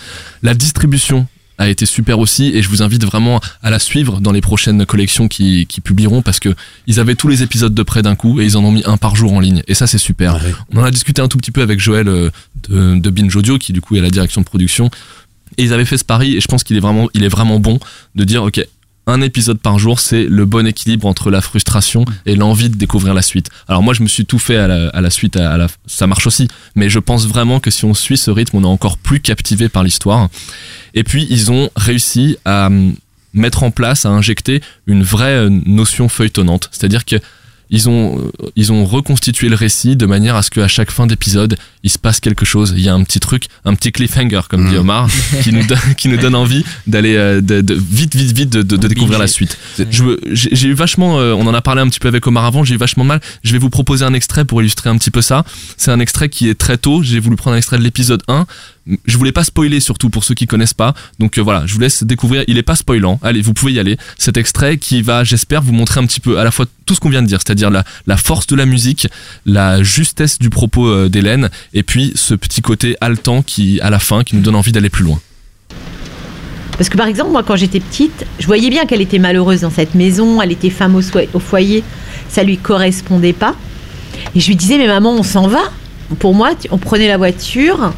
La 0.42 0.54
distribution 0.54 1.26
a 1.58 1.68
été 1.68 1.86
super 1.86 2.18
aussi 2.18 2.48
et 2.54 2.62
je 2.62 2.68
vous 2.68 2.82
invite 2.82 3.04
vraiment 3.04 3.40
à 3.62 3.70
la 3.70 3.78
suivre 3.78 4.20
dans 4.20 4.32
les 4.32 4.40
prochaines 4.40 4.84
collections 4.86 5.28
qui, 5.28 5.66
qui 5.66 5.80
publieront 5.80 6.22
parce 6.22 6.40
que 6.40 6.54
ils 6.86 6.98
avaient 7.00 7.14
tous 7.14 7.28
les 7.28 7.42
épisodes 7.42 7.74
de 7.74 7.82
près 7.82 8.02
d'un 8.02 8.16
coup 8.16 8.40
et 8.40 8.44
ils 8.44 8.56
en 8.56 8.64
ont 8.64 8.72
mis 8.72 8.82
un 8.86 8.96
par 8.96 9.16
jour 9.16 9.32
en 9.32 9.40
ligne 9.40 9.62
et 9.68 9.74
ça 9.74 9.86
c'est 9.86 9.98
super. 9.98 10.40
On 10.74 10.80
en 10.80 10.84
a 10.84 10.90
discuté 10.90 11.22
un 11.22 11.28
tout 11.28 11.38
petit 11.38 11.50
peu 11.50 11.62
avec 11.62 11.80
Joël 11.80 12.08
euh, 12.08 12.30
de, 12.68 12.98
de 12.98 13.10
Binge 13.10 13.34
Audio 13.36 13.58
qui 13.58 13.72
du 13.72 13.80
coup 13.80 13.96
est 13.96 14.00
à 14.00 14.02
la 14.02 14.10
direction 14.10 14.40
de 14.40 14.46
production 14.46 14.90
et 15.58 15.64
ils 15.64 15.72
avaient 15.72 15.84
fait 15.84 15.98
ce 15.98 16.04
pari 16.04 16.36
et 16.36 16.40
je 16.40 16.48
pense 16.48 16.64
qu'il 16.64 16.76
est 16.76 16.80
vraiment 16.80 17.08
il 17.14 17.24
est 17.24 17.28
vraiment 17.28 17.60
bon 17.60 17.78
de 18.14 18.24
dire 18.24 18.42
ok 18.42 18.66
un 19.06 19.20
épisode 19.20 19.58
par 19.58 19.78
jour, 19.78 19.98
c'est 19.98 20.24
le 20.24 20.44
bon 20.44 20.66
équilibre 20.66 21.06
entre 21.06 21.30
la 21.30 21.40
frustration 21.40 22.04
et 22.26 22.36
l'envie 22.36 22.70
de 22.70 22.76
découvrir 22.76 23.14
la 23.14 23.22
suite. 23.22 23.50
Alors 23.68 23.82
moi, 23.82 23.94
je 23.94 24.02
me 24.02 24.08
suis 24.08 24.26
tout 24.26 24.38
fait 24.38 24.56
à 24.56 24.68
la, 24.68 24.88
à 24.90 25.00
la 25.00 25.10
suite, 25.10 25.36
à 25.36 25.56
la, 25.56 25.66
ça 25.86 26.06
marche 26.06 26.26
aussi, 26.26 26.48
mais 26.76 26.88
je 26.88 26.98
pense 26.98 27.26
vraiment 27.26 27.58
que 27.58 27.70
si 27.70 27.84
on 27.84 27.94
suit 27.94 28.16
ce 28.16 28.30
rythme, 28.30 28.58
on 28.58 28.62
est 28.62 28.66
encore 28.66 28.98
plus 28.98 29.20
captivé 29.20 29.68
par 29.68 29.82
l'histoire. 29.82 30.28
Et 30.94 31.04
puis, 31.04 31.26
ils 31.30 31.50
ont 31.50 31.70
réussi 31.76 32.36
à 32.44 32.66
hum, 32.66 32.94
mettre 33.34 33.62
en 33.62 33.70
place, 33.70 34.06
à 34.06 34.10
injecter 34.10 34.60
une 34.86 35.02
vraie 35.02 35.46
euh, 35.46 35.50
notion 35.50 36.08
feuilletonnante. 36.08 36.68
C'est-à-dire 36.72 37.04
que 37.04 37.16
ils 37.70 37.88
ont, 37.88 38.18
euh, 38.18 38.50
ils 38.54 38.70
ont 38.70 38.84
reconstitué 38.84 39.48
le 39.48 39.56
récit 39.56 39.96
de 39.96 40.06
manière 40.06 40.36
à 40.36 40.42
ce 40.42 40.50
qu'à 40.50 40.68
chaque 40.68 40.90
fin 40.90 41.06
d'épisode, 41.06 41.56
il 41.84 41.90
se 41.90 41.98
passe 41.98 42.20
quelque 42.20 42.44
chose. 42.44 42.74
Il 42.76 42.82
y 42.82 42.88
a 42.88 42.94
un 42.94 43.02
petit 43.04 43.20
truc, 43.20 43.46
un 43.64 43.74
petit 43.74 43.92
cliffhanger, 43.92 44.42
comme 44.48 44.68
dit 44.68 44.76
Omar, 44.76 45.08
qui 45.42 45.52
nous, 45.52 45.64
donne, 45.66 45.78
qui 45.96 46.08
nous 46.08 46.16
donne 46.16 46.34
envie 46.34 46.64
d'aller 46.86 47.16
euh, 47.16 47.40
de, 47.40 47.60
de- 47.60 47.74
vite, 47.74 48.14
vite, 48.14 48.32
vite 48.36 48.50
de, 48.50 48.76
découvrir 48.76 49.18
la 49.18 49.26
suite. 49.26 49.58
J'ai 49.90 50.50
j'ai 50.62 50.68
eu 50.68 50.74
vachement, 50.74 51.18
euh, 51.18 51.32
on 51.32 51.46
en 51.46 51.54
a 51.54 51.60
parlé 51.60 51.80
un 51.82 51.88
petit 51.88 51.98
peu 52.00 52.08
avec 52.08 52.26
Omar 52.26 52.44
avant, 52.44 52.62
j'ai 52.64 52.74
eu 52.74 52.78
vachement 52.78 53.04
de 53.04 53.08
mal. 53.08 53.20
Je 53.42 53.52
vais 53.52 53.58
vous 53.58 53.70
proposer 53.70 54.04
un 54.04 54.14
extrait 54.14 54.44
pour 54.44 54.60
illustrer 54.60 54.90
un 54.90 54.96
petit 54.96 55.10
peu 55.10 55.22
ça. 55.22 55.44
C'est 55.76 55.90
un 55.90 56.00
extrait 56.00 56.28
qui 56.28 56.48
est 56.48 56.54
très 56.54 56.78
tôt. 56.78 57.02
J'ai 57.02 57.18
voulu 57.20 57.36
prendre 57.36 57.54
un 57.54 57.58
extrait 57.58 57.78
de 57.78 57.82
l'épisode 57.82 58.22
1. 58.28 58.46
Je 59.06 59.16
voulais 59.16 59.30
pas 59.32 59.44
spoiler 59.44 59.78
surtout 59.78 60.10
pour 60.10 60.24
ceux 60.24 60.34
qui 60.34 60.46
connaissent 60.46 60.74
pas. 60.74 60.94
Donc 61.18 61.38
euh, 61.38 61.42
voilà, 61.42 61.66
je 61.66 61.74
vous 61.74 61.80
laisse 61.80 62.02
découvrir. 62.04 62.44
Il 62.48 62.58
est 62.58 62.62
pas 62.64 62.76
spoilant. 62.76 63.18
Allez, 63.22 63.40
vous 63.42 63.54
pouvez 63.54 63.72
y 63.72 63.78
aller. 63.78 63.96
Cet 64.18 64.36
extrait 64.36 64.76
qui 64.78 65.02
va, 65.02 65.24
j'espère, 65.24 65.62
vous 65.62 65.72
montrer 65.72 66.00
un 66.00 66.06
petit 66.06 66.20
peu 66.20 66.38
à 66.38 66.44
la 66.44 66.50
fois 66.50 66.66
tout 66.84 66.94
ce 66.94 67.00
qu'on 67.00 67.10
vient 67.10 67.22
de 67.22 67.28
dire, 67.28 67.38
c'est-à-dire 67.44 67.70
la, 67.70 67.84
la 68.06 68.16
force 68.16 68.46
de 68.48 68.56
la 68.56 68.66
musique, 68.66 69.06
la 69.46 69.82
justesse 69.84 70.38
du 70.38 70.50
propos 70.50 70.88
euh, 70.88 71.08
d'Hélène, 71.08 71.48
et 71.74 71.82
puis 71.82 72.12
ce 72.14 72.34
petit 72.34 72.60
côté 72.60 72.96
haletant 73.00 73.42
qui, 73.42 73.80
à 73.80 73.90
la 73.90 73.98
fin, 73.98 74.22
qui 74.24 74.36
nous 74.36 74.42
donne 74.42 74.56
envie 74.56 74.72
d'aller 74.72 74.90
plus 74.90 75.04
loin. 75.04 75.20
Parce 76.76 76.88
que 76.88 76.96
par 76.96 77.06
exemple, 77.06 77.30
moi, 77.30 77.42
quand 77.42 77.56
j'étais 77.56 77.80
petite, 77.80 78.26
je 78.40 78.46
voyais 78.46 78.70
bien 78.70 78.86
qu'elle 78.86 79.00
était 79.00 79.18
malheureuse 79.18 79.60
dans 79.60 79.70
cette 79.70 79.94
maison, 79.94 80.40
elle 80.40 80.52
était 80.52 80.70
femme 80.70 80.96
au, 80.96 81.38
foyer, 81.38 81.84
ça 82.28 82.42
lui 82.42 82.56
correspondait 82.56 83.32
pas. 83.32 83.54
Et 84.34 84.40
je 84.40 84.48
lui 84.48 84.56
disais, 84.56 84.78
mais 84.78 84.86
maman, 84.86 85.12
on 85.12 85.22
s'en 85.22 85.46
va. 85.46 85.62
Pour 86.18 86.34
moi, 86.34 86.50
on 86.70 86.78
prenait 86.78 87.08
la 87.08 87.16
voiture, 87.16 87.92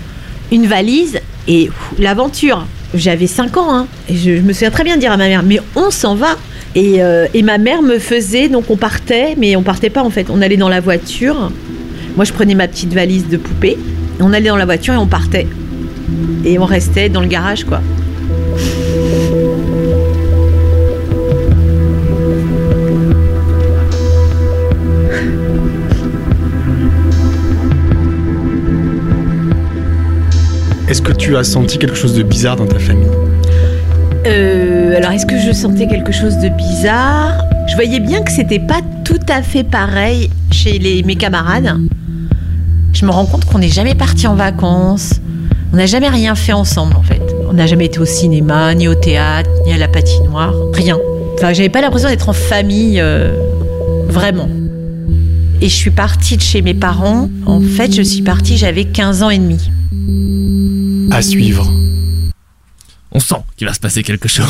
une 0.52 0.66
valise 0.66 1.20
et 1.48 1.70
l'aventure. 1.98 2.66
J'avais 2.94 3.26
5 3.26 3.56
ans, 3.56 3.74
hein, 3.74 3.86
et 4.08 4.16
je, 4.16 4.36
je 4.36 4.42
me 4.42 4.52
souviens 4.52 4.70
très 4.70 4.84
bien 4.84 4.96
de 4.96 5.00
dire 5.00 5.12
à 5.12 5.16
ma 5.16 5.28
mère, 5.28 5.42
mais 5.42 5.60
on 5.74 5.90
s'en 5.90 6.14
va. 6.14 6.36
Et, 6.74 7.02
euh, 7.02 7.26
et 7.34 7.42
ma 7.42 7.58
mère 7.58 7.82
me 7.82 7.98
faisait, 7.98 8.48
donc 8.48 8.70
on 8.70 8.76
partait, 8.76 9.34
mais 9.38 9.56
on 9.56 9.62
partait 9.62 9.90
pas 9.90 10.02
en 10.02 10.10
fait. 10.10 10.28
On 10.30 10.42
allait 10.42 10.56
dans 10.56 10.68
la 10.68 10.80
voiture. 10.80 11.50
Moi, 12.16 12.24
je 12.24 12.32
prenais 12.32 12.54
ma 12.54 12.68
petite 12.68 12.92
valise 12.92 13.28
de 13.28 13.36
poupée. 13.36 13.76
On 14.20 14.32
allait 14.32 14.48
dans 14.48 14.56
la 14.56 14.64
voiture 14.64 14.94
et 14.94 14.98
on 14.98 15.06
partait. 15.06 15.48
Et 16.44 16.58
on 16.58 16.64
restait 16.64 17.08
dans 17.08 17.20
le 17.20 17.26
garage, 17.26 17.64
quoi. 17.64 17.80
Est-ce 30.88 31.02
que 31.02 31.12
tu 31.12 31.36
as 31.36 31.42
senti 31.42 31.78
quelque 31.78 31.96
chose 31.96 32.14
de 32.14 32.22
bizarre 32.22 32.54
dans 32.54 32.66
ta 32.66 32.78
famille? 32.78 33.08
Euh, 34.26 34.96
alors, 34.96 35.10
est-ce 35.10 35.26
que 35.26 35.38
je 35.38 35.50
sentais 35.50 35.88
quelque 35.88 36.12
chose 36.12 36.36
de 36.38 36.48
bizarre? 36.50 37.32
Je 37.66 37.74
voyais 37.74 37.98
bien 37.98 38.22
que 38.22 38.30
c'était 38.30 38.60
pas 38.60 38.80
tout 39.04 39.20
à 39.28 39.42
fait 39.42 39.64
pareil 39.64 40.30
chez 40.52 40.78
les, 40.78 41.02
mes 41.02 41.16
camarades. 41.16 41.76
Je 42.94 43.04
me 43.04 43.10
rends 43.10 43.26
compte 43.26 43.44
qu'on 43.44 43.58
n'est 43.58 43.68
jamais 43.68 43.94
parti 43.94 44.26
en 44.26 44.34
vacances. 44.34 45.14
On 45.72 45.76
n'a 45.76 45.86
jamais 45.86 46.08
rien 46.08 46.34
fait 46.34 46.52
ensemble, 46.52 46.94
en 46.96 47.02
fait. 47.02 47.20
On 47.48 47.52
n'a 47.54 47.66
jamais 47.66 47.86
été 47.86 47.98
au 47.98 48.04
cinéma, 48.04 48.74
ni 48.74 48.86
au 48.88 48.94
théâtre, 48.94 49.50
ni 49.66 49.72
à 49.72 49.78
la 49.78 49.88
patinoire. 49.88 50.54
Rien. 50.72 50.96
Enfin, 51.34 51.52
j'avais 51.52 51.68
pas 51.68 51.80
l'impression 51.80 52.08
d'être 52.08 52.28
en 52.28 52.32
famille, 52.32 53.00
euh, 53.00 53.36
vraiment. 54.08 54.48
Et 55.60 55.68
je 55.68 55.74
suis 55.74 55.90
partie 55.90 56.36
de 56.36 56.42
chez 56.42 56.62
mes 56.62 56.74
parents. 56.74 57.28
En 57.46 57.60
fait, 57.60 57.92
je 57.94 58.02
suis 58.02 58.22
partie, 58.22 58.56
j'avais 58.56 58.84
15 58.84 59.22
ans 59.24 59.30
et 59.30 59.38
demi. 59.38 59.70
À 61.10 61.20
suivre. 61.22 61.70
On 63.12 63.20
sent 63.20 63.36
qu'il 63.56 63.66
va 63.66 63.74
se 63.74 63.80
passer 63.80 64.02
quelque 64.02 64.28
chose, 64.28 64.46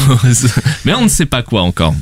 mais 0.85 0.95
on 0.95 1.03
ne 1.05 1.09
sait 1.09 1.27
pas 1.27 1.43
quoi 1.43 1.63
encore. 1.63 1.95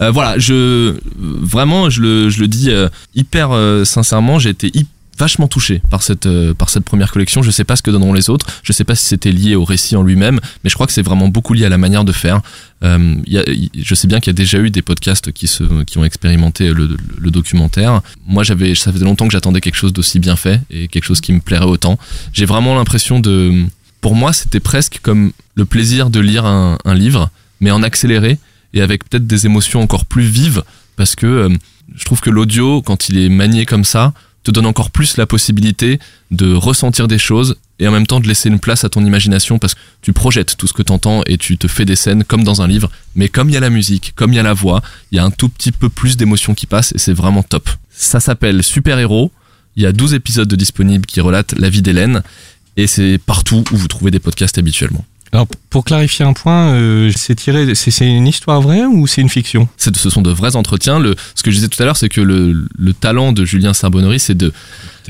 Euh, 0.00 0.10
voilà, 0.10 0.38
je 0.38 0.98
vraiment, 1.16 1.90
je 1.90 2.00
le, 2.00 2.30
je 2.30 2.40
le 2.40 2.48
dis 2.48 2.70
euh, 2.70 2.88
hyper 3.14 3.50
euh, 3.52 3.84
sincèrement, 3.84 4.38
j'ai 4.38 4.50
été 4.50 4.68
hy- 4.68 4.86
vachement 5.18 5.48
touché 5.48 5.82
par 5.90 6.02
cette 6.02 6.26
euh, 6.26 6.54
par 6.54 6.70
cette 6.70 6.84
première 6.84 7.10
collection. 7.12 7.42
Je 7.42 7.50
sais 7.50 7.64
pas 7.64 7.76
ce 7.76 7.82
que 7.82 7.90
donneront 7.90 8.12
les 8.12 8.30
autres. 8.30 8.46
Je 8.62 8.72
sais 8.72 8.84
pas 8.84 8.94
si 8.94 9.04
c'était 9.04 9.32
lié 9.32 9.54
au 9.54 9.64
récit 9.64 9.96
en 9.96 10.02
lui-même, 10.02 10.40
mais 10.62 10.70
je 10.70 10.74
crois 10.74 10.86
que 10.86 10.92
c'est 10.92 11.02
vraiment 11.02 11.28
beaucoup 11.28 11.54
lié 11.54 11.64
à 11.64 11.68
la 11.68 11.78
manière 11.78 12.04
de 12.04 12.12
faire. 12.12 12.40
Euh, 12.84 13.16
je 13.26 13.94
sais 13.94 14.06
bien 14.06 14.20
qu'il 14.20 14.30
y 14.30 14.34
a 14.34 14.38
déjà 14.38 14.58
eu 14.58 14.70
des 14.70 14.82
podcasts 14.82 15.32
qui 15.32 15.48
se 15.48 15.84
qui 15.84 15.98
ont 15.98 16.04
expérimenté 16.04 16.72
le, 16.72 16.96
documentaire. 17.30 18.00
Moi, 18.26 18.44
j'avais 18.44 18.74
ça 18.74 18.92
faisait 18.92 19.04
longtemps 19.04 19.26
que 19.26 19.32
j'attendais 19.32 19.60
quelque 19.60 19.76
chose 19.76 19.92
d'aussi 19.92 20.18
bien 20.18 20.36
fait 20.36 20.60
et 20.70 20.88
quelque 20.88 21.04
chose 21.04 21.20
qui 21.20 21.32
me 21.32 21.40
plairait 21.40 21.66
autant. 21.66 21.98
J'ai 22.32 22.46
vraiment 22.46 22.74
l'impression 22.74 23.20
de 23.20 23.64
pour 24.00 24.14
moi, 24.14 24.32
c'était 24.32 24.60
presque 24.60 25.00
comme 25.02 25.32
le 25.56 25.64
plaisir 25.64 26.08
de 26.08 26.20
lire 26.20 26.46
un, 26.46 26.78
un 26.84 26.94
livre, 26.94 27.30
mais 27.60 27.70
en 27.70 27.82
accéléré 27.82 28.38
et 28.74 28.82
avec 28.82 29.08
peut-être 29.08 29.26
des 29.26 29.46
émotions 29.46 29.80
encore 29.80 30.04
plus 30.04 30.22
vives, 30.24 30.62
parce 30.96 31.14
que 31.14 31.26
euh, 31.26 31.48
je 31.94 32.04
trouve 32.04 32.20
que 32.20 32.30
l'audio, 32.30 32.82
quand 32.82 33.08
il 33.08 33.18
est 33.18 33.28
manié 33.28 33.66
comme 33.66 33.84
ça, 33.84 34.12
te 34.48 34.50
donne 34.50 34.66
encore 34.66 34.90
plus 34.90 35.18
la 35.18 35.26
possibilité 35.26 35.98
de 36.30 36.54
ressentir 36.54 37.06
des 37.06 37.18
choses 37.18 37.56
et 37.78 37.86
en 37.86 37.92
même 37.92 38.06
temps 38.06 38.18
de 38.18 38.26
laisser 38.26 38.48
une 38.48 38.58
place 38.58 38.82
à 38.82 38.88
ton 38.88 39.04
imagination 39.04 39.58
parce 39.58 39.74
que 39.74 39.80
tu 40.00 40.14
projettes 40.14 40.56
tout 40.56 40.66
ce 40.66 40.72
que 40.72 40.82
tu 40.82 40.90
entends 40.90 41.22
et 41.26 41.36
tu 41.36 41.58
te 41.58 41.68
fais 41.68 41.84
des 41.84 41.96
scènes 41.96 42.24
comme 42.24 42.44
dans 42.44 42.62
un 42.62 42.66
livre. 42.66 42.90
Mais 43.14 43.28
comme 43.28 43.50
il 43.50 43.52
y 43.52 43.56
a 43.58 43.60
la 43.60 43.68
musique, 43.68 44.14
comme 44.16 44.32
il 44.32 44.36
y 44.36 44.38
a 44.38 44.42
la 44.42 44.54
voix, 44.54 44.80
il 45.12 45.16
y 45.16 45.18
a 45.18 45.24
un 45.24 45.30
tout 45.30 45.50
petit 45.50 45.70
peu 45.70 45.90
plus 45.90 46.16
d'émotions 46.16 46.54
qui 46.54 46.64
passent 46.64 46.92
et 46.94 46.98
c'est 46.98 47.12
vraiment 47.12 47.42
top. 47.42 47.68
Ça 47.90 48.20
s'appelle 48.20 48.62
Super 48.62 48.98
Héros. 48.98 49.30
Il 49.76 49.82
y 49.82 49.86
a 49.86 49.92
12 49.92 50.14
épisodes 50.14 50.48
de 50.48 50.56
disponibles 50.56 51.04
qui 51.04 51.20
relatent 51.20 51.54
la 51.58 51.68
vie 51.68 51.82
d'Hélène 51.82 52.22
et 52.78 52.86
c'est 52.86 53.18
partout 53.18 53.64
où 53.70 53.76
vous 53.76 53.88
trouvez 53.88 54.10
des 54.10 54.18
podcasts 54.18 54.56
habituellement. 54.56 55.04
Alors, 55.32 55.46
pour 55.68 55.84
clarifier 55.84 56.24
un 56.24 56.32
point, 56.32 56.72
euh, 56.72 57.10
c'est 57.14 57.34
tiré, 57.34 57.74
c'est 57.74 58.06
une 58.06 58.26
histoire 58.26 58.60
vraie 58.60 58.84
ou 58.84 59.06
c'est 59.06 59.20
une 59.20 59.28
fiction? 59.28 59.68
Ce 59.76 59.90
sont 60.10 60.22
de 60.22 60.30
vrais 60.30 60.56
entretiens. 60.56 61.02
Ce 61.34 61.42
que 61.42 61.50
je 61.50 61.56
disais 61.56 61.68
tout 61.68 61.82
à 61.82 61.86
l'heure, 61.86 61.96
c'est 61.96 62.08
que 62.08 62.20
le, 62.20 62.66
le 62.76 62.92
talent 62.94 63.32
de 63.32 63.44
Julien 63.44 63.74
Sarbonnery, 63.74 64.18
c'est 64.18 64.34
de, 64.34 64.52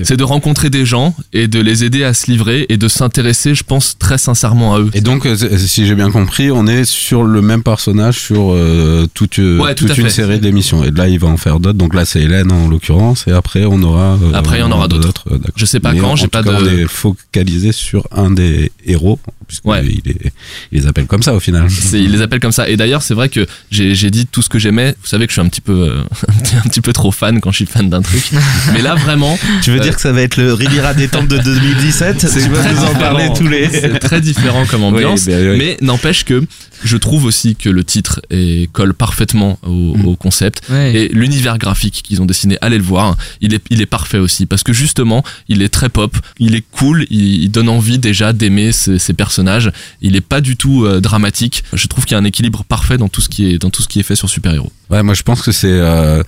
c'est 0.02 0.16
de 0.16 0.24
rencontrer 0.24 0.70
des 0.70 0.84
gens 0.86 1.14
et 1.32 1.48
de 1.48 1.60
les 1.60 1.84
aider 1.84 2.04
à 2.04 2.14
se 2.14 2.30
livrer 2.30 2.66
et 2.68 2.76
de 2.76 2.88
s'intéresser, 2.88 3.54
je 3.54 3.64
pense, 3.64 3.96
très 3.98 4.18
sincèrement 4.18 4.74
à 4.74 4.80
eux. 4.80 4.90
Et 4.94 5.00
donc, 5.00 5.26
euh, 5.26 5.36
si 5.58 5.86
j'ai 5.86 5.94
bien 5.94 6.10
compris, 6.10 6.50
on 6.50 6.66
est 6.66 6.84
sur 6.84 7.22
le 7.24 7.42
même 7.42 7.62
personnage 7.62 8.18
sur 8.18 8.52
euh, 8.52 9.06
toute, 9.14 9.38
euh, 9.38 9.58
Ouais, 9.58 9.74
tout 9.74 9.86
toute 9.86 9.98
une 9.98 10.04
fait. 10.04 10.10
série 10.10 10.38
d'émissions. 10.40 10.84
Et 10.84 10.90
là, 10.90 11.08
il 11.08 11.18
va 11.18 11.28
en 11.28 11.36
faire 11.36 11.60
d'autres. 11.60 11.78
Donc 11.78 11.94
là, 11.94 12.04
c'est 12.04 12.20
Hélène 12.20 12.50
en 12.52 12.68
l'occurrence. 12.68 13.24
Et 13.28 13.32
après, 13.32 13.64
on 13.64 13.82
aura. 13.82 14.14
euh, 14.22 14.32
Après, 14.34 14.58
il 14.58 14.60
y 14.60 14.64
en 14.64 14.70
aura 14.72 14.88
d'autres. 14.88 15.24
euh. 15.32 15.38
Je 15.56 15.64
sais 15.64 15.80
pas 15.80 15.92
Mais 15.92 16.00
quand, 16.00 16.16
j'ai 16.16 16.28
pas 16.28 16.42
cas, 16.42 16.52
de- 16.52 16.56
On 16.56 16.66
est 16.66 16.86
focalisé 16.86 17.72
sur 17.72 18.06
un 18.12 18.30
des 18.30 18.72
héros, 18.86 19.18
puisqu'il 19.46 20.00
il, 20.04 20.10
est- 20.12 20.32
il 20.72 20.80
les 20.80 20.86
appelle 20.86 21.06
comme 21.06 21.22
ça 21.22 21.34
au 21.34 21.40
final. 21.40 21.68
Il 21.92 22.12
les 22.12 22.22
appelle 22.22 22.40
comme 22.40 22.52
ça. 22.52 22.68
Et 22.68 22.76
d'ailleurs, 22.76 23.02
c'est 23.02 23.14
vrai 23.14 23.28
que 23.28 23.46
j'ai 23.70 24.10
dit 24.10 24.26
tout 24.26 24.42
ce 24.42 24.48
que 24.48 24.58
j'aimais. 24.58 24.94
Vous 25.00 25.06
savez 25.08 25.26
que 25.26 25.30
je 25.32 25.34
suis 25.40 25.46
un 25.46 25.48
petit 25.48 25.60
peu, 25.60 25.72
euh, 25.90 26.02
un 26.64 26.68
petit 26.68 26.80
peu 26.80 26.92
trop 26.92 27.10
fan 27.12 27.40
quand 27.40 27.50
je 27.50 27.56
suis 27.56 27.66
fan 27.66 27.88
d'un 27.88 28.02
truc. 28.02 28.30
Mais 28.72 28.82
là, 28.82 28.94
vraiment. 28.94 29.38
Tu 29.62 29.70
veux 29.70 29.80
euh, 29.80 29.82
dire 29.88 29.96
que 29.96 30.00
ça 30.02 30.12
va 30.12 30.22
être 30.22 30.36
le 30.36 30.52
Riviera 30.54 30.94
détente 30.94 31.28
de 31.28 31.38
2017 31.42 32.20
C'est 32.20 32.42
Tu 32.42 32.48
vas 32.48 32.58
très 32.62 32.72
nous 32.72 32.78
en 32.80 32.82
différent. 32.86 32.98
parler 33.00 33.30
tous 33.36 33.48
les. 33.48 33.68
C'est 33.68 33.98
très 33.98 34.20
différent 34.20 34.64
comme 34.66 34.82
ambiance. 34.84 35.22
Oui, 35.26 35.32
ben 35.32 35.50
oui. 35.52 35.58
Mais 35.58 35.76
n'empêche 35.80 36.24
que 36.24 36.44
je 36.84 36.96
trouve 36.96 37.24
aussi 37.24 37.56
que 37.56 37.68
le 37.68 37.82
titre 37.82 38.20
est, 38.30 38.70
colle 38.72 38.94
parfaitement 38.94 39.58
au, 39.66 39.96
Mm. 39.96 40.04
au 40.06 40.16
concept. 40.16 40.62
Ouais. 40.70 40.94
Et 40.94 41.08
l'univers 41.08 41.58
graphique 41.58 42.02
qu'ils 42.04 42.20
ont 42.22 42.26
dessiné, 42.26 42.56
allez 42.60 42.78
le 42.78 42.84
voir, 42.84 43.16
il 43.40 43.54
est, 43.54 43.62
il 43.70 43.80
est 43.80 43.86
parfait 43.86 44.18
aussi. 44.18 44.46
Parce 44.46 44.62
que 44.62 44.72
justement, 44.72 45.24
il 45.48 45.62
est 45.62 45.68
très 45.70 45.88
pop, 45.88 46.16
il 46.38 46.54
est 46.54 46.64
cool, 46.72 47.06
il, 47.10 47.42
il 47.42 47.50
donne 47.50 47.68
envie 47.68 47.98
déjà 47.98 48.32
d'aimer 48.32 48.72
ces, 48.72 48.98
ces 48.98 49.12
personnages. 49.14 49.72
Il 50.02 50.14
est 50.16 50.20
pas 50.20 50.40
du 50.40 50.56
tout 50.56 50.84
euh, 50.84 51.00
dramatique. 51.00 51.64
Je 51.72 51.86
trouve 51.88 52.04
qu'il 52.04 52.14
y 52.14 52.16
a 52.16 52.20
un 52.20 52.24
équilibre 52.24 52.64
parfait 52.64 52.98
dans 52.98 53.08
tout 53.08 53.20
ce 53.20 53.28
qui 53.28 53.50
est, 53.52 53.58
dans 53.58 53.70
tout 53.70 53.82
ce 53.82 53.88
qui 53.88 53.98
est 54.00 54.04
fait 54.04 54.16
sur 54.16 54.28
Super 54.28 54.54
Héros. 54.54 54.70
Ouais, 54.90 55.02
moi 55.02 55.14
je 55.14 55.22
pense 55.22 55.42
que 55.42 55.52
c'est 55.52 55.68
euh, 55.70 56.22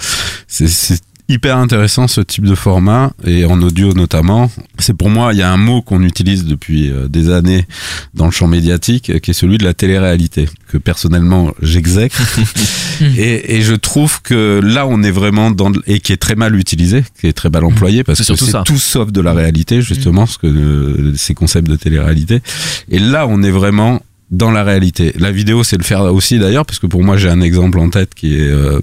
c'est 0.49 0.68
c'est 0.68 1.01
hyper 1.31 1.57
intéressant 1.57 2.09
ce 2.09 2.21
type 2.21 2.45
de 2.45 2.55
format 2.55 3.12
et 3.25 3.45
en 3.45 3.62
audio 3.62 3.93
notamment. 3.93 4.51
C'est 4.79 4.95
pour 4.95 5.11
moi, 5.11 5.33
il 5.33 5.38
y 5.38 5.43
a 5.43 5.53
un 5.53 5.57
mot 5.57 5.81
qu'on 5.81 6.03
utilise 6.03 6.45
depuis 6.45 6.90
euh, 6.90 7.07
des 7.09 7.31
années 7.31 7.66
dans 8.14 8.25
le 8.25 8.33
champ 8.33 8.49
médiatique 8.49 9.11
euh, 9.11 9.19
qui 9.21 9.31
est 9.31 9.35
celui 9.35 9.57
de 9.57 9.64
la 9.64 9.73
télé-réalité 9.73 10.49
que 10.69 10.77
personnellement 10.77 11.53
j'exècre. 11.62 12.21
Et, 13.16 13.57
et 13.57 13.62
je 13.62 13.75
trouve 13.75 14.21
que 14.21 14.61
là 14.62 14.87
on 14.87 15.03
est 15.03 15.11
vraiment 15.11 15.51
dans 15.51 15.73
et 15.87 16.01
qui 16.01 16.12
est 16.12 16.19
très 16.19 16.35
mal 16.35 16.55
utilisé, 16.55 17.03
qui 17.19 17.29
est 17.29 17.33
très 17.33 17.49
mal 17.49 17.64
employé 17.64 18.05
parce 18.05 18.19
que 18.19 18.37
c'est 18.37 18.62
tout 18.64 18.77
sauf 18.77 19.11
de 19.11 19.23
la 19.23 19.33
réalité 19.33 19.81
justement 19.81 20.27
ce 20.27 20.37
que 20.37 20.47
euh, 20.47 21.14
ces 21.16 21.33
concepts 21.33 21.66
de 21.66 21.77
télé-réalité. 21.77 22.43
Et 22.90 22.99
là 22.99 23.27
on 23.27 23.43
est 23.43 23.51
vraiment 23.51 24.03
dans 24.31 24.51
la 24.51 24.62
réalité. 24.62 25.12
La 25.19 25.33
vidéo, 25.33 25.64
c'est 25.64 25.77
le 25.77 25.83
faire 25.83 26.03
aussi 26.03 26.38
d'ailleurs, 26.38 26.64
parce 26.64 26.79
que 26.79 26.87
pour 26.87 27.03
moi, 27.03 27.16
j'ai 27.16 27.29
un 27.29 27.40
exemple 27.40 27.79
en 27.79 27.90
tête 27.90 28.14
qui 28.14 28.37
est, 28.37 28.49
euh, 28.49 28.81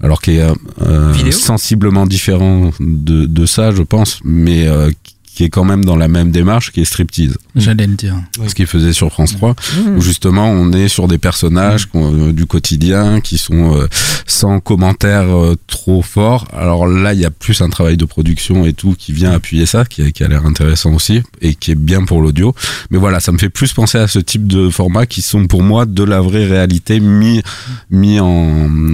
alors 0.00 0.22
qui 0.22 0.36
est 0.36 0.42
euh, 0.42 0.54
euh, 0.82 1.30
sensiblement 1.30 2.06
différent 2.06 2.70
de, 2.80 3.26
de 3.26 3.46
ça, 3.46 3.72
je 3.72 3.82
pense, 3.82 4.20
mais 4.24 4.68
euh, 4.68 4.90
qui 5.34 5.44
est 5.44 5.48
quand 5.50 5.64
même 5.64 5.84
dans 5.84 5.96
la 5.96 6.06
même 6.08 6.30
démarche, 6.30 6.70
qui 6.70 6.80
est 6.80 6.84
striptease. 6.84 7.36
J'allais 7.56 7.86
le 7.86 7.94
dire. 7.94 8.14
Ce 8.46 8.54
qu'il 8.54 8.66
faisait 8.66 8.92
sur 8.92 9.10
France 9.12 9.34
3, 9.36 9.54
où 9.96 10.00
justement 10.00 10.48
on 10.48 10.72
est 10.72 10.88
sur 10.88 11.08
des 11.08 11.18
personnages 11.18 11.86
qu'on- 11.86 12.28
euh, 12.28 12.32
du 12.32 12.46
quotidien 12.46 13.20
qui 13.20 13.36
sont 13.38 13.76
euh, 13.76 13.86
sans 14.26 14.60
commentaires 14.60 15.28
euh, 15.36 15.56
trop 15.66 16.02
forts. 16.02 16.46
Alors 16.52 16.86
là, 16.86 17.12
il 17.14 17.20
y 17.20 17.24
a 17.24 17.30
plus 17.30 17.60
un 17.62 17.68
travail 17.68 17.96
de 17.96 18.04
production 18.04 18.64
et 18.64 18.72
tout 18.72 18.94
qui 18.98 19.12
vient 19.12 19.32
appuyer 19.32 19.66
ça, 19.66 19.84
qui, 19.84 20.02
a- 20.02 20.10
qui 20.12 20.22
a 20.24 20.28
l'air 20.28 20.46
intéressant 20.46 20.92
aussi 20.92 21.20
et 21.40 21.54
qui 21.54 21.72
est 21.72 21.74
bien 21.74 22.04
pour 22.04 22.22
l'audio. 22.22 22.54
Mais 22.90 22.98
voilà, 22.98 23.18
ça 23.20 23.32
me 23.32 23.38
fait 23.38 23.48
plus 23.50 23.72
penser 23.72 23.98
à 23.98 24.06
ce 24.06 24.18
type 24.20 24.46
de 24.46 24.70
format 24.70 25.06
qui 25.06 25.20
sont 25.22 25.46
pour 25.46 25.62
moi 25.62 25.84
de 25.86 26.04
la 26.04 26.20
vraie 26.20 26.46
réalité 26.46 27.00
mis, 27.00 27.42
mis 27.90 28.20
en, 28.20 28.26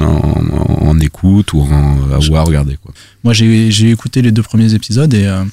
en, 0.00 0.87
en 0.88 1.00
écoute 1.00 1.53
ou, 1.53 1.61
en, 1.62 1.96
ou 2.31 2.37
à 2.37 2.42
regarder. 2.42 2.76
Quoi. 2.83 2.92
Moi, 3.24 3.35
j'ai 3.35 3.90
écouté 3.90 4.22
les 4.22 4.33
deux 4.33 4.42
premiers 4.42 4.74
épisodes 4.74 5.12
et, 5.12 5.26
euh, 5.26 5.44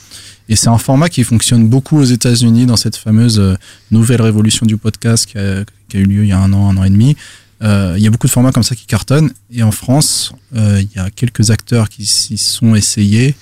et 0.47 0.55
c'est 0.55 0.69
un 0.69 0.77
format 0.77 1.09
qui 1.09 1.23
fonctionne 1.23 1.67
beaucoup 1.67 1.97
aux 1.97 2.05
États-Unis 2.05 2.65
dans 2.65 2.77
cette 2.77 2.95
fameuse 2.95 3.39
euh, 3.39 3.55
nouvelle 3.91 4.21
révolution 4.21 4.65
du 4.65 4.77
podcast 4.77 5.25
qui 5.25 5.37
a, 5.37 5.65
eu 5.93 6.03
lieu 6.03 6.23
il 6.23 6.29
y 6.29 6.31
a 6.31 6.39
un 6.39 6.53
an, 6.53 6.69
un 6.69 6.77
an 6.77 6.83
et 6.83 6.89
demi. 6.89 7.17
Euh, 7.63 7.95
il 7.97 8.03
y 8.03 8.07
a 8.07 8.11
beaucoup 8.11 8.27
de 8.27 8.31
formats 8.31 8.51
comme 8.51 8.63
ça 8.63 8.75
qui 8.75 8.85
cartonnent 8.85 9.31
et 9.51 9.63
en 9.63 9.71
France, 9.71 10.33
il 10.53 10.87
y 10.95 10.99
a 10.99 11.09
quelques 11.09 11.49
acteurs 11.49 11.89
qui 11.89 12.05
s'y 12.05 12.37
sont 12.37 12.75
essayés 12.75 13.35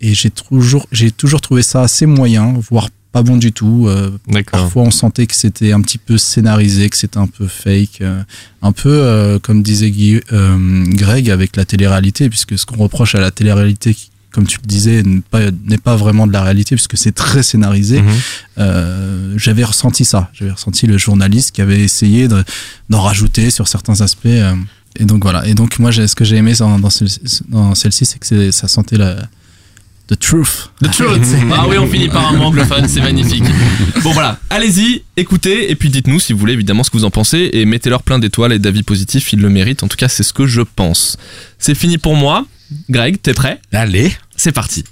et 0.00 0.14
j'ai 0.14 0.30
toujours, 0.30 0.86
toujours 1.16 1.40
trouvé 1.40 1.62
ça 1.62 1.82
assez 1.82 2.06
moyen, 2.06 2.54
voire 2.70 2.88
pas 3.12 3.22
bon 3.22 3.36
du 3.36 3.52
tout. 3.52 3.86
Euh, 3.88 4.10
parfois, 4.50 4.82
on 4.84 4.90
sentait 4.90 5.26
que 5.26 5.34
c'était 5.34 5.72
un 5.72 5.80
petit 5.82 5.98
peu 5.98 6.16
scénarisé, 6.18 6.88
que 6.88 6.96
c'était 6.96 7.18
un 7.18 7.26
peu 7.26 7.46
fake, 7.46 7.98
euh, 8.00 8.22
un 8.62 8.72
peu 8.72 8.88
euh, 8.90 9.38
comme 9.38 9.62
disait 9.62 9.90
Guy, 9.90 10.20
Greg 10.30 11.30
avec 11.30 11.56
la 11.56 11.64
télé-réalité, 11.64 12.28
puisque 12.28 12.58
ce 12.58 12.64
qu'on 12.66 12.76
reproche 12.76 13.14
à 13.14 13.20
la 13.20 13.30
télé-réalité, 13.30 13.94
comme 14.32 14.46
tu 14.46 14.58
le 14.62 14.66
disais, 14.66 15.02
n'est 15.02 15.76
pas, 15.78 15.94
vraiment 15.96 16.26
de 16.26 16.32
la 16.32 16.42
réalité, 16.42 16.74
puisque 16.74 16.96
c'est 16.96 17.12
très 17.12 17.42
scénarisé. 17.42 18.00
Mhm. 18.00 18.08
Euh, 18.58 19.34
j'avais 19.36 19.64
ressenti 19.64 20.04
ça. 20.04 20.30
J'avais 20.32 20.52
ressenti 20.52 20.86
le 20.86 20.96
journaliste 20.98 21.50
qui 21.54 21.60
avait 21.60 21.80
essayé 21.80 22.28
de- 22.28 22.42
d'en 22.88 23.02
rajouter 23.02 23.50
sur 23.50 23.68
certains 23.68 24.00
aspects. 24.00 24.26
euh, 24.26 24.54
et 24.98 25.04
donc 25.04 25.22
voilà. 25.22 25.46
Et 25.46 25.54
donc 25.54 25.78
moi, 25.78 25.90
ce 25.92 26.14
que 26.14 26.24
j'ai 26.24 26.36
aimé 26.36 26.52
dans, 26.58 26.78
dans, 26.78 26.90
celle- 26.90 27.08
dans 27.48 27.74
celle-ci, 27.74 28.04
c'est 28.06 28.18
que 28.18 28.50
ça 28.50 28.68
sentait 28.68 28.96
la, 28.98 29.16
The 30.12 30.18
truth. 30.18 30.68
The 30.82 30.90
truth. 30.90 31.26
Ah 31.54 31.66
oui, 31.66 31.78
on 31.78 31.86
finit 31.86 32.10
par 32.10 32.28
un 32.28 32.32
mot 32.32 32.44
anglophone, 32.44 32.86
c'est 32.86 33.00
magnifique. 33.00 33.44
Bon 34.02 34.12
voilà, 34.12 34.38
allez-y, 34.50 35.04
écoutez, 35.16 35.70
et 35.70 35.74
puis 35.74 35.88
dites-nous 35.88 36.20
si 36.20 36.34
vous 36.34 36.38
voulez 36.38 36.52
évidemment 36.52 36.84
ce 36.84 36.90
que 36.90 36.98
vous 36.98 37.06
en 37.06 37.10
pensez, 37.10 37.48
et 37.54 37.64
mettez-leur 37.64 38.02
plein 38.02 38.18
d'étoiles 38.18 38.52
et 38.52 38.58
d'avis 38.58 38.82
positifs, 38.82 39.32
ils 39.32 39.40
le 39.40 39.48
méritent. 39.48 39.82
En 39.82 39.88
tout 39.88 39.96
cas, 39.96 40.08
c'est 40.08 40.22
ce 40.22 40.34
que 40.34 40.46
je 40.46 40.60
pense. 40.60 41.16
C'est 41.58 41.74
fini 41.74 41.96
pour 41.96 42.14
moi. 42.14 42.44
Greg, 42.90 43.22
t'es 43.22 43.32
prêt? 43.32 43.58
Allez. 43.72 44.12
C'est 44.36 44.52
parti. 44.52 44.84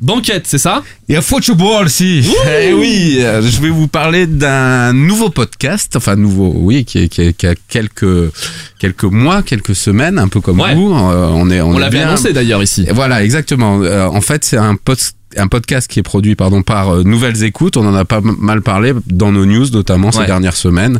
Banquette, 0.00 0.46
c'est 0.46 0.58
ça? 0.58 0.84
Il 1.08 1.14
y 1.14 1.18
a 1.18 1.22
football 1.22 1.90
si. 1.90 2.24
Eh 2.48 2.72
oui, 2.72 3.18
euh, 3.20 3.42
je 3.42 3.60
vais 3.60 3.68
vous 3.70 3.88
parler 3.88 4.26
d'un 4.28 4.92
nouveau 4.92 5.28
podcast, 5.28 5.96
enfin 5.96 6.14
nouveau, 6.14 6.52
oui, 6.54 6.84
qui, 6.84 7.08
qui, 7.08 7.34
qui 7.34 7.46
a 7.48 7.54
quelques 7.68 8.32
quelques 8.78 9.02
mois, 9.04 9.42
quelques 9.42 9.74
semaines, 9.74 10.18
un 10.20 10.28
peu 10.28 10.40
comme 10.40 10.60
Ouais. 10.60 10.74
vous. 10.76 10.92
Euh, 10.94 11.30
on 11.34 11.50
est, 11.50 11.60
on, 11.60 11.70
On 11.70 11.78
l'avait 11.78 11.98
annoncé 12.00 12.32
d'ailleurs 12.32 12.62
ici. 12.62 12.86
Voilà, 12.92 13.24
exactement. 13.24 13.80
Euh, 13.82 14.06
en 14.06 14.20
fait, 14.20 14.44
c'est 14.44 14.56
un 14.56 14.76
post 14.76 15.16
un 15.38 15.46
podcast 15.48 15.88
qui 15.90 15.98
est 15.98 16.02
produit 16.02 16.34
pardon 16.34 16.62
par 16.62 16.90
euh, 16.90 17.02
Nouvelles 17.04 17.42
Écoutes. 17.44 17.76
On 17.76 17.86
en 17.86 17.94
a 17.94 18.04
pas 18.04 18.20
mal 18.20 18.62
parlé 18.62 18.92
dans 19.06 19.32
nos 19.32 19.46
news, 19.46 19.66
notamment 19.72 20.12
ces 20.12 20.18
Ouais. 20.20 20.26
dernières 20.26 20.56
semaines. 20.56 20.98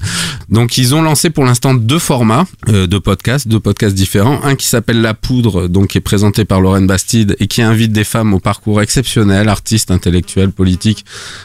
Donc, 0.49 0.79
ils 0.79 0.95
ont 0.95 1.03
lancé 1.03 1.31
pour 1.31 1.45
l'instant 1.45 1.75
deux 1.75 1.99
formats 1.99 2.47
euh, 2.69 2.87
de 2.87 2.99
podcasts, 2.99 3.49
deux 3.49 3.61
podcasts 3.61 3.95
différents. 3.95 4.41
Un 4.45 4.55
qui 4.55 4.67
s'appelle 4.67 5.01
La 5.01 5.15
Poudre, 5.15 5.69
donc 5.69 5.89
qui 5.89 5.99
est 5.99 6.03
présenté 6.03 6.45
par 6.45 6.61
Lorraine 6.61 6.87
Bastide 6.87 7.37
et 7.41 7.47
qui 7.47 7.63
invite 7.63 7.93
des 7.93 8.05
femmes 8.05 8.33
au 8.35 8.39
parcours 8.39 8.81
exceptionnel, 8.83 9.49
artistes, 9.49 9.91
intellectuels, 9.91 10.51
politiques, 10.53 11.05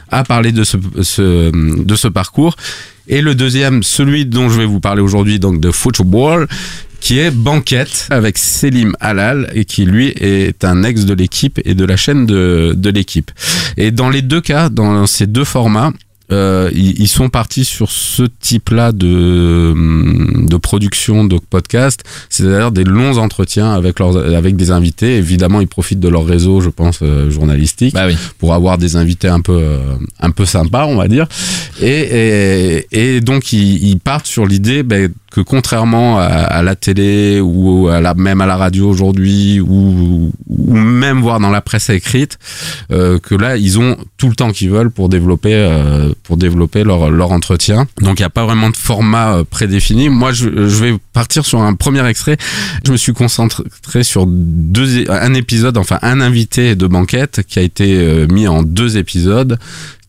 à 0.09 0.23
parler 0.23 0.51
de 0.51 0.63
ce, 0.63 0.77
ce- 1.01 1.51
de 1.83 1.95
ce 1.95 2.07
parcours. 2.07 2.55
Et 3.07 3.21
le 3.21 3.35
deuxième, 3.35 3.83
celui 3.83 4.25
dont 4.25 4.49
je 4.49 4.57
vais 4.59 4.65
vous 4.65 4.79
parler 4.79 5.01
aujourd'hui, 5.01 5.37
donc 5.39 5.59
de 5.59 5.71
Football, 5.71 6.47
qui 7.03 7.19
est 7.19 7.31
Banquette 7.31 8.07
avec 8.11 8.37
Selim 8.37 8.93
Halal 9.01 9.51
et 9.53 9.65
qui 9.65 9.83
lui 9.83 10.07
est 10.07 10.63
un 10.63 10.83
ex 10.83 11.03
de 11.03 11.13
l'équipe 11.13 11.59
et 11.65 11.75
de 11.75 11.83
la 11.83 11.97
chaîne 11.97 12.25
de, 12.25 12.73
de 12.77 12.89
l'équipe. 12.89 13.29
Et 13.75 13.91
dans 13.91 14.09
les 14.09 14.21
deux 14.21 14.39
cas, 14.39 14.69
dans 14.69 15.05
ces 15.05 15.27
deux 15.27 15.43
formats, 15.43 15.91
euh, 16.31 16.69
ils, 16.73 16.99
ils 17.01 17.07
sont 17.07 17.29
partis 17.29 17.65
sur 17.65 17.91
ce 17.91 18.23
type-là 18.39 18.91
de, 18.91 19.73
de 20.47 20.57
production 20.57 21.25
de 21.25 21.37
podcast, 21.37 22.03
c'est-à-dire 22.29 22.71
des 22.71 22.83
longs 22.83 23.17
entretiens 23.17 23.71
avec 23.73 23.99
leurs, 23.99 24.17
avec 24.35 24.55
des 24.55 24.71
invités. 24.71 25.17
Évidemment, 25.17 25.61
ils 25.61 25.67
profitent 25.67 25.99
de 25.99 26.07
leur 26.09 26.25
réseau, 26.25 26.61
je 26.61 26.69
pense, 26.69 26.99
euh, 27.01 27.29
journalistique, 27.29 27.93
Bah 27.93 28.07
oui. 28.07 28.15
pour 28.39 28.53
avoir 28.53 28.77
des 28.77 28.95
invités 28.95 29.27
un 29.27 29.41
peu, 29.41 29.57
euh, 29.57 29.79
un 30.19 30.31
peu 30.31 30.45
sympas, 30.45 30.85
on 30.85 30.95
va 30.95 31.07
dire. 31.07 31.27
Et, 31.81 31.87
et, 32.91 33.15
et 33.15 33.21
donc, 33.21 33.53
ils, 33.53 33.83
ils 33.89 33.99
partent 33.99 34.27
sur 34.27 34.45
l'idée 34.45 34.83
ben, 34.83 35.11
que 35.31 35.41
contrairement 35.41 36.19
à, 36.19 36.25
à 36.25 36.61
la 36.61 36.75
télé 36.75 37.39
ou 37.41 37.87
à 37.89 37.99
la, 38.01 38.13
même 38.13 38.39
à 38.41 38.45
la 38.45 38.55
radio 38.55 38.87
aujourd'hui 38.87 39.59
ou, 39.59 40.31
ou 40.47 40.73
même 40.75 41.21
voir 41.21 41.39
dans 41.39 41.49
la 41.49 41.61
presse 41.61 41.89
écrite, 41.89 42.37
euh, 42.91 43.19
que 43.19 43.33
là, 43.35 43.57
ils 43.57 43.79
ont 43.79 43.97
tout 44.17 44.29
le 44.29 44.35
temps 44.35 44.51
qu'ils 44.51 44.69
veulent 44.69 44.91
pour 44.91 45.09
développer, 45.09 45.53
euh, 45.53 46.12
pour 46.13 46.37
développer 46.37 46.83
leur, 46.83 47.09
leur 47.09 47.31
entretien. 47.31 47.87
Donc, 48.01 48.19
il 48.19 48.21
n'y 48.21 48.25
a 48.25 48.29
pas 48.29 48.45
vraiment 48.45 48.69
de 48.69 48.77
format 48.77 49.37
euh, 49.37 49.43
prédéfini. 49.43 50.09
Moi, 50.09 50.31
je, 50.31 50.49
je 50.49 50.83
vais 50.83 50.97
partir 51.13 51.45
sur 51.45 51.61
un 51.61 51.73
premier 51.73 52.05
extrait. 52.07 52.37
Je 52.85 52.91
me 52.91 52.97
suis 52.97 53.13
concentré 53.13 54.03
sur 54.03 54.25
deux, 54.27 55.09
un 55.09 55.33
épisode, 55.33 55.77
enfin 55.77 55.99
un 56.01 56.21
invité 56.21 56.75
de 56.75 56.87
banquette 56.87 57.41
qui 57.47 57.59
a 57.59 57.61
été 57.61 57.97
euh, 57.97 58.27
mis 58.27 58.47
en 58.47 58.63
deux 58.63 58.97
épisodes 58.97 59.57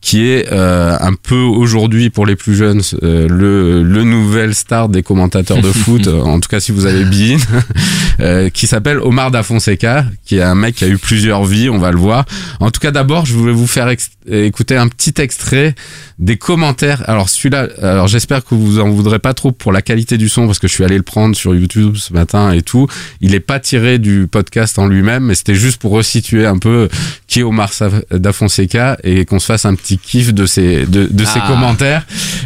qui 0.05 0.27
est 0.27 0.51
euh, 0.51 0.95
un 1.01 1.13
peu 1.13 1.39
aujourd'hui 1.39 2.11
pour 2.11 2.27
les 2.27 2.35
plus 2.35 2.55
jeunes 2.55 2.83
euh, 3.01 3.27
le, 3.27 3.81
le 3.81 4.03
nouvel 4.03 4.53
star 4.53 4.87
des 4.87 5.01
commentateurs 5.01 5.63
de 5.63 5.71
foot, 5.71 6.05
euh, 6.05 6.21
en 6.21 6.39
tout 6.39 6.47
cas 6.47 6.59
si 6.59 6.71
vous 6.71 6.85
avez 6.85 7.05
Bein, 7.05 7.37
euh, 8.19 8.49
qui 8.51 8.67
s'appelle 8.67 8.99
Omar 8.99 9.31
Da 9.31 9.41
Fonseca, 9.41 10.05
qui 10.23 10.37
est 10.37 10.43
un 10.43 10.53
mec 10.53 10.75
qui 10.75 10.85
a 10.85 10.87
eu 10.89 10.99
plusieurs 10.99 11.43
vies, 11.43 11.71
on 11.71 11.79
va 11.79 11.89
le 11.91 11.97
voir. 11.97 12.25
En 12.59 12.69
tout 12.69 12.79
cas 12.79 12.91
d'abord 12.91 13.25
je 13.25 13.33
voulais 13.33 13.51
vous 13.51 13.65
faire 13.65 13.91
écouter 14.29 14.77
un 14.77 14.87
petit 14.89 15.19
extrait 15.19 15.73
des 16.19 16.37
commentaires. 16.37 17.03
Alors 17.09 17.27
celui-là, 17.27 17.67
alors 17.81 18.07
j'espère 18.07 18.45
que 18.45 18.53
vous 18.53 18.79
en 18.79 18.91
voudrez 18.91 19.17
pas 19.17 19.33
trop 19.33 19.51
pour 19.51 19.71
la 19.71 19.81
qualité 19.81 20.19
du 20.19 20.29
son 20.29 20.45
parce 20.45 20.59
que 20.59 20.67
je 20.67 20.73
suis 20.73 20.83
allé 20.83 20.97
le 20.97 21.03
prendre 21.03 21.35
sur 21.35 21.55
YouTube 21.55 21.95
ce 21.95 22.13
matin 22.13 22.51
et 22.51 22.61
tout. 22.61 22.87
Il 23.21 23.33
est 23.33 23.39
pas 23.39 23.59
tiré 23.59 23.97
du 23.97 24.27
podcast 24.31 24.77
en 24.77 24.85
lui-même, 24.85 25.25
mais 25.25 25.35
c'était 25.35 25.55
juste 25.55 25.81
pour 25.81 25.93
resituer 25.93 26.45
un 26.45 26.59
peu 26.59 26.89
qui 27.25 27.39
est 27.39 27.43
Omar 27.43 27.71
Da 28.11 28.33
Fonseca 28.33 28.97
et 29.03 29.25
qu'on 29.25 29.39
se 29.39 29.47
fasse 29.47 29.65
un 29.65 29.73
petit 29.73 29.94
kiff 29.97 30.33
de 30.33 30.45
ses 30.45 30.85
de, 30.85 31.07
de 31.09 31.25
ses 31.25 31.39
Ah. 31.43 31.47
commentaires 31.47 32.03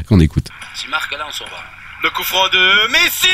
qu'on 0.07 0.19
écoute. 0.19 0.47
Si 0.75 0.87
marque 0.87 1.11
là, 1.11 1.25
on 1.27 1.31
s'en 1.31 1.45
va. 1.45 1.63
Le 2.01 2.09
coup 2.11 2.23
franc 2.23 2.47
de 2.49 2.87
Messi 2.91 3.27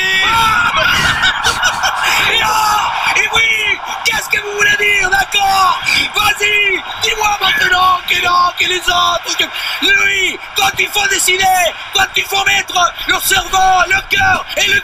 Et 2.34 2.41
oh 2.43 3.18
Et 3.18 3.28
oui 3.36 3.78
Qu'est-ce 4.05 4.30
que 4.30 4.41
vous 4.41 4.57
voulez 4.57 4.76
dire, 4.80 5.09
d'accord? 5.09 5.80
Vas-y 6.16 6.82
Dis-moi 7.03 7.38
maintenant 7.41 7.99
qu'il 8.07 8.18
est 8.18 8.57
que 8.59 8.68
les 8.70 8.80
autres 8.80 9.38
que- 9.38 9.86
Lui, 9.86 10.38
quand 10.55 10.72
il 10.80 10.88
faut 10.88 11.07
décider, 11.09 11.43
quand 11.93 12.07
il 12.18 12.24
faut 12.24 12.43
mettre 12.45 12.93
le 13.07 13.16
cerveau, 13.24 13.84
le 13.88 13.99
cœur 14.09 14.45
et 14.57 14.68
le 14.68 14.82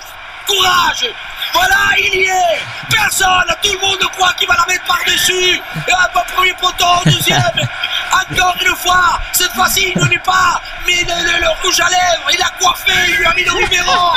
courage. 0.47 1.05
Voilà, 1.53 1.75
il 1.97 2.15
y 2.15 2.23
est. 2.23 2.59
Personne, 2.89 3.55
tout 3.61 3.73
le 3.73 3.79
monde 3.79 3.99
croit 4.11 4.33
qu'il 4.33 4.47
va 4.47 4.55
la 4.55 4.65
mettre 4.73 4.85
par-dessus. 4.85 5.61
Et 5.87 5.91
au 5.91 6.33
premier 6.35 6.53
poteau, 6.53 6.85
deuxième. 7.05 7.41
Encore 8.31 8.55
une 8.61 8.75
fois, 8.75 9.19
cette 9.33 9.51
fois-ci, 9.53 9.91
il 9.95 10.01
ne 10.01 10.07
n'est 10.07 10.19
pas. 10.19 10.61
Mis 10.87 11.03
le, 11.03 11.13
le- 11.13 11.41
le 11.41 11.47
rouge 11.63 11.79
à 11.79 11.89
lèvres, 11.89 12.29
il 12.33 12.41
a 12.41 12.49
coiffé, 12.59 12.91
il 13.09 13.15
lui 13.15 13.25
a 13.25 13.33
mis 13.33 13.43
le 13.43 13.51
numéro. 13.53 14.11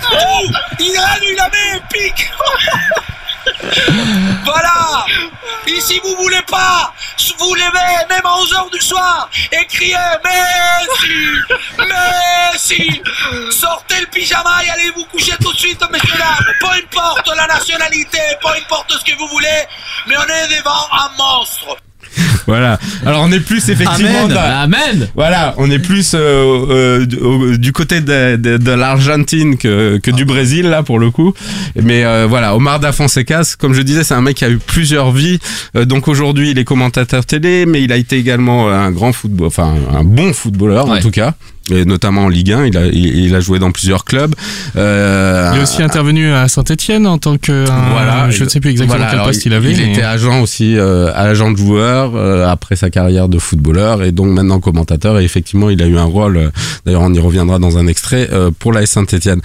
Tout 0.00 0.08
Il 0.78 0.96
a 0.98 1.18
lui 1.18 1.34
la 1.36 1.48
met, 1.48 1.80
pique 1.92 2.30
Voilà. 4.44 5.06
Et 5.66 5.80
si 5.80 6.00
vous 6.00 6.16
voulez 6.16 6.42
pas 6.42 6.92
vous 7.38 7.54
levez 7.54 8.06
même 8.08 8.26
à 8.26 8.36
11h 8.36 8.70
du 8.72 8.80
soir 8.80 9.30
et 9.52 9.64
criez 9.66 9.96
Messi 10.24 11.38
Messi 11.78 13.02
Sortez 13.50 14.00
le 14.00 14.06
pyjama 14.06 14.64
et 14.64 14.70
allez 14.70 14.90
vous 14.90 15.04
coucher 15.06 15.32
tout 15.40 15.52
de 15.52 15.58
suite, 15.58 15.80
messieurs 15.90 16.18
dames. 16.18 16.54
Peu 16.60 16.66
importe 16.66 17.28
la 17.36 17.46
nationalité, 17.46 18.18
peu 18.42 18.48
importe 18.48 18.92
ce 18.92 19.04
que 19.04 19.16
vous 19.16 19.28
voulez, 19.28 19.64
mais 20.06 20.16
on 20.16 20.22
est 20.22 20.56
devant 20.56 20.88
un 20.92 21.10
monstre 21.16 21.76
Voilà. 22.46 22.78
Alors 23.04 23.22
on 23.22 23.32
est 23.32 23.40
plus 23.40 23.68
effectivement 23.68 24.24
Amen. 24.24 24.28
dans- 24.34 24.40
Amen. 24.40 25.08
Voilà, 25.14 25.54
on 25.58 25.70
est 25.70 25.78
plus 25.78 26.12
euh, 26.14 26.18
euh, 26.20 27.06
du- 27.06 27.16
au- 27.16 27.56
du 27.56 27.72
côté 27.72 28.00
de, 28.00 28.36
de- 28.36 28.56
de 28.56 28.70
l'Argentine 28.72 29.56
que, 29.58 29.98
que 29.98 30.10
du 30.10 30.24
Brésil 30.24 30.66
là 30.68 30.82
pour 30.82 30.98
le 30.98 31.10
coup. 31.10 31.34
Mais 31.76 32.04
euh, 32.04 32.26
voilà, 32.28 32.56
Omar 32.56 32.80
Da 32.80 32.92
Fonseca, 32.92 33.42
comme 33.58 33.74
je 33.74 33.82
disais, 33.82 34.02
c'est 34.04 34.14
un 34.14 34.22
mec 34.22 34.36
qui 34.36 34.44
a 34.44 34.50
eu 34.50 34.58
plusieurs 34.58 35.12
vies. 35.12 35.38
Donc 35.74 36.08
aujourd'hui, 36.08 36.50
il 36.52 36.58
est 36.58 36.64
commentateur 36.64 37.24
télé, 37.26 37.66
mais 37.66 37.82
il 37.82 37.92
a 37.92 37.96
été 37.96 38.16
également 38.16 38.70
un 38.70 38.90
grand 38.90 39.12
football, 39.12 39.46
enfin 39.48 39.74
un 39.94 40.04
bon 40.04 40.32
footballeur 40.32 40.88
en 40.88 41.00
tout 41.00 41.10
cas. 41.10 41.34
Et 41.70 41.84
notamment 41.84 42.24
en 42.24 42.28
Ligue 42.28 42.52
1, 42.52 42.66
il 42.66 42.76
a, 42.76 42.86
il, 42.86 43.26
il 43.26 43.34
a 43.34 43.40
joué 43.40 43.58
dans 43.58 43.70
plusieurs 43.72 44.04
clubs. 44.04 44.34
Euh, 44.76 45.50
Il 45.54 45.58
est 45.58 45.62
aussi 45.62 45.82
intervenu 45.82 46.32
à 46.32 46.48
Saint-Etienne 46.48 47.06
en 47.06 47.18
tant 47.18 47.36
que. 47.36 47.68
un- 47.70 47.90
voilà, 47.90 48.30
je 48.30 48.44
ne 48.44 48.48
sais 48.48 48.60
plus 48.60 48.70
exactement 48.70 48.96
voilà, 48.98 49.12
quel 49.12 49.24
poste 49.26 49.44
il 49.46 49.52
avait. 49.52 49.72
Il 49.72 49.76
mais- 49.78 49.92
était 49.92 50.02
agent 50.02 50.40
aussi, 50.40 50.76
euh, 50.76 51.12
agent 51.14 51.50
de 51.52 51.56
joueur 51.58 52.12
euh, 52.16 52.46
après 52.48 52.76
sa 52.76 52.90
carrière 52.90 53.28
de 53.28 53.38
footballeur 53.38 54.02
et 54.02 54.12
donc 54.12 54.28
maintenant 54.28 54.60
commentateur. 54.60 55.18
Et 55.18 55.24
effectivement, 55.24 55.70
il 55.70 55.82
a 55.82 55.86
eu 55.86 55.98
un 55.98 56.04
rôle. 56.04 56.36
euh, 56.36 56.50
D'ailleurs, 56.86 57.02
on 57.02 57.12
y 57.12 57.20
reviendra 57.20 57.58
dans 57.58 57.76
un 57.78 57.86
extrait 57.86 58.28
euh, 58.32 58.50
pour 58.58 58.72
la 58.72 58.86
Saint-Étienne. 58.86 59.40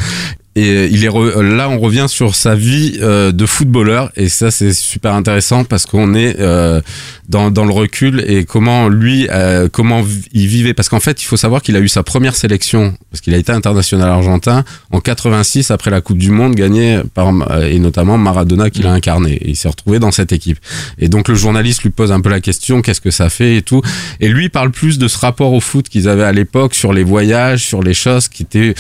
Et 0.56 0.70
euh, 0.70 0.88
il 0.92 1.04
est 1.04 1.10
re- 1.10 1.40
là, 1.42 1.68
on 1.70 1.80
revient 1.80 2.06
sur 2.08 2.36
sa 2.36 2.54
vie 2.54 3.00
euh, 3.02 3.32
de 3.32 3.46
footballeur 3.48 4.12
et 4.16 4.30
ça 4.30 4.52
c'est 4.52 4.72
super 4.72 5.14
intéressant 5.16 5.64
parce 5.64 5.88
qu'on 5.88 6.14
est 6.14 6.40
euh, 6.40 6.80
dans, 7.28 7.50
dans 7.50 7.66
le 7.66 7.74
recul 7.74 8.24
et 8.28 8.46
comment 8.46 8.88
lui, 8.88 9.28
euh, 9.32 9.68
comment 9.72 10.04
il 10.32 10.46
vivait. 10.48 10.76
Parce 10.76 10.90
qu'en 10.90 11.00
fait, 11.00 11.24
il 11.24 11.26
faut 11.26 11.38
savoir 11.38 11.64
qu'il 11.64 11.76
a 11.76 11.80
eu 11.80 11.88
sa 11.88 12.04
première 12.04 12.36
sélection 12.36 12.96
parce 13.10 13.22
qu'il 13.22 13.34
a 13.34 13.38
été 13.38 13.52
international 13.52 14.08
argentin 14.10 14.64
en 14.92 15.00
86 15.00 15.72
après 15.72 15.90
la 15.90 16.02
Coupe 16.02 16.20
du 16.20 16.30
Monde 16.30 16.54
gagnée 16.54 17.00
par 17.16 17.30
euh, 17.50 17.68
et 17.68 17.80
notamment 17.80 18.20
Maradona 18.20 18.70
qui 18.70 18.84
l'a 18.84 18.92
incarné. 18.94 19.34
Et 19.34 19.50
il 19.50 19.56
s'est 19.56 19.70
retrouvé 19.70 19.98
dans 19.98 20.12
cette 20.12 20.34
équipe. 20.34 20.60
Et 21.00 21.08
donc 21.10 21.30
le 21.30 21.36
journaliste 21.36 21.82
lui 21.82 21.90
pose 21.90 22.12
un 22.12 22.22
peu 22.22 22.30
la 22.30 22.42
question 22.42 22.84
qu'est-ce 22.84 23.02
que 23.02 23.10
ça 23.12 23.30
fait 23.32 23.56
et 23.58 23.62
tout. 23.64 23.82
Et 24.20 24.28
lui 24.30 24.50
parle 24.50 24.70
plus 24.70 25.00
de 25.00 25.08
ce 25.08 25.18
rapport 25.18 25.52
au 25.54 25.60
foot 25.62 25.90
qu'ils 25.90 26.08
avaient 26.08 26.24
à 26.24 26.32
l'époque 26.32 26.76
sur 26.76 26.94
les 26.94 27.04
voyages, 27.04 27.66
sur 27.66 27.82
les 27.82 27.96
choses 27.96 28.28
qui 28.28 28.44
étaient 28.44 28.76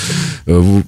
euh, 0.49 0.59
vous- 0.59 0.83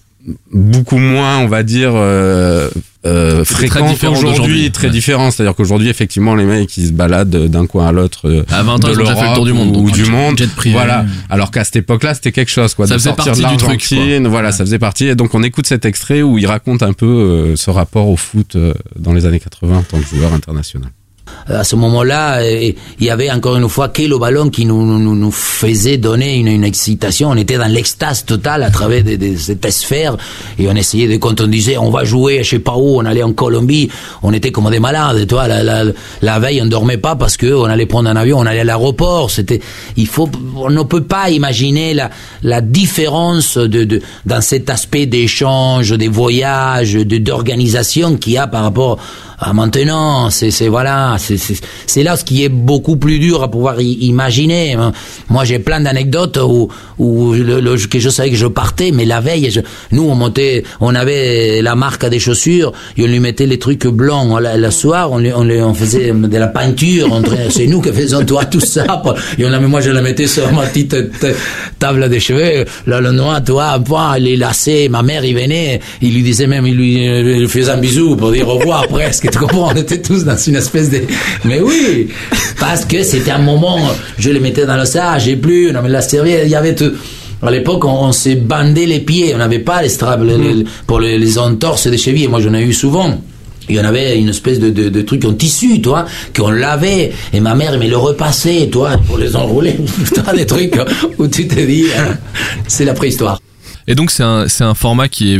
beaucoup 0.52 0.98
moins, 0.98 1.40
on 1.40 1.48
va 1.48 1.64
dire, 1.64 1.92
euh, 1.94 2.70
euh, 3.06 3.44
qu'aujourd'hui, 3.46 3.98
d'aujourd'hui. 4.12 4.72
très 4.72 4.88
Ouais. 4.88 4.94
différent. 4.94 5.30
C'est-à-dire 5.32 5.56
qu'aujourd'hui, 5.56 5.90
effectivement, 5.90 6.36
les 6.36 6.46
mecs, 6.46 6.76
ils 6.78 6.88
se 6.88 6.92
baladent 6.92 7.48
d'un 7.48 7.68
coin 7.68 7.88
à 7.88 7.92
l'autre 7.92 8.28
euh, 8.28 8.44
À 8.50 8.64
20 8.64 8.74
ans, 8.74 8.78
de 8.80 8.94
ils 8.94 9.00
ont 9.00 9.04
déjà 9.04 9.16
fait 9.16 9.30
le 9.30 9.36
tour 9.36 9.46
du 9.46 9.54
monde, 9.54 9.76
ou, 9.78 9.92
du 9.92 10.06
monde. 10.06 10.38
jet 10.38 10.50
privé. 10.56 10.74
Voilà. 10.76 11.06
Alors 11.30 11.52
qu'à 11.52 11.64
cette 11.64 11.76
époque-là, 11.78 12.14
c'était 12.14 12.32
quelque 12.32 12.52
chose, 12.52 12.74
quoi. 12.74 12.88
Ça 12.88 12.96
de 12.96 13.00
faisait 13.00 13.12
de 13.12 13.16
partie 13.16 13.46
du 13.46 13.58
truc, 13.58 13.86
quoi. 13.88 14.30
voilà, 14.30 14.52
ça 14.52 14.66
faisait 14.66 14.80
partie. 14.80 15.06
Et 15.08 15.16
donc, 15.16 15.36
on 15.36 15.44
écoute 15.44 15.68
cet 15.68 15.86
extrait 15.86 16.22
où 16.22 16.38
il 16.38 16.48
raconte 16.48 16.82
un 16.84 16.94
peu 16.94 17.06
euh, 17.06 17.56
ce 17.56 17.70
rapport 17.70 18.10
au 18.10 18.18
foot 18.18 18.58
dans 18.98 19.14
les 19.14 19.26
années 19.26 19.40
80 19.40 19.78
en 19.78 19.84
tant 19.84 20.00
que 20.00 20.08
joueur 20.16 20.34
international. 20.34 20.90
À 21.48 21.64
ce 21.64 21.76
moment-là, 21.76 22.40
euh, 22.40 22.72
il 23.00 23.06
y 23.06 23.10
avait 23.10 23.30
encore 23.32 23.56
une 23.58 23.70
fois 23.70 23.90
que 23.90 24.02
le 24.02 24.18
ballon 24.18 24.50
qui 24.50 24.66
nous, 24.66 24.84
nous, 24.86 25.16
nous 25.16 25.32
faisait 25.32 25.98
donner 25.98 26.38
une, 26.38 26.48
une 26.48 26.64
excitation. 26.64 27.30
On 27.30 27.36
était 27.36 27.58
dans 27.58 27.68
l'extase 27.72 28.26
totale 28.26 28.64
à 28.64 28.70
travers 28.72 29.04
de, 29.04 29.16
de 29.16 29.36
cette 29.36 29.70
sphère 29.70 30.18
et 30.58 30.68
on 30.68 30.76
essayait 30.76 31.08
de, 31.08 31.18
quand 31.18 31.42
on 31.42 31.48
disait 31.48 31.78
on 31.78 31.90
va 31.92 32.04
jouer, 32.04 32.44
je 32.44 32.52
sais 32.52 32.60
pas 32.60 32.76
où, 32.76 33.00
on 33.00 33.06
allait 33.06 33.24
en 33.24 33.34
Colombie, 33.34 33.90
on 34.24 34.34
était 34.34 34.52
comme 34.52 34.70
des 34.70 34.80
malades. 34.80 35.28
Toi, 35.28 35.48
la, 35.48 35.64
la, 35.64 35.84
la 36.22 36.40
veille, 36.40 36.62
on 36.62 36.66
dormait 36.66 36.98
pas 36.98 37.16
parce 37.16 37.38
que 37.38 37.54
on 37.54 37.66
allait 37.66 37.86
prendre 37.86 38.10
un 38.10 38.16
avion, 38.16 38.40
on 38.40 38.46
allait 38.46 38.62
à 38.62 38.64
l'aéroport. 38.64 39.30
C'était, 39.30 39.62
il 39.98 40.08
faut, 40.08 40.30
on 40.56 40.70
ne 40.70 40.84
peut 40.84 41.04
pas 41.04 41.30
imaginer 41.30 41.94
la, 41.94 42.10
la 42.44 42.62
différence 42.62 43.58
de, 43.58 43.84
de 43.84 44.02
dans 44.26 44.42
cet 44.42 44.70
aspect 44.70 45.06
d'échange, 45.06 45.92
des 45.92 46.08
voyages, 46.08 46.94
d'organisation 46.96 48.18
qu'il 48.18 48.34
y 48.34 48.38
a 48.38 48.48
par 48.48 48.64
rapport 48.64 49.00
à 49.40 49.54
maintenant. 49.54 50.30
C'est, 50.30 50.68
voilà, 50.68 51.16
c'est, 51.20 52.04
là 52.04 52.16
ce 52.18 52.24
qui 52.24 52.44
est 52.44 52.50
beaucoup 52.50 52.98
plus 52.98 53.20
dur 53.20 53.44
à 53.44 53.50
pouvoir 53.52 53.80
imaginer. 53.82 54.76
Moi, 55.30 55.44
j'ai 55.46 55.60
plein 55.60 55.80
d'anecdotes 55.82 56.38
où, 56.44 56.70
où 56.98 57.34
le, 57.34 57.60
le- 57.60 57.76
que 57.88 58.00
je 58.00 58.10
savais 58.10 58.30
que 58.30 58.36
je 58.36 58.48
partais, 58.48 58.92
mais 58.92 59.06
la 59.06 59.20
veille, 59.22 59.62
nous 59.92 60.04
on 60.04 60.16
montait, 60.16 60.64
on 60.82 60.96
avait 60.96 61.62
la 61.62 61.76
marque 61.76 62.08
des 62.08 62.20
chaussures 62.20 62.72
et 62.98 63.04
on 63.04 63.08
lui 63.08 63.20
mettait 63.20 63.46
les 63.46 63.60
trucs 63.60 63.86
blancs 63.88 64.40
le, 64.42 64.60
le 64.60 64.72
soir, 64.72 65.12
on, 65.12 65.24
on, 65.24 65.50
on 65.50 65.74
faisait 65.74 66.12
de 66.12 66.38
la 66.38 66.48
peinture, 66.48 67.22
c'est 67.50 67.68
nous 67.68 67.82
qui 67.82 67.92
faisions 67.92 68.24
toi 68.26 68.46
tout 68.46 68.60
ça. 68.60 69.02
Et 69.38 69.46
on 69.46 69.50
la, 69.50 69.60
moi 69.60 69.82
je 69.82 69.92
la 69.92 70.02
mettais 70.02 70.28
sur 70.28 70.52
ma 70.54 70.66
petite 70.68 70.96
table 71.80 72.10
de 72.10 72.20
cheveux, 72.20 72.66
là 72.88 73.02
le 73.02 73.12
noir, 73.12 73.44
toi, 73.44 73.78
point, 73.84 74.18
les 74.18 74.36
lacets, 74.38 74.88
ma 74.90 75.04
mère 75.04 75.24
il 75.26 75.36
venait, 75.36 75.80
il 76.02 76.14
lui 76.14 76.24
disait 76.24 76.48
même, 76.48 76.66
il 76.66 76.76
lui, 76.76 76.94
il 77.06 77.40
lui 77.40 77.48
faisait 77.48 77.72
un 77.72 77.78
bisou 77.78 78.16
pour 78.16 78.32
dire 78.32 78.48
au 78.48 78.56
revoir 78.58 78.88
presque, 78.90 79.25
tu 79.28 79.38
comprends, 79.40 79.72
on 79.72 79.76
était 79.76 80.02
tous 80.02 80.24
dans 80.26 80.38
une 80.38 80.56
espèce 80.56 80.90
de... 80.90 81.02
Mais 81.44 81.62
oui, 81.62 82.10
parce 82.60 82.86
que 82.86 83.04
c'était 83.04 83.32
un 83.32 83.40
moment, 83.40 83.80
je 84.18 84.30
les 84.30 84.40
mettais 84.40 84.66
dans 84.66 84.78
le 84.78 84.86
sac, 84.86 85.20
j'ai 85.22 85.36
plus, 85.36 85.72
non 85.72 85.82
mais 85.84 85.90
la 85.90 86.02
serviette, 86.02 86.44
il 86.46 86.52
y 86.52 86.56
avait 86.56 86.76
tout... 86.76 86.92
À 87.42 87.52
l'époque, 87.52 87.86
on, 87.86 87.90
on 88.06 88.12
s'est 88.12 88.36
bandé 88.36 88.86
les 88.86 89.02
pieds, 89.02 89.36
on 89.36 89.38
n'avait 89.38 89.60
pas 89.60 89.82
les 89.82 89.90
straps 89.90 90.24
les- 90.24 90.38
les- 90.38 90.64
pour 90.88 91.00
les, 91.00 91.18
les 91.20 91.38
entorses 91.38 91.86
des 91.88 91.98
chevilles, 91.98 92.28
moi 92.28 92.40
j'en 92.42 92.54
ai 92.54 92.64
eu 92.64 92.74
souvent. 92.74 93.22
Il 93.68 93.76
y 93.76 93.80
en 93.80 93.84
avait 93.84 94.18
une 94.20 94.30
espèce 94.30 94.60
de, 94.60 94.70
de, 94.70 94.90
de 94.90 95.02
truc 95.02 95.26
en 95.26 95.34
tissu, 95.34 95.82
toi, 95.82 96.06
qu'on 96.36 96.50
lavait, 96.52 97.12
et 97.34 97.40
ma 97.40 97.56
mère 97.56 97.78
me 97.80 97.88
le 97.88 97.98
repassait, 97.98 98.68
toi, 98.72 98.92
pour 99.08 99.18
les 99.18 99.36
enrouler. 99.36 99.76
Putain, 100.04 100.34
des 100.34 100.46
trucs 100.46 100.76
où 101.18 101.28
tu 101.28 101.48
te 101.48 101.60
dis, 101.60 101.86
hein, 101.98 102.16
c'est 102.68 102.86
la 102.86 102.94
préhistoire. 102.94 103.40
Et 103.88 103.96
donc 103.96 104.12
c'est 104.12 104.24
un, 104.24 104.48
c'est 104.48 104.64
un 104.64 104.74
format 104.76 105.08
qui 105.08 105.34
est 105.36 105.40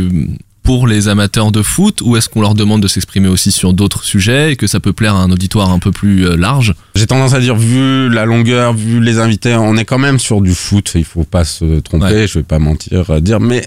pour 0.66 0.88
les 0.88 1.06
amateurs 1.06 1.52
de 1.52 1.62
foot 1.62 2.00
ou 2.02 2.16
est-ce 2.16 2.28
qu'on 2.28 2.40
leur 2.40 2.54
demande 2.54 2.82
de 2.82 2.88
s'exprimer 2.88 3.28
aussi 3.28 3.52
sur 3.52 3.72
d'autres 3.72 4.02
sujets 4.02 4.50
et 4.52 4.56
que 4.56 4.66
ça 4.66 4.80
peut 4.80 4.92
plaire 4.92 5.14
à 5.14 5.22
un 5.22 5.30
auditoire 5.30 5.70
un 5.70 5.78
peu 5.78 5.92
plus 5.92 6.26
euh, 6.26 6.36
large? 6.36 6.74
J'ai 6.96 7.06
tendance 7.06 7.34
à 7.34 7.40
dire, 7.40 7.54
vu 7.54 8.08
la 8.08 8.24
longueur, 8.24 8.74
vu 8.74 9.00
les 9.00 9.20
invités, 9.20 9.54
on 9.54 9.76
est 9.76 9.84
quand 9.84 9.98
même 9.98 10.18
sur 10.18 10.40
du 10.40 10.54
foot. 10.54 10.90
Il 10.96 11.04
faut 11.04 11.22
pas 11.22 11.44
se 11.44 11.78
tromper, 11.78 12.26
je 12.26 12.40
vais 12.40 12.42
pas 12.42 12.58
mentir, 12.58 13.12
à 13.12 13.20
dire, 13.20 13.38
mais 13.38 13.64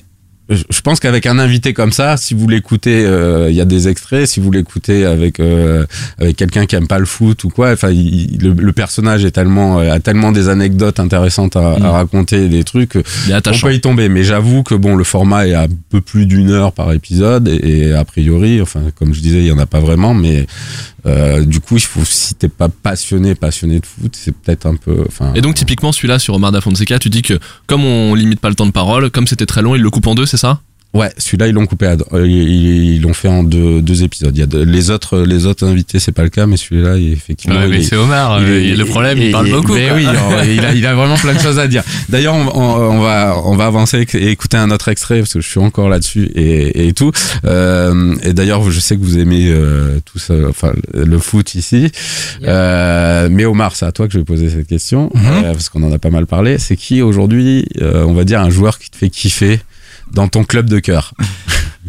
je 0.49 0.81
pense 0.81 0.99
qu'avec 0.99 1.27
un 1.27 1.37
invité 1.37 1.73
comme 1.73 1.91
ça, 1.91 2.17
si 2.17 2.33
vous 2.33 2.47
l'écoutez, 2.47 3.05
euh, 3.05 3.49
il 3.49 3.55
y 3.55 3.61
a 3.61 3.65
des 3.65 3.87
extraits. 3.87 4.25
Si 4.25 4.39
vous 4.39 4.49
l'écoutez 4.51 5.05
avec 5.05 5.39
euh, 5.39 5.85
avec 6.17 6.37
quelqu'un 6.37 6.65
qui 6.65 6.75
aime 6.75 6.87
pas 6.87 6.97
le 6.97 7.05
foot 7.05 7.43
ou 7.43 7.49
quoi, 7.49 7.71
enfin, 7.71 7.89
le, 7.89 8.53
le 8.53 8.71
personnage 8.73 9.25
est 9.25 9.31
tellement 9.31 9.79
euh, 9.79 9.91
a 9.91 9.99
tellement 9.99 10.31
des 10.31 10.49
anecdotes 10.49 10.99
intéressantes 10.99 11.55
à, 11.55 11.73
à 11.73 11.91
raconter, 11.91 12.49
des 12.49 12.63
trucs. 12.63 12.95
On 13.65 13.67
peut 13.67 13.75
y 13.75 13.81
tomber, 13.81 14.09
mais 14.09 14.23
j'avoue 14.23 14.63
que 14.63 14.73
bon, 14.75 14.95
le 14.95 15.03
format 15.03 15.47
est 15.47 15.53
à 15.53 15.63
un 15.63 15.67
peu 15.89 16.01
plus 16.01 16.25
d'une 16.25 16.49
heure 16.49 16.71
par 16.71 16.91
épisode 16.93 17.47
et, 17.47 17.89
et 17.89 17.93
a 17.93 18.03
priori, 18.03 18.61
enfin, 18.61 18.81
comme 18.95 19.13
je 19.13 19.19
disais, 19.19 19.39
il 19.39 19.45
y 19.47 19.51
en 19.51 19.59
a 19.59 19.65
pas 19.67 19.79
vraiment, 19.79 20.13
mais 20.13 20.47
euh, 21.05 21.45
du 21.45 21.59
coup, 21.59 21.77
si 21.79 22.35
t'es 22.35 22.49
pas 22.49 22.69
passionné, 22.69 23.35
passionné 23.35 23.79
de 23.79 23.85
foot, 23.85 24.15
c'est 24.15 24.35
peut-être 24.35 24.65
un 24.65 24.75
peu. 24.75 25.05
Et 25.35 25.41
donc 25.41 25.55
typiquement 25.55 25.91
celui-là 25.91 26.19
sur 26.19 26.33
Omar 26.35 26.51
da 26.51 26.61
Fonseca, 26.61 26.99
tu 26.99 27.09
dis 27.09 27.21
que 27.21 27.39
comme 27.67 27.83
on 27.83 28.15
limite 28.15 28.39
pas 28.39 28.49
le 28.49 28.55
temps 28.55 28.65
de 28.65 28.71
parole, 28.71 29.09
comme 29.09 29.27
c'était 29.27 29.45
très 29.45 29.61
long, 29.61 29.75
il 29.75 29.81
le 29.81 29.89
coupe 29.89 30.07
en 30.07 30.15
deux, 30.15 30.25
c'est 30.25 30.37
ça? 30.37 30.61
Ouais, 30.91 31.11
celui-là 31.19 31.47
ils 31.47 31.53
l'ont 31.53 31.67
coupé, 31.67 31.85
à, 31.85 31.95
euh, 32.13 32.25
ils 32.27 32.99
l'ont 33.01 33.13
fait 33.13 33.27
en 33.27 33.43
deux, 33.43 33.79
deux 33.79 34.01
épisodes. 34.03 34.35
Il 34.35 34.39
y 34.39 34.43
a 34.43 34.47
de- 34.47 34.63
les 34.63 34.89
autres, 34.89 35.19
les 35.19 35.45
autres 35.45 35.67
invités 35.67 35.99
c'est 35.99 36.11
pas 36.11 36.23
le 36.23 36.29
cas, 36.29 36.47
mais 36.47 36.57
celui-là, 36.57 36.97
il- 36.97 37.13
effectivement. 37.13 37.57
Ouais, 37.59 37.67
mais 37.67 37.83
c'est 37.83 37.95
Omar, 37.95 38.39
euh, 38.41 38.75
le 38.75 38.85
problème, 38.85 39.19
il 39.19 39.31
parle 39.31 39.51
beaucoup, 39.51 39.75
Mais 39.75 39.87
quoi. 39.89 39.97
oui, 39.97 40.03
il 40.55 40.65
a, 40.65 40.73
il 40.73 40.85
a 40.87 40.95
vraiment 40.95 41.15
plein 41.15 41.35
de 41.35 41.39
choses 41.39 41.59
à 41.59 41.67
dire. 41.67 41.83
D'ailleurs, 42.09 42.33
on, 42.33 42.47
on- 42.55 42.97
on 42.97 43.01
va, 43.01 43.39
on 43.45 43.55
va 43.55 43.67
avancer 43.67 44.03
et 44.15 44.29
écouter 44.31 44.57
un 44.57 44.71
autre 44.71 44.87
extrait 44.87 45.19
parce 45.19 45.33
que 45.33 45.41
je 45.41 45.47
suis 45.47 45.59
encore 45.59 45.89
là-dessus 45.89 46.25
et, 46.33 46.87
et 46.87 46.93
tout. 46.93 47.11
Euh, 47.45 48.15
et 48.23 48.33
d'ailleurs, 48.33 48.69
je 48.71 48.79
sais 48.79 48.95
que 48.97 49.01
vous 49.03 49.19
aimez 49.19 49.47
euh, 49.49 49.99
tous, 50.05 50.29
euh, 50.31 50.47
enfin, 50.49 50.73
le 50.95 51.19
foot 51.19 51.53
ici. 51.53 51.91
Euh, 52.47 53.27
mais 53.31 53.45
Omar, 53.45 53.75
c'est 53.75 53.85
à 53.85 53.91
toi 53.91 54.07
que 54.07 54.13
je 54.13 54.17
vais 54.19 54.23
poser 54.25 54.49
cette 54.49 54.67
question 54.67 55.11
euh, 55.15 55.51
parce 55.53 55.69
qu'on 55.69 55.83
en 55.83 55.91
a 55.91 55.99
pas 55.99 56.09
mal 56.09 56.25
parlé. 56.25 56.57
C'est 56.57 56.75
qui 56.75 57.01
aujourd'hui, 57.01 57.65
euh, 57.81 58.03
on 58.05 58.13
va 58.13 58.23
dire, 58.23 58.41
un 58.41 58.49
joueur 58.49 58.79
qui 58.79 58.89
te 58.89 58.97
fait 58.97 59.09
kiffer? 59.09 59.59
Dans 60.12 60.28
ton 60.28 60.43
club 60.43 60.70
de 60.70 60.80
cœur 60.80 61.14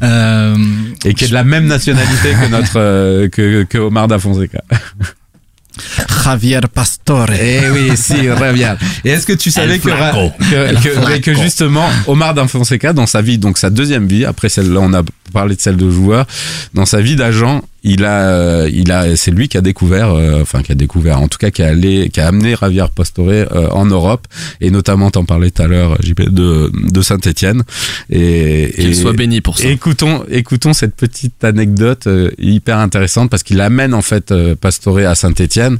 Euh, 0.03 0.57
et 1.05 1.14
qui 1.14 1.25
est 1.25 1.29
de 1.29 1.35
la 1.35 1.45
même 1.45 1.66
nationalité 1.66 2.33
que 2.33 2.49
notre 2.49 2.77
euh, 2.77 3.29
que, 3.29 3.64
que 3.64 3.77
Omar 3.77 4.09
da 4.09 4.18
Fonseca. 4.18 4.62
Javier 6.25 6.61
Pastore. 6.73 7.31
Eh 7.39 7.71
oui, 7.71 7.91
si, 7.97 8.25
Javier. 8.25 8.75
Et 9.05 9.11
est-ce 9.11 9.27
que 9.27 9.33
tu 9.33 9.51
savais 9.51 9.79
que, 9.79 9.89
que, 9.89 11.18
que 11.21 11.35
justement 11.35 11.87
Omar 12.07 12.35
da 12.35 12.47
Fonseca 12.47 12.93
dans 12.93 13.07
sa 13.07 13.21
vie, 13.21 13.39
donc 13.39 13.59
sa 13.59 13.68
deuxième 13.68 14.07
vie, 14.07 14.25
après 14.25 14.49
celle-là 14.49 14.81
on 14.81 14.93
a 14.95 15.03
parlé 15.33 15.57
de 15.57 15.61
celle 15.61 15.77
de 15.77 15.91
joueur, 15.91 16.27
dans 16.75 16.87
sa 16.87 17.01
vie 17.01 17.16
d'agent, 17.16 17.62
il 17.83 18.05
a, 18.05 18.28
euh, 18.28 18.70
il 18.72 18.91
a, 18.93 19.16
c'est 19.16 19.31
lui 19.31 19.49
qui 19.49 19.57
a 19.57 19.61
découvert, 19.61 20.11
euh, 20.11 20.43
enfin 20.43 20.62
qui 20.62 20.72
a 20.72 20.74
découvert, 20.74 21.20
en 21.20 21.28
tout 21.28 21.39
cas 21.39 21.51
qui 21.51 21.62
a 21.62 21.68
allé, 21.68 22.11
qui 22.11 22.20
a 22.20 22.28
amené 22.28 22.55
Javier 22.61 22.85
Pastore 22.95 23.28
euh, 23.31 23.68
en 23.70 23.87
Europe 23.87 24.26
et 24.61 24.70
notamment 24.70 25.11
t'en 25.11 25.24
parlais 25.24 25.51
tout 25.51 25.62
à 25.62 25.66
l'heure, 25.66 25.97
JP, 26.03 26.28
de, 26.28 26.70
de 26.74 27.03
Saint-Étienne. 27.03 27.62
Et 28.11 28.72
Qu'il 28.74 28.91
et- 28.91 28.95
soit 28.95 29.12
béni 29.14 29.41
pour 29.41 29.59
ça. 29.59 29.68
Écoutons, 29.68 30.24
écoutons 30.31 30.72
cette 30.72 30.95
petite 30.95 31.43
anecdote 31.45 32.07
euh, 32.07 32.31
hyper 32.39 32.78
intéressante 32.78 33.31
parce 33.31 33.43
qu'il 33.43 33.61
amène 33.61 33.95
en 33.95 34.03
fait 34.03 34.31
euh, 34.31 34.55
Pastore 34.55 34.99
à 34.99 35.14
Saint-Étienne 35.14 35.78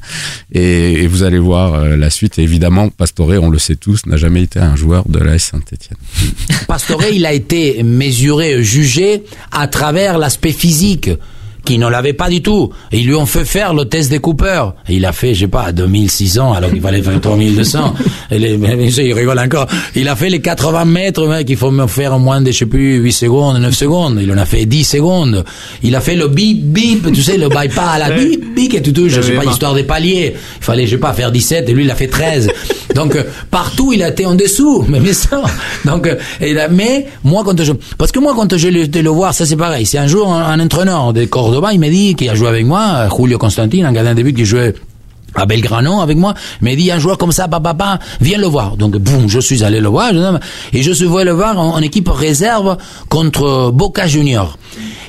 et, 0.53 1.03
et 1.03 1.07
vous 1.07 1.23
allez 1.23 1.39
voir 1.39 1.75
euh, 1.75 1.97
la 1.97 2.11
suite. 2.11 2.39
Et 2.39 2.43
évidemment, 2.43 2.89
Pastore, 2.89 3.31
on 3.43 3.51
le 3.51 3.59
sait 3.59 3.77
tous, 3.77 4.07
n'a 4.07 4.17
jamais 4.17 4.43
été 4.43 4.59
un 4.59 4.77
joueur 4.77 5.09
de 5.09 5.19
l'AS 5.19 5.43
Saint-Étienne. 5.43 5.99
Pastore, 6.67 7.05
il 7.13 7.27
a 7.27 7.33
été 7.33 7.83
mesuré, 7.83 8.63
jugé 8.65 9.25
à 9.53 9.67
travers 9.69 10.17
l'aspect 10.19 10.53
physique 10.53 11.11
qui 11.65 11.79
ne 11.79 11.89
l'avait 11.89 12.13
pas 12.13 12.29
du 12.29 12.43
tout. 12.43 12.71
Ils 12.93 13.07
lui 13.07 13.15
ont 13.15 13.27
fait 13.27 13.45
faire 13.45 13.75
le 13.75 13.85
test 13.85 14.11
des 14.11 14.19
Cooper. 14.19 14.65
Et 14.89 14.95
il 14.97 15.05
a 15.05 15.13
fait, 15.13 15.35
je 15.35 15.41
sais 15.41 15.49
pas, 15.49 15.73
2600 15.73 16.53
alors 16.53 16.71
qu'il 16.71 16.81
fallait 16.81 17.03
faire 17.03 17.21
3200. 17.21 17.95
Et 18.31 18.39
les, 18.39 18.57
mais 18.57 18.93
il 18.93 19.13
rigole 19.15 19.39
encore. 19.39 19.67
Il 19.95 20.09
a 20.09 20.17
fait 20.17 20.31
les 20.31 20.41
80 20.41 20.85
mètres, 20.85 21.27
mec, 21.27 21.49
il 21.49 21.57
faut 21.57 21.71
me 21.71 21.87
faire 21.87 22.15
en 22.15 22.19
moins 22.19 22.41
de, 22.41 22.51
je 22.51 22.59
sais 22.59 22.67
plus, 22.67 22.97
8 22.97 23.13
secondes, 23.13 23.59
9 23.59 23.75
secondes. 23.75 24.19
Il 24.23 24.31
en 24.33 24.39
a 24.39 24.45
fait 24.47 24.67
10 24.67 24.85
secondes. 24.85 25.45
Il 25.83 25.95
a 25.95 26.01
fait 26.01 26.17
le 26.17 26.29
bip, 26.29 26.63
bip, 26.63 27.13
tu 27.13 27.23
sais, 27.23 27.37
le 27.37 27.49
bypass 27.49 27.89
à 27.95 27.99
la 27.99 28.11
bip, 28.11 28.55
bip, 28.55 28.75
et 28.75 28.83
tu 28.83 28.93
touches, 28.93 29.13
je 29.13 29.21
sais 29.23 29.33
pas, 29.33 29.45
histoire 29.45 29.75
des 29.75 29.85
paliers. 29.85 30.35
Il 30.61 30.65
fallait, 30.65 30.87
je 30.87 30.93
sais 30.93 30.99
pas, 30.99 31.13
faire 31.13 31.33
17 31.33 31.69
et 31.69 31.73
lui, 31.73 31.85
il 31.85 31.91
a 31.91 31.95
fait 31.95 32.09
13. 32.09 32.51
Donc, 32.95 33.15
euh, 33.17 33.23
partout, 33.51 33.93
il 33.93 34.03
a 34.03 34.09
été 34.09 34.27
en 34.27 34.35
dessous. 34.35 34.85
Mais, 34.89 34.99
mais 35.01 35.13
ça. 35.13 35.43
Donc, 35.85 36.07
euh, 36.07 36.17
et 36.41 36.53
là, 36.53 36.69
mais, 36.69 37.07
moi, 37.23 37.43
quand 37.45 37.63
je, 37.63 37.73
parce 37.97 38.11
que 38.11 38.19
moi, 38.19 38.33
quand 38.35 38.57
je 38.57 38.69
le, 38.69 38.87
le 38.87 39.09
voir, 39.11 39.33
ça 39.35 39.47
c'est 39.47 39.57
pareil. 39.57 39.87
C'est 39.87 39.99
un 39.99 40.07
jour, 40.07 40.33
un, 40.33 40.43
un 40.43 40.61
entraîneur 40.61 41.13
de 41.13 41.25
Il 41.73 41.81
m'a 41.81 41.89
dit, 41.89 42.15
qui 42.15 42.29
a 42.29 42.35
joué 42.35 42.49
avec 42.49 42.65
moi, 42.65 42.83
euh, 42.95 43.09
Julio 43.17 43.39
Constantine, 43.39 43.85
un 43.85 43.93
gardien 43.93 44.15
de 44.15 44.23
but 44.23 44.35
qui 44.35 44.45
jouait 44.45 44.75
à 45.35 45.47
Belgrano 45.47 46.01
avec 46.01 46.17
moi, 46.17 46.35
m'a 46.61 46.75
dit 46.75 46.91
un 46.91 46.99
joueur 46.99 47.17
comme 47.19 47.33
ça, 47.33 47.47
papa, 47.49 47.99
viens 48.21 48.39
le 48.39 48.47
voir. 48.47 48.77
Donc 48.77 48.97
boum, 48.97 49.29
je 49.29 49.41
suis 49.41 49.63
allé 49.63 49.81
le 49.81 49.89
voir, 49.89 50.11
et 50.73 50.83
je 50.83 50.93
suis 50.93 51.07
allé 51.07 51.25
le 51.25 51.33
voir 51.33 51.59
en, 51.59 51.75
en 51.75 51.81
équipe 51.81 52.09
réserve 52.09 52.77
contre 53.09 53.71
Boca 53.73 54.07
Junior. 54.07 54.59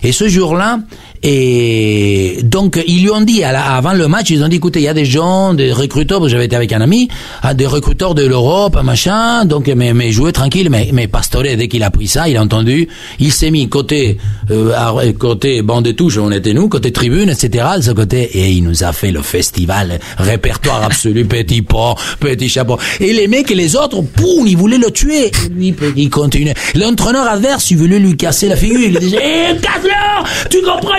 Et 0.04 0.12
ce 0.12 0.28
jour-là, 0.28 0.80
et 1.24 2.40
donc 2.44 2.82
ils 2.88 3.04
lui 3.04 3.12
ont 3.12 3.22
dit 3.22 3.44
avant 3.44 3.94
le 3.94 4.08
match, 4.08 4.30
ils 4.30 4.44
ont 4.44 4.48
dit 4.48 4.58
écoutez, 4.58 4.80
il 4.80 4.84
y 4.84 4.88
a 4.88 4.94
des 4.94 5.06
gens, 5.06 5.54
des 5.54 5.72
recruteurs, 5.72 6.28
j'avais 6.28 6.46
été 6.46 6.56
avec 6.56 6.74
un 6.74 6.82
ami, 6.82 7.10
ah, 7.44 7.54
des 7.54 7.68
recruteurs 7.68 8.16
de 8.16 8.26
l'Europe, 8.26 8.82
machin, 8.84 9.46
donc 9.46 9.68
mais, 9.68 9.94
mais 9.94 10.12
jouez 10.12 10.32
tranquille, 10.32 10.70
mais 10.70 10.90
mais 10.94 11.08
Pastore 11.08 11.44
dès 11.44 11.68
qu'il 11.68 11.84
a 11.84 11.92
pris 11.92 12.08
ça, 12.08 12.28
il 12.28 12.38
a 12.38 12.42
entendu, 12.42 12.88
il 13.20 13.32
s'est 13.32 13.52
mis 13.52 13.70
côté 13.70 14.18
euh, 14.50 15.14
côté 15.14 15.62
banc 15.62 15.82
de 15.82 15.92
touche, 15.92 16.18
on 16.18 16.32
était 16.32 16.54
nous, 16.54 16.68
côté 16.68 16.92
tribune, 16.92 17.30
etc. 17.30 17.66
de 17.78 17.82
ce 17.82 17.92
côté, 17.92 18.24
et 18.24 18.50
il 18.52 18.64
nous 18.64 18.84
a 18.84 18.92
fait 18.92 19.12
le 19.12 19.22
festival, 19.22 20.00
répertoire 20.18 20.84
absolu, 20.84 21.26
petit 21.26 21.62
pont, 21.62 21.96
petit 22.20 22.50
chapeau. 22.50 22.78
Et 23.00 23.14
les 23.14 23.28
mecs 23.28 23.52
les 23.56 23.76
autres, 23.76 24.02
poum, 24.02 24.48
ils 24.48 24.58
voulaient 24.58 24.78
le 24.78 24.92
tuer. 24.92 25.32
Il 25.96 26.10
continuait. 26.10 26.54
L'entraîneur 26.76 27.28
adverse, 27.28 27.72
il 27.72 27.78
voulait 27.78 28.00
lui 28.00 28.16
casser 28.16 28.48
la 28.48 28.56
figure. 28.56 28.80
Il 28.82 29.00
disait, 29.00 29.20
eh, 29.22 29.58
casse-le 29.58 30.50
Tu 30.50 30.62
comprends, 30.62 30.98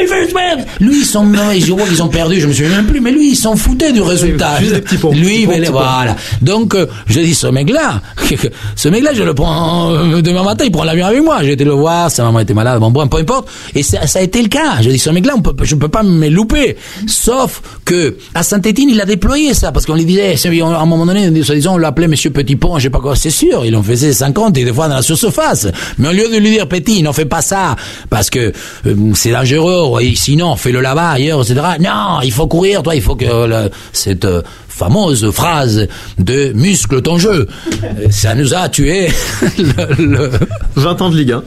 Lui, 0.81 0.99
ils 1.01 1.05
sont, 1.07 1.27
je 1.59 1.73
vois 1.73 1.87
qu'ils 1.87 2.03
ont 2.03 2.09
perdu, 2.09 2.41
je 2.41 2.47
me 2.47 2.53
souviens 2.53 2.77
même 2.77 2.87
plus, 2.87 3.01
mais 3.01 3.11
lui, 3.11 3.31
ils 3.33 3.37
s'en 3.37 3.57
foutaient 3.57 3.93
du 3.93 4.01
résultat. 4.03 4.59
juste 4.61 4.75
des 4.75 4.81
petits 4.81 4.97
ponts, 4.97 5.13
Lui, 5.13 5.23
petits 5.23 5.45
ponts, 5.47 5.53
mais 5.53 5.61
petits 5.61 5.73
ponts. 5.73 5.79
voilà. 5.79 6.17
Donc, 6.41 6.75
euh, 6.75 6.87
je 7.07 7.21
dis, 7.21 7.35
ce 7.35 7.47
mec-là, 7.47 8.01
ce 8.77 8.89
mec-là, 8.89 9.11
je 9.15 9.23
le 9.23 9.35
prends 9.35 9.93
euh, 9.93 10.23
demain 10.23 10.43
matin, 10.43 10.65
il 10.65 10.73
prend 10.73 10.85
l'avion 10.85 11.07
avec 11.07 11.23
moi. 11.23 11.39
J'ai 11.43 11.53
été 11.53 11.65
le 11.65 11.73
voir, 11.73 12.11
sa 12.11 12.25
maman 12.25 12.41
était 12.41 12.55
malade, 12.55 12.79
bon, 12.81 12.91
bon, 12.91 13.07
peu 13.09 13.19
importe. 13.19 13.49
Et 13.75 13.83
ça, 13.83 14.07
ça 14.07 14.19
a 14.19 14.23
été 14.23 14.43
le 14.43 14.49
cas. 14.49 14.81
Je 14.81 14.91
dis, 14.91 14.99
ce 14.99 15.11
mec-là, 15.11 15.35
je 15.63 15.75
peux 15.75 15.89
pas 15.89 16.03
me 16.03 16.29
louper. 16.29 16.77
Sauf 17.07 17.63
que, 17.85 18.17
à 18.35 18.43
Saint-Étienne, 18.43 18.89
il 18.91 19.01
a 19.01 19.05
déployé 19.05 19.55
ça, 19.55 19.73
parce 19.73 19.87
qu'on 19.87 19.95
lui 19.95 20.05
disait, 20.05 20.37
c'est- 20.37 20.49
à 20.61 20.67
un 20.81 20.87
moment 20.87 21.07
donné, 21.07 21.43
soi-disant, 21.43 21.75
on 21.75 21.79
l'appelait 21.79 22.09
Monsieur 22.09 22.31
Petit 22.31 22.57
Pont, 22.57 22.79
je 22.79 22.85
sais 22.85 22.91
pas 22.91 23.01
quoi, 23.01 23.17
c'est 23.17 23.31
sûr, 23.31 23.65
il 23.65 23.75
en 23.77 23.83
faisait 23.83 24.13
50 24.13 24.57
et 24.59 24.65
des 24.65 24.73
fois 24.73 24.89
dans 24.89 24.97
la 24.97 25.03
surface. 25.03 25.67
Mais 25.99 26.09
au 26.09 26.13
lieu 26.13 26.29
de 26.29 26.37
lui 26.37 26.51
dire, 26.51 26.69
Petit, 26.69 27.03
n'en 27.03 27.13
fais 27.13 27.25
pas 27.25 27.43
ça, 27.43 27.77
parce 28.11 28.31
que 28.31 28.53
euh, 28.87 28.95
c'est 29.15 29.31
dangereux, 29.33 30.01
et 30.03 30.15
sinon, 30.17 30.57
fais-le 30.57 30.81
là-bas, 30.81 31.11
ailleurs, 31.11 31.43
etc. 31.43 31.61
Non, 31.81 32.21
il 32.23 32.33
faut 32.33 32.47
courir, 32.47 32.83
toi, 32.83 32.95
il 32.95 33.03
faut 33.03 33.15
que 33.17 33.25
le- 33.47 33.71
cette 33.93 34.25
euh, 34.25 34.43
fameuse 34.69 35.31
phrase 35.31 35.87
de 36.19 36.53
muscle 36.55 37.01
ton 37.03 37.19
jeu, 37.19 37.47
euh, 37.85 38.11
ça 38.11 38.35
nous 38.35 38.53
a 38.55 38.69
tué 38.69 39.09
le, 39.59 40.05
le- 40.05 40.31
20 40.77 41.03
ans 41.03 41.11
de 41.11 41.17
Ligue 41.17 41.33
1. 41.33 41.43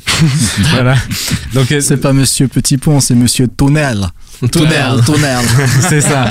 voilà. 0.72 0.94
Donc 1.54 1.66
c'est 1.80 1.96
pas 1.96 2.12
Monsieur 2.12 2.48
Petit 2.48 2.76
Pont, 2.78 3.00
c'est 3.00 3.14
Monsieur 3.14 3.48
Tonnel. 3.48 4.06
Tonnel, 4.52 5.02
Tonnel. 5.04 5.38
c'est 5.88 6.00
ça. 6.00 6.26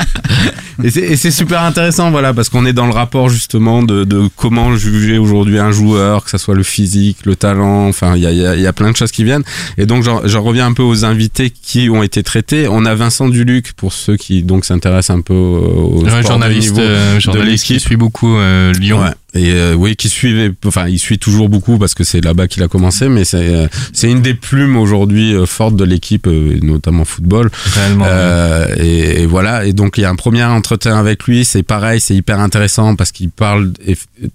Et 0.83 0.89
c'est- 0.91 1.31
super 1.31 1.63
intéressant, 1.63 2.11
voilà, 2.11 2.33
parce 2.33 2.49
qu'on 2.49 2.65
est 2.65 2.73
dans 2.73 2.85
le 2.85 2.91
rapport 2.93 3.29
justement 3.29 3.81
de, 3.81 4.03
de 4.03 4.29
comment 4.35 4.75
juger 4.75 5.17
aujourd'hui 5.17 5.57
un 5.57 5.71
joueur, 5.71 6.23
que 6.23 6.29
ça 6.29 6.37
soit 6.37 6.53
le 6.55 6.63
physique, 6.63 7.19
le 7.25 7.35
talent, 7.35 7.87
enfin, 7.87 8.15
il 8.15 8.21
y 8.23 8.27
a, 8.27 8.31
y 8.31 8.45
a- 8.45 8.55
y 8.55 8.67
a 8.67 8.73
plein 8.73 8.91
de 8.91 8.95
choses 8.97 9.11
qui 9.11 9.23
viennent. 9.23 9.43
Et 9.77 9.85
donc, 9.85 10.03
j'en 10.03 10.41
reviens 10.43 10.65
un 10.67 10.73
peu 10.73 10.83
aux 10.83 11.05
invités 11.05 11.49
qui 11.49 11.89
ont 11.89 12.03
été 12.03 12.23
traités. 12.23 12.67
On 12.69 12.85
a 12.85 12.93
Vincent 12.93 13.27
Duluc, 13.29 13.73
pour 13.73 13.93
ceux 13.93 14.17
qui 14.17 14.43
donc 14.43 14.65
s'intéressent 14.65 15.15
un 15.17 15.21
peu 15.21 15.33
au 15.33 16.01
Ouais, 16.03 16.09
sport 16.09 16.21
de 16.21 16.27
journaliste, 16.27 16.69
niveau 16.71 16.81
euh, 16.81 17.15
de 17.19 17.55
qui 17.63 17.79
suit 17.79 17.95
beaucoup 17.97 18.35
euh, 18.37 18.73
Lyon. 18.73 19.01
Ouais. 19.01 19.11
Et 19.35 19.51
euh, 19.51 19.73
oui, 19.73 19.95
qui 19.95 20.07
suivait, 20.09 20.51
enfin, 20.65 20.87
il 20.87 20.97
suit 20.97 21.19
toujours 21.19 21.49
beaucoup 21.49 21.77
parce 21.77 21.93
que 21.93 22.03
c'est 22.03 22.21
là-bas 22.21 22.47
qu'il 22.47 22.63
a 22.63 22.67
commencé, 22.67 23.09
mais 23.09 23.25
c'est 23.25 23.53
euh, 23.53 23.67
c'est 23.93 24.09
une 24.09 24.21
des 24.21 24.33
plumes 24.33 24.77
aujourd'hui 24.77 25.33
euh, 25.35 25.45
fortes 25.45 25.75
de 25.75 25.83
l'équipe, 25.83 26.25
euh, 26.27 26.57
notamment 26.61 27.03
football. 27.05 27.51
Réellement, 27.75 28.05
Euh, 28.07 28.67
et, 28.77 29.23
et 29.23 29.25
voilà. 29.25 29.65
Et 29.65 29.73
donc 29.73 29.97
il 29.97 30.01
y 30.01 30.05
a 30.05 30.09
un 30.09 30.15
premier 30.15 30.43
entretien 30.45 30.95
avec 30.97 31.25
lui. 31.25 31.43
C'est 31.45 31.63
pareil, 31.63 31.99
c'est 31.99 32.15
hyper 32.15 32.39
intéressant 32.39 32.95
parce 32.95 33.11
qu'il 33.11 33.29
parle 33.29 33.73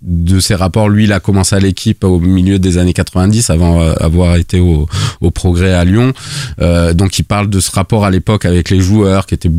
de 0.03 0.38
ses 0.40 0.55
rapports. 0.55 0.88
Lui, 0.88 1.05
il 1.05 1.12
a 1.12 1.20
commencé 1.20 1.57
à 1.57 1.61
l'équipe 1.61 2.05
au 2.05 2.18
milieu 2.20 2.59
des 2.59 2.76
années 2.78 2.92
90, 2.92 3.48
avant 3.51 3.80
euh, 3.80 3.94
avoir 4.01 4.36
été 4.36 4.61
au, 4.61 4.86
au 5.20 5.30
Progrès 5.30 5.72
à 5.72 5.84
Lyon. 5.84 6.12
Euh, 6.61 6.92
donc 6.92 7.18
il 7.18 7.24
parle 7.24 7.48
de 7.48 7.61
ce 7.61 7.70
rapport 7.70 8.05
à 8.05 8.11
l'époque 8.11 8.44
avec 8.44 8.68
les 8.70 8.80
joueurs 8.80 9.26
qui 9.26 9.34
étaient 9.34 9.51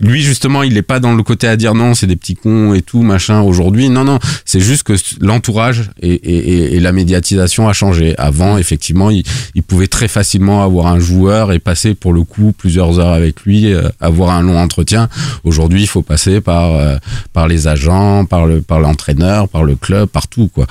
lui 0.00 0.22
justement 0.22 0.62
il 0.62 0.74
n'est 0.74 0.82
pas 0.82 1.00
dans 1.00 1.14
le 1.14 1.22
côté 1.22 1.48
à 1.48 1.56
dire 1.56 1.74
non 1.74 1.94
c'est 1.94 2.06
des 2.06 2.16
petits 2.16 2.34
cons 2.34 2.74
et 2.74 2.82
tout 2.82 3.02
machin 3.02 3.40
aujourd'hui. 3.40 3.88
Non 3.88 4.04
non 4.04 4.18
c'est 4.44 4.60
juste 4.60 4.82
que 4.82 4.94
l'entourage 5.20 5.90
et, 6.00 6.12
et, 6.12 6.36
et- 6.36 6.76
et 6.76 6.80
la 6.80 6.92
médiatisation 6.92 7.68
a 7.68 7.72
changé. 7.72 8.14
Avant 8.18 8.58
effectivement 8.58 9.10
il, 9.10 9.22
il 9.54 9.62
pouvait 9.62 9.86
très 9.86 10.08
facilement 10.08 10.62
avoir 10.62 10.86
un 10.88 10.98
joueur 10.98 11.52
et 11.52 11.58
passer 11.58 11.94
pour 11.94 12.12
le 12.12 12.22
coup 12.22 12.52
plusieurs 12.56 12.98
heures 12.98 13.12
avec 13.14 13.42
lui 13.42 13.72
euh, 13.72 13.88
avoir 14.00 14.30
un 14.30 14.42
long 14.42 14.58
entretien. 14.58 15.08
Aujourd'hui 15.44 15.82
il 15.82 15.86
faut 15.88 16.02
passer 16.02 16.40
par 16.40 16.74
euh, 16.74 16.96
par 17.32 17.48
les 17.48 17.66
agents 17.66 18.24
par 18.26 18.46
le 18.46 18.60
par 18.60 18.80
l'entraîneur 18.80 19.48
par 19.48 19.64
le 19.64 19.74
club 19.76 20.08
partout 20.08 20.48
quoi. 20.52 20.66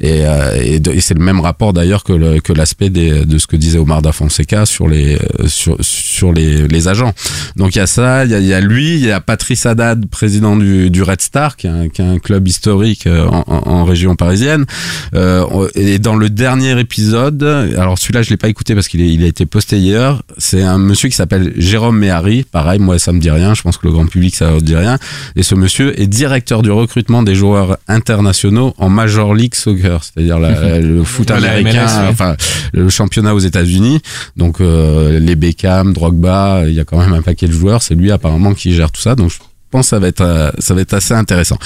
Et, 0.00 0.24
euh, 0.24 0.56
et, 0.62 1.00
c'est 1.00 1.14
le 1.14 1.24
même 1.24 1.40
rapport 1.40 1.72
d'ailleurs 1.72 2.04
que 2.04 2.12
le- 2.12 2.40
que 2.40 2.52
l'aspect 2.52 2.90
des- 2.90 3.24
de 3.24 3.38
ce 3.38 3.46
que 3.46 3.56
disait 3.56 3.78
Omar 3.78 4.02
da 4.02 4.12
Fonseca 4.12 4.64
sur 4.66 4.88
les 4.88 5.16
euh, 5.16 5.46
sur 5.48 5.76
sur 5.80 6.32
les, 6.32 6.66
les 6.68 6.88
agents. 6.88 7.12
Donc 7.56 7.74
il 7.74 7.78
y 7.78 7.82
a 7.82 7.86
ça 7.86 8.24
y 8.30 8.34
a, 8.34 8.38
il 8.40 8.46
y 8.46 8.54
a 8.54 8.60
lui 8.60 8.94
il 8.94 9.04
y 9.06 9.10
a 9.10 9.20
Patrice 9.20 9.66
Haddad 9.66 10.06
président 10.06 10.56
du, 10.56 10.90
du 10.90 11.02
Red 11.02 11.20
Star 11.20 11.56
qui 11.56 11.66
est 11.66 11.70
un, 11.70 11.88
qui 11.88 12.02
est 12.02 12.04
un 12.04 12.18
club 12.18 12.46
historique 12.48 13.06
euh, 13.06 13.26
en, 13.26 13.44
en- 13.46 13.70
en 13.70 13.84
région 13.84 14.16
parisienne. 14.16 14.64
Euh, 15.14 15.68
et 15.74 15.98
dans 15.98 16.16
le 16.16 16.30
dernier 16.30 16.78
épisode 16.78 17.42
alors 17.76 17.98
celui-là 17.98 18.22
je 18.22 18.30
l'ai 18.30 18.36
pas 18.36 18.48
écouté 18.48 18.74
parce 18.74 18.88
qu'il 18.88 19.00
il 19.00 19.22
a 19.24 19.26
été 19.26 19.46
posté 19.46 19.78
hier 19.78 20.22
c'est 20.38 20.62
un 20.62 20.78
monsieur 20.78 21.08
qui 21.08 21.16
s'appelle 21.16 21.52
Jérôme 21.56 21.98
Méhari. 21.98 22.44
Pareil 22.50 22.78
moi 22.78 22.98
ça 22.98 23.12
me 23.12 23.20
dit 23.20 23.30
rien 23.30 23.54
je 23.54 23.62
pense 23.62 23.76
que 23.76 23.86
le 23.86 23.92
grand 23.92 24.06
public 24.06 24.34
ça 24.36 24.50
ne 24.52 24.60
dit 24.60 24.76
rien. 24.76 24.98
Et 25.36 25.42
ce 25.42 25.54
monsieur 25.54 25.98
est 26.00 26.06
directeur 26.06 26.62
du 26.62 26.70
recrutement 26.70 27.22
des 27.22 27.34
joueurs 27.34 27.78
internationaux 27.88 28.74
en 28.78 28.88
Major 28.88 29.34
League 29.34 29.54
Soccer 29.54 30.02
c'est-à-dire 30.04 30.38
le 30.80 31.02
foot 31.04 31.30
américain 31.30 31.84
MLS, 31.86 32.02
ouais. 32.02 32.08
enfin 32.10 32.36
le 32.72 32.88
championnat 32.88 33.34
aux 33.34 33.38
États-Unis. 33.40 34.00
Donc 34.36 34.60
euh, 34.60 35.18
les 35.18 35.36
Beckham 35.36 35.92
Drogba 35.92 36.62
il 36.66 36.74
y 36.74 36.80
a 36.80 36.84
quand 36.84 36.98
même 36.98 37.12
un 37.12 37.22
paquet 37.22 37.46
de 37.46 37.52
joueurs 37.52 37.82
c'est 37.82 37.94
lui 37.94 38.10
apparemment 38.20 38.54
qui 38.54 38.74
gère 38.74 38.90
tout 38.90 39.00
ça 39.00 39.14
donc 39.14 39.30
je 39.30 39.38
pense 39.70 39.86
que 39.86 39.90
ça 39.90 39.98
va 40.00 40.08
être 40.08 40.20
euh, 40.20 40.50
ça 40.58 40.74
va 40.74 40.80
être 40.80 40.94
assez 40.94 41.14
intéressant. 41.14 41.56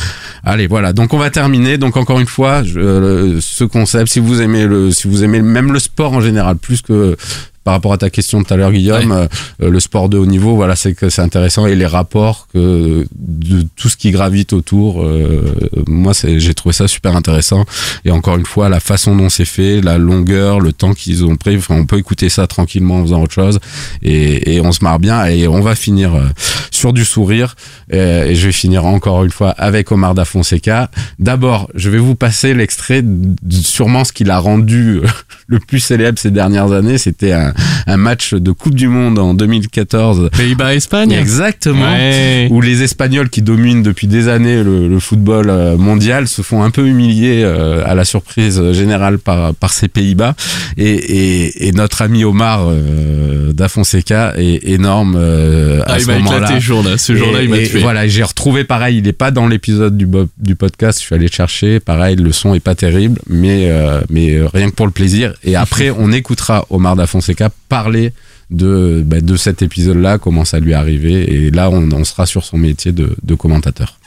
Allez, 0.45 0.67
voilà. 0.67 0.93
Donc 0.93 1.15
on 1.15 1.19
va 1.19 1.31
terminer. 1.31 1.79
Donc 1.79 1.97
encore 1.97 2.21
une 2.21 2.27
fois, 2.27 2.63
euh, 2.77 3.39
ce 3.41 3.65
concept, 3.65 4.13
si 4.13 4.21
vous 4.21 4.43
aimez 4.43 4.67
le, 4.67 4.91
si 4.91 5.09
vous 5.09 5.25
aimez 5.25 5.41
même 5.41 5.73
le 5.73 5.79
sport 5.79 6.13
en 6.13 6.21
général, 6.21 6.57
plus 6.57 6.83
que 6.83 7.17
par 7.65 7.75
rapport 7.75 7.93
à 7.93 7.99
ta 7.99 8.11
question 8.11 8.41
de 8.41 8.47
tout 8.47 8.55
à 8.55 8.57
l'heure, 8.57 8.73
Guillaume, 8.73 9.11
euh, 9.13 9.27
euh, 9.63 9.71
le 9.71 9.81
sport 9.81 10.09
de 10.09 10.19
haut 10.19 10.27
niveau, 10.27 10.55
voilà, 10.55 10.77
c'est 10.77 10.95
que 10.95 11.09
c'est 11.09 11.23
intéressant 11.23 11.67
et 11.67 11.75
les 11.75 11.87
rapports 11.87 12.47
que 12.53 13.07
de 13.15 13.67
tout 13.77 13.89
ce 13.89 13.97
qui 13.97 14.11
gravite 14.11 14.53
autour. 14.53 15.03
euh, 15.03 15.55
moi, 15.87 16.13
j'ai 16.23 16.55
trouvé 16.55 16.73
ça 16.73 16.89
super 16.89 17.17
intéressant. 17.17 17.65
Et 18.05 18.11
encore 18.11 18.37
une 18.37 18.47
fois, 18.47 18.69
la 18.69 18.81
façon 18.81 19.17
dont 19.17 19.31
c'est 19.31 19.45
fait, 19.45 19.81
la 19.81 19.99
longueur, 19.99 20.61
le 20.61 20.73
temps 20.73 20.93
qu'ils 20.93 21.25
ont 21.25 21.37
pris. 21.37 21.57
Enfin, 21.57 21.77
on 21.77 21.87
peut 21.87 21.99
écouter 21.99 22.29
ça 22.29 22.47
tranquillement 22.47 22.97
en 22.99 23.03
faisant 23.03 23.23
autre 23.23 23.35
chose 23.35 23.59
et, 24.03 24.55
et 24.55 24.61
on 24.61 24.73
se 24.73 24.85
marre 24.85 24.99
bien. 24.99 25.25
Et 25.27 25.49
on 25.49 25.61
va 25.61 25.75
finir 25.75 26.15
euh, 26.15 26.29
sur 26.71 26.93
du 26.93 27.05
sourire. 27.05 27.55
Euh, 27.93 28.27
et 28.27 28.35
je 28.35 28.47
vais 28.47 28.53
finir 28.53 28.85
encore 28.85 29.25
une 29.25 29.31
fois 29.31 29.51
avec 29.51 29.91
Omar 29.91 30.15
da 30.15 30.25
Fonseca. 30.25 30.91
D'abord, 31.19 31.71
je 31.75 31.89
vais 31.89 31.99
vous 31.99 32.15
passer 32.15 32.53
l'extrait 32.55 33.03
de 33.03 33.35
sûrement 33.51 34.05
ce 34.05 34.13
qu'il 34.13 34.31
a 34.31 34.39
rendu 34.39 34.99
euh, 34.99 35.07
le 35.47 35.59
plus 35.59 35.81
célèbre 35.81 36.19
ces 36.19 36.31
dernières 36.31 36.73
années. 36.73 36.99
C'était 36.99 37.33
un, 37.33 37.53
un 37.87 37.97
match 37.97 38.35
de 38.35 38.51
Coupe 38.53 38.75
du 38.75 38.89
Monde 38.89 39.19
en 39.19 39.35
2014. 39.35 40.31
Pays-Bas-Espagne 40.37 41.13
Exactement. 41.13 41.85
Ouais. 41.93 42.49
Où 42.51 42.61
les 42.61 42.83
Espagnols 42.83 43.29
qui 43.31 43.43
dominent 43.43 43.83
depuis 43.83 44.07
des 44.07 44.29
années 44.29 44.63
le, 44.63 44.89
le 44.89 44.99
football 45.01 45.51
euh, 45.51 45.77
mondial 45.77 46.29
se 46.29 46.43
font 46.43 46.63
un 46.63 46.71
peu 46.71 46.87
humilier 46.87 47.43
euh, 47.45 47.83
à 47.87 47.95
la 47.95 48.05
surprise 48.05 48.73
générale 48.73 49.19
par, 49.19 49.55
par 49.55 49.73
ces 49.73 49.89
Pays-Bas. 49.89 50.35
Et, 50.77 50.85
et, 50.93 51.69
et 51.69 51.73
notre 51.73 52.03
ami 52.03 52.25
Omar 52.25 52.67
euh, 52.69 53.53
da 53.53 53.69
Fonseca 53.69 54.35
est 54.37 54.67
énorme 54.69 55.17
euh, 55.19 55.81
à 55.83 55.93
Ah, 55.95 55.99
il 55.99 56.03
ce 56.03 56.07
m'a 56.09 56.19
moment-là. 56.19 56.37
éclaté 56.39 56.55
ce 56.61 56.65
jour-là. 56.65 56.99
Ce 56.99 57.15
jour-là, 57.17 57.43
il 57.43 57.49
m'a 57.51 57.59
tué. 57.59 57.81
Voilà, 57.81 58.09
j'ai 58.09 58.23
retrouvé 58.23 58.65
pareil. 58.65 58.99
Il 58.99 59.07
est 59.09 59.13
pas 59.13 59.31
dans 59.31 59.47
l'épisode 59.47 59.97
du, 59.97 60.07
du 60.39 60.55
podcast. 60.57 60.99
Je 61.01 61.07
suis 61.07 61.15
allé 61.15 61.27
le 61.27 61.33
chercher. 61.33 61.81
Pareil, 61.81 62.17
le 62.17 62.33
son 62.33 62.55
est 62.55 62.61
pas 62.61 62.75
terrible, 62.75 63.21
mais 63.29 63.69
euh, 63.71 64.01
mais 64.11 64.39
rien 64.53 64.71
que 64.71 64.75
pour 64.75 64.87
le 64.87 64.93
plaisir. 64.93 65.34
Et 65.43 65.57
après, 65.57 65.91
on 65.91 66.13
écoutera 66.13 66.67
Omar 66.71 66.97
da 66.97 67.07
Fonseca 67.07 67.51
parler 67.69 68.13
de 68.51 69.03
bah, 69.05 69.21
de 69.21 69.37
cet 69.37 69.63
épisode-là, 69.63 70.19
comment 70.19 70.45
ça 70.45 70.61
lui 70.61 70.73
est 70.73 70.75
arrivé. 70.75 71.33
Et 71.33 71.51
là, 71.51 71.71
on, 71.71 72.05
sera 72.05 72.27
sur 72.27 72.45
son 72.45 72.59
métier 72.59 72.93
de, 72.93 73.17
de 73.23 73.35
commentateur 73.35 73.99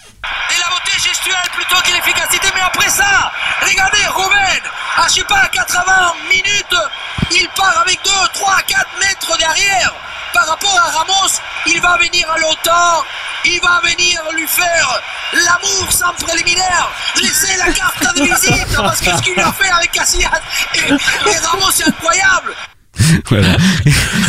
beauté 0.88 0.92
gestuelle 0.98 1.50
plutôt 1.54 1.82
que 1.84 1.92
l'efficacité. 1.94 2.48
Mais 2.56 2.62
après 2.62 2.90
ça, 2.90 3.32
regardez, 3.62 4.06
Ruben, 4.16 4.64
à 4.98 5.08
je 5.08 5.14
sais 5.14 5.24
pas, 5.24 5.48
80 5.48 6.14
minutes, 6.30 6.76
il 7.32 7.48
part 7.50 7.80
avec 7.82 8.00
2, 8.04 8.10
3, 8.34 8.62
4 8.68 8.88
mètres 9.00 9.38
derrière. 9.38 9.94
Par 10.34 10.48
rapport 10.48 10.80
à 10.80 10.98
Ramos, 10.98 11.40
il 11.68 11.82
va 11.82 11.98
venir 11.98 12.30
à 12.30 12.38
l'OTAN, 12.38 13.04
il 13.46 13.60
va 13.62 13.80
venir 13.84 14.22
lui 14.34 14.48
faire 14.48 15.02
l'amour 15.34 15.92
sans 15.92 16.14
préliminaire, 16.26 16.90
laisser 17.16 17.56
la 17.58 17.72
carte 17.72 18.16
de 18.16 18.24
visite, 18.24 18.76
parce 18.76 19.00
que 19.00 19.16
ce 19.16 19.22
qu'il 19.22 19.40
a 19.40 19.52
fait 19.54 19.70
avec 19.70 19.92
Casillas 19.92 20.42
et, 20.76 20.80
et 21.30 21.38
Ramos, 21.38 21.72
c'est 21.72 21.88
incroyable. 21.88 22.56
Voilà. 23.30 23.58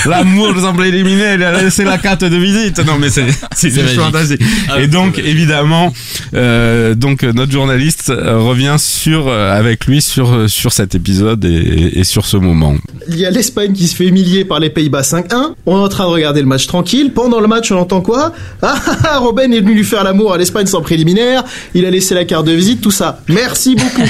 L'amour 0.06 0.54
semble 0.60 0.84
éliminé, 0.86 1.34
il 1.34 1.42
a 1.42 1.62
laissé 1.62 1.84
la 1.84 1.98
carte 1.98 2.24
de 2.24 2.36
visite. 2.36 2.78
Non, 2.86 2.98
mais 2.98 3.10
c'est 3.10 3.26
c'est 3.54 3.70
C'est 3.70 3.82
fantastique. 3.94 4.40
Ah, 4.68 4.78
Et 4.78 4.82
c'est 4.82 4.88
donc, 4.88 5.18
évidemment, 5.18 5.92
euh, 6.34 6.94
donc 6.94 7.22
notre 7.22 7.52
journaliste 7.52 8.10
euh, 8.10 8.38
revient 8.38 8.76
sur 8.78 9.28
euh, 9.28 9.56
avec 9.56 9.86
lui 9.86 10.02
sur 10.02 10.48
sur 10.50 10.72
cet 10.72 10.94
épisode 10.94 11.44
et, 11.44 11.98
et 11.98 12.04
sur 12.04 12.26
ce 12.26 12.36
moment. 12.36 12.74
Il 13.08 13.18
y 13.18 13.26
a 13.26 13.30
l'Espagne 13.30 13.72
qui 13.72 13.86
se 13.86 13.96
fait 13.96 14.06
humilier 14.06 14.44
par 14.44 14.60
les 14.60 14.70
Pays-Bas 14.70 15.02
5-1. 15.02 15.54
On 15.66 15.76
est 15.76 15.80
en 15.80 15.88
train 15.88 16.04
de 16.04 16.10
regarder 16.10 16.40
le 16.40 16.46
match 16.46 16.66
tranquille. 16.66 17.12
Pendant 17.12 17.40
le 17.40 17.46
match, 17.46 17.70
on 17.72 17.78
entend 17.78 18.00
quoi? 18.00 18.32
Ah, 18.60 18.74
ah, 18.86 18.96
ah, 19.04 19.18
Robben 19.18 19.52
est 19.52 19.60
venu 19.60 19.74
lui 19.74 19.84
faire 19.84 20.02
l'amour 20.04 20.32
à 20.32 20.38
l'Espagne 20.38 20.66
sans 20.66 20.82
préliminaire. 20.82 21.44
Il 21.74 21.86
a 21.86 21.90
laissé 21.90 22.14
la 22.14 22.24
carte 22.24 22.44
de 22.46 22.52
visite, 22.52 22.80
tout 22.80 22.90
ça. 22.90 23.20
Merci 23.28 23.76
beaucoup. 23.76 24.02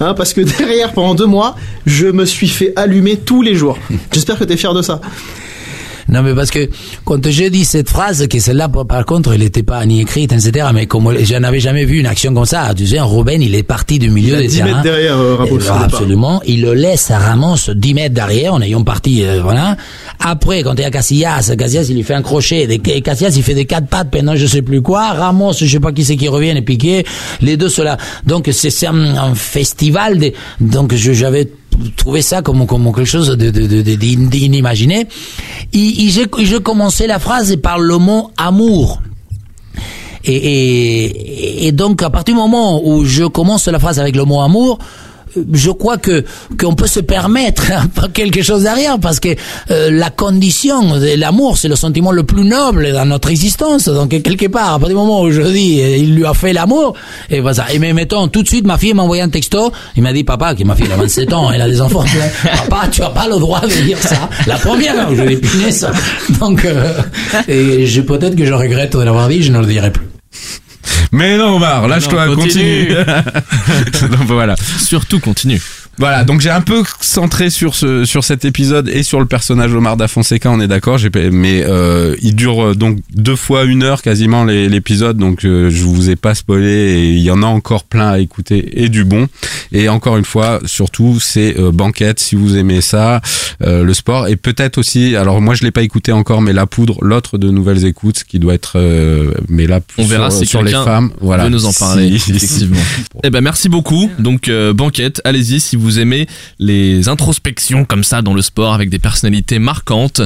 Hein, 0.00 0.14
parce 0.14 0.32
que 0.32 0.40
derrière, 0.58 0.92
pendant 0.92 1.14
deux 1.14 1.26
mois, 1.26 1.56
je 1.86 2.06
me 2.06 2.24
suis 2.24 2.48
fait 2.48 2.72
allumer 2.76 3.16
tous 3.16 3.42
les 3.42 3.54
jours. 3.54 3.78
J'espère 4.12 4.38
que 4.38 4.44
t'es 4.44 4.56
fier 4.56 4.74
de 4.74 4.82
ça. 4.82 5.00
Non, 6.08 6.22
mais 6.22 6.34
parce 6.34 6.50
que 6.50 6.68
quand 7.04 7.28
je 7.30 7.44
dis 7.44 7.64
cette 7.64 7.88
phrase, 7.88 8.26
que 8.28 8.38
celle-là, 8.38 8.68
par- 8.68 8.86
par 8.86 9.04
contre, 9.06 9.32
elle 9.32 9.40
n'était 9.40 9.62
pas 9.62 9.84
ni 9.86 10.00
écrite, 10.02 10.32
etc., 10.32 10.66
mais 10.74 10.86
comme 10.86 11.14
je 11.18 11.34
n'avais 11.36 11.60
jamais 11.60 11.84
vu 11.84 11.98
une 12.00 12.06
action 12.06 12.32
comme 12.34 12.44
ça, 12.44 12.72
tu 12.76 12.86
sais, 12.86 13.00
Ruben, 13.00 13.40
il 13.40 13.54
est 13.54 13.62
parti 13.62 13.98
du 13.98 14.10
milieu 14.10 14.36
des 14.36 14.48
10 14.48 14.56
terrains. 14.58 14.82
derrière, 14.82 15.16
euh, 15.18 15.36
Ramos, 15.36 15.58
départ. 15.58 15.82
absolument. 15.82 16.42
Il 16.46 16.62
le 16.62 16.74
laisse 16.74 17.10
à 17.10 17.18
Ramos 17.18 17.56
10 17.74 17.94
mètres 17.94 18.14
derrière, 18.14 18.54
en 18.54 18.60
ayant 18.62 18.82
parti, 18.84 19.24
euh, 19.24 19.40
voilà. 19.42 19.76
Après, 20.20 20.62
quand 20.62 20.74
il 20.74 20.80
y 20.82 20.84
a 20.84 20.90
Casillas, 20.90 21.52
Casillas, 21.58 21.86
il 21.88 21.96
lui 21.96 22.02
fait 22.02 22.14
un 22.14 22.22
crochet, 22.22 22.66
des, 22.66 22.80
et 22.92 23.00
Casillas, 23.02 23.32
il 23.36 23.42
fait 23.42 23.54
des 23.54 23.64
quatre 23.66 23.86
pattes 23.86 24.10
pendant 24.10 24.36
je 24.36 24.46
sais 24.46 24.62
plus 24.62 24.82
quoi. 24.82 25.12
Ramos, 25.12 25.52
je 25.54 25.66
sais 25.66 25.80
pas 25.80 25.92
qui 25.92 26.04
c'est 26.04 26.16
qui 26.16 26.28
revient 26.28 26.50
et 26.56 26.62
piqué. 26.62 27.04
Les 27.40 27.56
deux, 27.56 27.68
cela. 27.68 27.96
Donc, 28.26 28.48
c'est 28.52 28.86
un, 28.86 29.16
un 29.16 29.34
festival 29.34 30.18
de, 30.18 30.32
donc 30.60 30.94
j'avais 30.94 31.48
trouvé 31.96 32.22
ça 32.22 32.42
comme, 32.42 32.66
comme 32.66 32.92
quelque 32.92 33.04
chose 33.04 33.36
d'inimaginé. 33.36 35.06
Je 35.72 36.58
commençais 36.58 37.06
la 37.06 37.18
phrase 37.18 37.56
par 37.56 37.78
le 37.78 37.98
mot 37.98 38.30
amour. 38.36 39.00
Et 40.24 41.70
donc, 41.72 42.02
à 42.02 42.10
partir 42.10 42.34
du 42.34 42.40
moment 42.40 42.80
où 42.84 43.04
je 43.04 43.24
commence 43.24 43.68
la 43.68 43.78
phrase 43.78 43.98
avec 43.98 44.16
le 44.16 44.24
mot 44.24 44.40
amour, 44.40 44.78
je 45.52 45.70
crois 45.70 45.98
que 45.98 46.24
qu'on 46.58 46.74
peut 46.74 46.86
se 46.86 47.00
permettre 47.00 47.64
peu 47.94 48.08
quelque 48.08 48.42
chose 48.42 48.62
derrière 48.62 48.98
parce 48.98 49.20
que 49.20 49.28
euh, 49.70 49.90
la 49.90 50.10
condition 50.10 50.98
de 50.98 51.18
l'amour 51.18 51.58
c'est 51.58 51.68
le 51.68 51.76
sentiment 51.76 52.12
le 52.12 52.24
plus 52.24 52.44
noble 52.44 52.92
dans 52.92 53.04
notre 53.04 53.30
existence. 53.30 53.84
Donc 53.86 54.10
quelque 54.22 54.46
part 54.46 54.74
à 54.74 54.78
partir 54.78 54.88
du 54.88 54.94
moment 54.94 55.22
où 55.22 55.30
je 55.30 55.42
dis 55.42 55.80
euh, 55.80 55.96
il 55.96 56.14
lui 56.14 56.24
a 56.26 56.34
fait 56.34 56.52
l'amour 56.52 56.94
et 57.30 57.40
voilà 57.40 57.72
et 57.72 57.78
mais 57.78 57.92
mettons 57.92 58.28
tout 58.28 58.42
de 58.42 58.48
suite 58.48 58.66
ma 58.66 58.78
fille 58.78 58.94
m'a 58.94 59.02
envoyé 59.02 59.22
un 59.22 59.28
texto 59.28 59.72
il 59.96 60.02
m'a 60.02 60.12
dit 60.12 60.24
papa 60.24 60.54
qui 60.54 60.64
ma 60.64 60.74
fille 60.74 60.86
elle 60.86 60.92
a 60.92 61.02
27 61.02 61.32
ans 61.32 61.50
elle 61.50 61.62
a 61.62 61.68
des 61.68 61.80
enfants 61.80 62.04
tu 62.04 62.16
vois, 62.16 62.52
papa 62.68 62.88
tu 62.88 63.02
as 63.02 63.10
pas 63.10 63.28
le 63.28 63.38
droit 63.38 63.60
de 63.60 63.84
dire 63.84 63.98
ça. 63.98 64.28
La 64.46 64.56
première 64.56 65.10
où 65.10 65.14
je 65.14 65.22
l'ai 65.22 65.36
piné 65.36 65.70
ça. 65.70 65.90
Donc 66.40 66.64
euh, 66.64 67.00
et 67.48 67.86
je 67.86 68.00
peut-être 68.00 68.36
que 68.36 68.44
je 68.44 68.52
regrette 68.52 68.96
de 68.96 69.02
l'avoir 69.02 69.28
dit 69.28 69.42
je 69.42 69.52
ne 69.52 69.60
le 69.60 69.66
dirai 69.66 69.90
plus 69.90 70.04
Mais 71.14 71.36
non, 71.38 71.54
Omar, 71.56 71.86
lâche-toi, 71.86 72.26
continue. 72.34 72.88
continue. 72.88 74.10
donc 74.10 74.26
voilà. 74.26 74.56
Surtout 74.78 75.20
continue. 75.20 75.60
Voilà, 75.98 76.24
donc 76.24 76.40
j'ai 76.40 76.50
un 76.50 76.60
peu 76.60 76.82
centré 77.00 77.50
sur 77.50 77.74
ce 77.74 78.04
sur 78.04 78.24
cet 78.24 78.44
épisode 78.44 78.88
et 78.88 79.02
sur 79.02 79.20
le 79.20 79.26
personnage 79.26 79.72
Omar 79.74 79.96
da 79.96 80.08
Fonseca, 80.08 80.50
on 80.50 80.60
est 80.60 80.66
d'accord. 80.68 80.98
Mais 81.32 81.62
euh, 81.64 82.14
il 82.22 82.34
dure 82.34 82.62
euh, 82.68 82.74
donc 82.74 82.98
deux 83.14 83.36
fois 83.36 83.64
une 83.64 83.82
heure 83.82 84.02
quasiment 84.02 84.44
l'épisode, 84.44 85.16
donc 85.16 85.44
euh, 85.44 85.70
je 85.70 85.84
vous 85.84 86.10
ai 86.10 86.16
pas 86.16 86.34
spoilé 86.34 86.66
et 86.68 87.10
il 87.10 87.20
y 87.20 87.30
en 87.30 87.42
a 87.42 87.46
encore 87.46 87.84
plein 87.84 88.08
à 88.08 88.18
écouter 88.18 88.82
et 88.82 88.88
du 88.88 89.04
bon. 89.04 89.28
Et 89.72 89.88
encore 89.88 90.16
une 90.16 90.24
fois, 90.24 90.60
surtout 90.64 91.18
c'est 91.20 91.58
euh, 91.58 91.70
Banquette 91.72 92.20
si 92.20 92.34
vous 92.34 92.56
aimez 92.56 92.80
ça, 92.80 93.20
euh, 93.62 93.82
le 93.84 93.94
sport 93.94 94.28
et 94.28 94.36
peut-être 94.36 94.78
aussi. 94.78 95.16
Alors 95.16 95.40
moi 95.40 95.54
je 95.54 95.62
l'ai 95.62 95.70
pas 95.70 95.82
écouté 95.82 96.12
encore, 96.12 96.42
mais 96.42 96.52
la 96.52 96.66
poudre, 96.66 96.98
l'autre 97.02 97.38
de 97.38 97.50
nouvelles 97.50 97.84
écoutes 97.84 98.24
qui 98.24 98.38
doit 98.38 98.54
être, 98.54 98.72
euh, 98.76 99.32
mais 99.48 99.66
là 99.66 99.80
On 99.98 100.04
verra 100.04 100.30
sur, 100.30 100.40
si 100.40 100.46
sur 100.46 100.62
les 100.62 100.72
femmes. 100.72 101.10
Voilà, 101.20 101.44
veut 101.44 101.50
nous 101.50 101.66
en 101.66 101.72
parler, 101.72 102.18
Si- 102.18 102.32
effectivement. 102.32 102.76
Eh 103.22 103.30
ben 103.30 103.40
merci 103.40 103.68
beaucoup. 103.68 104.10
Donc 104.18 104.48
euh, 104.48 104.72
banquette, 104.72 105.20
allez-y 105.24 105.60
si 105.60 105.76
vous 105.76 105.83
aimez 105.98 106.26
les 106.58 107.08
introspections 107.08 107.84
comme 107.84 108.04
ça 108.04 108.22
dans 108.22 108.34
le 108.34 108.42
sport 108.42 108.74
avec 108.74 108.90
des 108.90 108.98
personnalités 108.98 109.58
marquantes. 109.58 110.20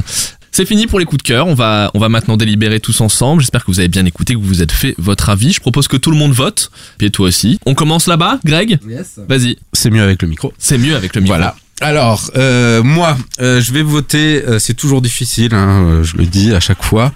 C'est 0.51 0.65
fini 0.65 0.87
pour 0.87 0.99
les 0.99 1.05
coups 1.05 1.23
de 1.23 1.27
cœur. 1.27 1.47
On 1.47 1.53
va, 1.53 1.91
on 1.93 1.99
va 1.99 2.09
maintenant 2.09 2.35
délibérer 2.35 2.79
tous 2.79 3.01
ensemble. 3.01 3.41
J'espère 3.41 3.63
que 3.63 3.71
vous 3.71 3.79
avez 3.79 3.87
bien 3.87 4.05
écouté, 4.05 4.33
que 4.33 4.39
vous 4.39 4.47
vous 4.47 4.61
êtes 4.61 4.71
fait 4.71 4.95
votre 4.97 5.29
avis. 5.29 5.53
Je 5.53 5.59
propose 5.59 5.87
que 5.87 5.97
tout 5.97 6.11
le 6.11 6.17
monde 6.17 6.33
vote. 6.33 6.71
Et 6.99 7.11
toi 7.11 7.27
aussi. 7.27 7.59
On 7.65 7.75
commence 7.75 8.07
là-bas, 8.07 8.39
Greg? 8.43 8.79
Vas-y. 9.27 9.57
C'est 9.73 9.89
mieux 9.89 10.01
avec 10.01 10.21
le 10.21 10.27
micro. 10.27 10.51
C'est 10.57 10.77
mieux 10.77 10.95
avec 10.95 11.15
le 11.15 11.21
micro. 11.21 11.35
Voilà. 11.37 11.55
Alors, 11.81 12.29
euh, 12.35 12.83
moi, 12.83 13.17
euh, 13.39 13.61
je 13.61 13.71
vais 13.71 13.83
voter. 13.83 14.43
euh, 14.45 14.59
c'est 14.59 14.73
toujours 14.73 15.01
difficile, 15.01 15.53
hein, 15.55 15.81
euh, 15.87 16.03
je 16.03 16.17
le 16.17 16.25
dis 16.25 16.53
à 16.53 16.59
chaque 16.59 16.83
fois. 16.83 17.13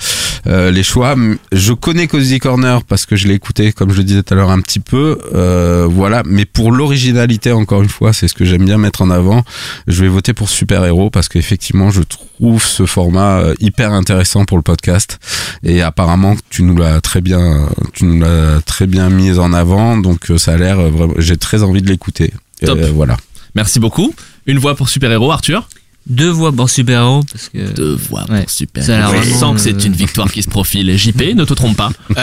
euh, 0.48 0.72
les 0.72 0.84
choix. 0.84 1.16
Je 1.52 1.74
connais 1.74 2.08
Cozy 2.08 2.40
Corner 2.40 2.82
parce 2.84 3.06
que 3.06 3.16
je 3.18 3.28
l'ai 3.28 3.34
écouté, 3.34 3.74
comme 3.74 3.92
je 3.92 3.98
le 3.98 4.04
disais 4.04 4.24
tout 4.24 4.34
à 4.34 4.38
l'heure, 4.38 4.52
un 4.52 4.62
petit 4.62 4.80
peu. 4.80 5.20
euh, 5.36 5.86
voilà. 5.90 6.24
Mais 6.26 6.46
pour 6.46 6.72
l'originalité, 6.72 7.52
encore 7.52 7.82
une 7.82 7.90
fois, 7.90 8.14
c'est 8.14 8.28
ce 8.30 8.34
que 8.34 8.46
j'aime 8.46 8.64
bien 8.66 8.78
mettre 8.78 9.02
en 9.02 9.10
avant. 9.10 9.44
Je 9.88 10.02
vais 10.02 10.10
voter 10.10 10.34
pour 10.34 10.48
Super 10.50 10.86
Héros 10.86 11.10
parce 11.10 11.28
qu'effectivement, 11.28 11.92
je 11.92 12.02
trouve 12.04 12.64
ce 12.64 12.86
format 12.86 13.42
hyper 13.60 13.92
intéressant 13.92 14.46
pour 14.46 14.58
le 14.58 14.64
podcast. 14.64 15.20
Et 15.64 15.82
apparemment, 15.82 16.36
tu 16.50 16.64
nous 16.64 16.76
l'as 16.78 17.02
très 17.02 17.20
bien, 17.22 17.68
tu 17.94 18.06
nous 18.06 18.20
l'as 18.22 18.62
très 18.66 18.88
bien 18.88 19.10
mis 19.10 19.38
en 19.40 19.52
avant. 19.52 19.98
Donc, 19.98 20.32
ça 20.38 20.54
a 20.54 20.58
l'air 20.58 20.78
vraiment. 20.90 21.14
J'ai 21.18 21.36
très 21.38 21.64
envie 21.64 21.82
de 21.82 21.90
l'écouter. 21.90 22.34
Euh, 22.64 22.92
voilà. 22.94 23.18
Merci 23.56 23.80
beaucoup. 23.80 24.14
Une 24.46 24.58
voix 24.60 24.76
pour 24.76 24.90
super-héros, 24.90 25.32
Arthur 25.32 25.68
Deux 26.08 26.30
voix 26.30 26.52
pour 26.52 26.70
super-héros 26.70 27.24
parce 27.32 27.50
que 27.50 27.74
Deux 27.74 27.96
voix 27.96 28.26
Ouais. 28.30 28.42
pour 28.42 28.50
super 28.50 28.84
Ça 28.84 28.96
a 28.96 28.98
l'air 29.00 29.10
Je 29.10 29.16
vraiment, 29.30 29.40
sens 29.40 29.56
que 29.56 29.62
c'est 29.62 29.76
euh, 29.76 29.88
une 29.88 29.94
victoire 29.94 30.32
qui 30.32 30.44
se 30.44 30.50
profile. 30.50 30.98
JP, 30.98 31.36
ne 31.36 31.46
te 31.46 31.54
trompe 31.54 31.78
pas. 31.78 31.92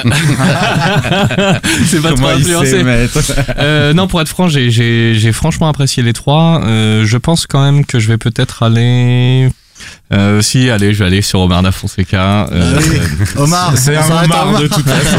c'est 1.86 2.02
pas 2.02 2.08
trop 2.08 2.16
Comment 2.16 2.32
il 2.32 2.42
influencé. 2.42 2.84
Euh, 3.58 3.94
non, 3.94 4.06
pour 4.06 4.20
être 4.20 4.28
franc, 4.28 4.48
j'ai 4.48 5.32
franchement 5.32 5.68
apprécié 5.68 6.02
les 6.02 6.12
trois. 6.12 6.62
Euh, 6.64 7.06
je 7.06 7.16
pense 7.16 7.46
quand 7.46 7.62
même 7.62 7.86
que 7.86 7.98
je 7.98 8.08
vais 8.08 8.18
peut-être 8.18 8.62
aller. 8.62 9.48
Euh, 10.12 10.40
si, 10.42 10.68
allez, 10.70 10.92
je 10.92 10.98
vais 10.98 11.04
aller 11.06 11.22
sur 11.22 11.38
Omar 11.40 11.62
da 11.62 11.70
Fonseca. 11.70 12.48
Euh, 12.50 12.74
Ah 12.76 12.80
oui. 12.80 12.96
euh, 13.36 13.42
Omar, 13.42 13.72
c'est 13.76 13.96
on 13.96 14.00
un 14.00 14.24
Omar 14.24 14.48
Omar. 14.48 14.60
de 14.62 14.66
toute 14.66 14.84
façon. 14.88 15.16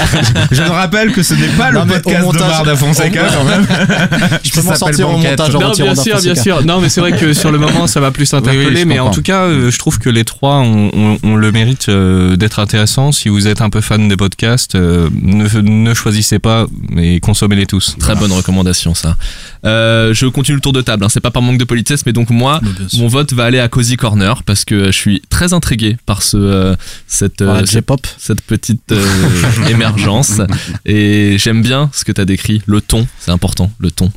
je 0.50 0.62
me 0.62 0.68
rappelle 0.70 1.12
que 1.12 1.22
ce 1.22 1.34
n'est 1.34 1.46
pas 1.56 1.70
Non, 1.70 1.84
le 1.84 1.92
podcast 1.92 2.22
montage- 2.24 2.40
d'Omar 2.40 2.64
da 2.64 2.74
Fonseca 2.76 3.20
quand 3.28 3.44
même. 3.44 3.66
Je 4.42 4.50
peux 4.50 4.62
m'en 4.62 4.74
sortir 4.74 5.08
au 5.10 5.16
montage 5.18 5.54
en 5.54 5.60
Non, 5.60 5.70
bien 5.72 5.74
sûr, 5.74 5.84
bien 5.84 5.94
Fonseca. 6.34 6.42
sûr. 6.42 6.64
Non, 6.66 6.80
mais 6.80 6.88
c'est 6.88 7.00
vrai 7.00 7.12
que 7.16 7.32
sur 7.32 7.52
le 7.52 7.58
moment, 7.58 7.86
ça 7.86 8.00
va 8.00 8.10
plus 8.10 8.32
interpeller. 8.34 8.66
Oui, 8.66 8.72
oui, 8.74 8.80
je 8.80 8.86
mais 8.86 8.98
en 8.98 9.10
tout 9.10 9.22
cas, 9.22 9.42
euh, 9.42 9.70
je 9.70 9.78
trouve 9.78 9.98
que 10.00 10.10
les 10.10 10.24
trois 10.24 10.56
ont, 10.56 10.90
ont- 10.92 11.18
ont 11.22 11.36
le 11.36 11.52
mérite 11.52 11.88
d'être 11.88 12.58
intéressants. 12.58 13.12
Si 13.12 13.28
vous 13.28 13.46
êtes 13.46 13.60
un 13.60 13.70
peu 13.70 13.80
fan 13.80 14.08
des 14.08 14.16
podcasts, 14.16 14.74
euh, 14.74 15.08
ne, 15.22 15.46
ne 15.60 15.94
choisissez 15.94 16.38
pas, 16.40 16.66
mais 16.90 17.20
consommez-les 17.20 17.66
tous. 17.66 17.94
Très 18.00 18.16
bonne 18.16 18.32
recommandation 18.32 18.94
ça. 18.94 19.16
Euh, 19.64 20.12
je 20.12 20.26
continue 20.26 20.56
le 20.56 20.60
tour 20.60 20.72
de 20.72 20.80
table, 20.80 21.04
hein. 21.04 21.08
c'est 21.08 21.20
pas 21.20 21.30
par 21.30 21.42
manque 21.42 21.58
de 21.58 21.64
politesse, 21.64 22.04
mais 22.06 22.12
donc 22.12 22.30
moi, 22.30 22.60
mon 22.98 23.06
vote 23.06 23.32
va 23.32 23.44
aller 23.44 23.60
à 23.60 23.68
Cozy 23.68 23.96
Corner 23.96 24.31
parce 24.44 24.64
que 24.64 24.86
je 24.86 24.96
suis 24.96 25.22
très 25.28 25.52
intrigué 25.52 25.96
par 26.06 26.22
ce 26.22 26.36
euh, 26.36 26.76
cette 27.06 27.42
euh, 27.42 27.58
cette, 27.60 27.70
J-pop. 27.70 28.06
cette 28.18 28.40
petite 28.40 28.92
euh, 28.92 29.06
émergence 29.68 30.40
et 30.86 31.36
j'aime 31.38 31.62
bien 31.62 31.90
ce 31.92 32.04
que 32.04 32.12
t'as 32.12 32.24
décrit, 32.24 32.62
le 32.66 32.80
ton, 32.80 33.06
c'est 33.20 33.30
important, 33.30 33.70
le 33.78 33.90
ton. 33.90 34.10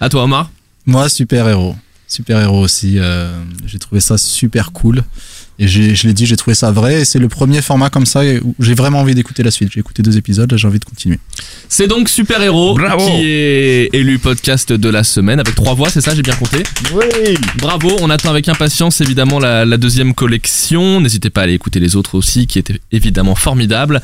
À 0.00 0.08
toi 0.08 0.24
Omar. 0.24 0.50
Moi, 0.86 1.08
super 1.08 1.48
héros. 1.48 1.76
Super 2.06 2.40
héros 2.40 2.60
aussi. 2.60 2.98
euh, 2.98 3.32
j'ai 3.64 3.78
trouvé 3.78 4.00
ça 4.00 4.18
super 4.18 4.72
cool. 4.72 5.02
Et 5.58 5.68
je 5.68 6.06
l'ai 6.06 6.12
dit, 6.14 6.26
j'ai 6.26 6.36
trouvé 6.36 6.54
ça 6.54 6.72
vrai. 6.72 7.02
Et 7.02 7.04
c'est 7.04 7.18
le 7.18 7.28
premier 7.28 7.62
format 7.62 7.90
comme 7.90 8.06
ça 8.06 8.22
où 8.42 8.54
j'ai 8.58 8.74
vraiment 8.74 9.00
envie 9.00 9.14
d'écouter 9.14 9.42
la 9.42 9.50
suite. 9.50 9.70
J'ai 9.72 9.80
écouté 9.80 10.02
deux 10.02 10.16
épisodes, 10.16 10.50
là 10.50 10.56
j'ai 10.56 10.66
envie 10.66 10.80
de 10.80 10.84
continuer. 10.84 11.18
C'est 11.68 11.86
donc 11.86 12.08
Super 12.08 12.42
Héros 12.42 12.76
qui 12.98 13.24
est 13.26 13.90
élu 13.92 14.18
podcast 14.18 14.72
de 14.72 14.88
la 14.88 15.04
semaine 15.04 15.38
avec 15.40 15.54
trois 15.54 15.74
voix, 15.74 15.90
c'est 15.90 16.00
ça, 16.00 16.14
j'ai 16.14 16.22
bien 16.22 16.34
compté 16.34 16.62
Oui 16.92 17.36
Bravo, 17.58 17.96
on 18.00 18.10
attend 18.10 18.30
avec 18.30 18.48
impatience 18.48 19.00
évidemment 19.00 19.38
la, 19.38 19.64
la 19.64 19.76
deuxième 19.76 20.14
collection. 20.14 21.00
N'hésitez 21.00 21.30
pas 21.30 21.42
à 21.42 21.44
aller 21.44 21.54
écouter 21.54 21.80
les 21.80 21.96
autres 21.96 22.16
aussi 22.16 22.46
qui 22.46 22.58
étaient 22.58 22.80
évidemment 22.92 23.34
formidables. 23.34 24.00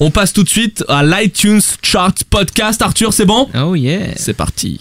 On 0.00 0.10
passe 0.10 0.32
tout 0.32 0.42
de 0.42 0.48
suite 0.48 0.84
à 0.88 1.02
l'iTunes 1.02 1.60
Chart 1.82 2.14
Podcast. 2.28 2.82
Arthur, 2.82 3.12
c'est 3.12 3.26
bon? 3.26 3.48
Oh 3.54 3.74
yeah. 3.74 4.08
C'est 4.16 4.34
parti. 4.34 4.80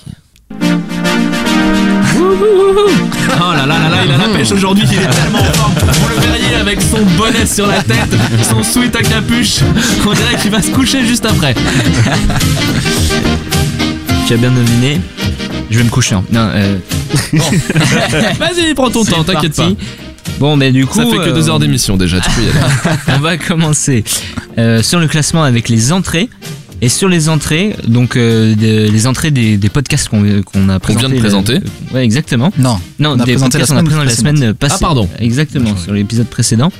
Oh 3.35 3.53
là 3.53 3.65
là 3.65 3.79
là 3.79 3.89
là, 3.89 3.97
il 4.05 4.11
a 4.11 4.17
la 4.17 4.27
pêche 4.37 4.51
aujourd'hui, 4.51 4.85
il 4.91 4.97
est 4.97 5.07
tellement 5.07 5.39
en 5.39 5.43
forme. 5.53 5.73
On 6.03 6.07
le 6.07 6.15
verriez 6.15 6.55
avec 6.55 6.81
son 6.81 6.99
bonnet 7.17 7.45
sur 7.45 7.67
la 7.67 7.81
tête, 7.83 8.13
son 8.49 8.63
sweat 8.63 8.95
à 8.95 9.01
capuche. 9.01 9.59
On 10.07 10.13
dirait 10.13 10.35
qu'il 10.41 10.51
va 10.51 10.61
se 10.61 10.69
coucher 10.71 11.05
juste 11.05 11.25
après. 11.25 11.53
Tu 14.27 14.33
as 14.33 14.37
bien 14.37 14.51
deviné. 14.51 15.01
Je 15.69 15.77
vais 15.77 15.83
me 15.83 15.89
coucher. 15.89 16.15
hein. 16.15 16.23
Non, 16.31 16.49
euh, 16.53 16.77
Vas-y, 18.39 18.73
prends 18.75 18.91
ton 18.91 19.03
temps, 19.03 19.23
t'inquiète 19.23 19.55
pas. 19.55 19.69
Bon, 20.39 20.55
mais 20.55 20.71
du 20.71 20.85
coup. 20.85 20.99
Ça 20.99 21.05
fait 21.05 21.17
que 21.17 21.29
deux 21.33 21.47
euh, 21.49 21.51
heures 21.51 21.59
d'émission 21.59 21.97
déjà, 21.97 22.19
tu 22.19 22.29
peux 22.31 22.41
y 22.43 22.49
aller. 22.49 22.97
on 23.15 23.19
va 23.19 23.37
commencer 23.37 24.03
euh, 24.57 24.83
sur 24.83 24.99
le 24.99 25.07
classement 25.07 25.43
avec 25.43 25.69
les 25.69 25.91
entrées. 25.91 26.29
Et 26.83 26.89
sur 26.89 27.07
les 27.09 27.29
entrées, 27.29 27.75
donc 27.87 28.15
euh, 28.17 28.53
de- 28.55 28.91
les 28.91 29.07
entrées 29.07 29.31
des, 29.31 29.57
des 29.57 29.69
podcasts 29.69 30.09
qu'on 30.09 30.21
qu'on 30.43 30.69
a 30.69 30.79
Qu'on 30.79 30.95
vient 30.95 31.09
de 31.09 31.17
présentés, 31.17 31.59
présenter. 31.59 31.61
euh, 31.91 31.95
ouais, 31.95 32.03
exactement. 32.03 32.51
Non. 32.57 32.77
Non, 32.99 33.11
On 33.11 33.19
a 33.19 33.25
des 33.25 33.33
présenté 33.33 33.57
la 33.59 33.65
podcasts 33.65 33.71
qu'on 33.71 33.77
a 33.77 33.79
semaine 33.79 33.85
présentés 33.85 34.05
la 34.05 34.05
précédente. 34.05 34.37
semaine 34.37 34.53
passée. 34.53 34.75
Ah, 34.77 34.79
pardon. 34.81 35.09
Exactement, 35.19 35.77
sur 35.77 35.93
l'épisode 35.93 36.27
précédent. 36.27 36.71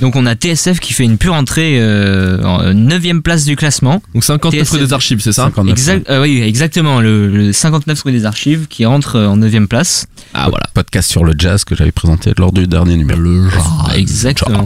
Donc 0.00 0.16
on 0.16 0.24
a 0.24 0.34
TSF 0.34 0.80
qui 0.80 0.94
fait 0.94 1.04
une 1.04 1.18
pure 1.18 1.34
entrée 1.34 1.78
euh, 1.78 2.42
en 2.42 2.72
9 2.72 3.20
place 3.22 3.44
du 3.44 3.54
classement. 3.56 4.00
Donc 4.14 4.24
59 4.24 4.60
TSF. 4.62 4.70
rue 4.70 4.78
des 4.86 4.92
archives, 4.94 5.20
c'est 5.20 5.32
ça 5.32 5.42
59, 5.44 5.72
Exact, 5.72 6.08
euh, 6.08 6.22
oui, 6.22 6.40
exactement, 6.40 7.00
le, 7.00 7.26
le 7.28 7.52
59 7.52 8.00
rue 8.02 8.12
des 8.12 8.24
archives 8.24 8.66
qui 8.70 8.86
rentre 8.86 9.16
euh, 9.16 9.26
en 9.26 9.36
9 9.36 9.66
place. 9.66 10.06
Ah 10.32 10.46
voilà. 10.48 10.64
Podcast 10.72 11.10
sur 11.10 11.22
le 11.24 11.34
jazz 11.36 11.64
que 11.64 11.74
j'avais 11.74 11.92
présenté 11.92 12.32
lors 12.38 12.52
du 12.52 12.66
dernier 12.66 12.96
numéro. 12.96 13.18
Le 13.20 13.48
Ah, 13.88 13.98
exactement. 13.98 14.64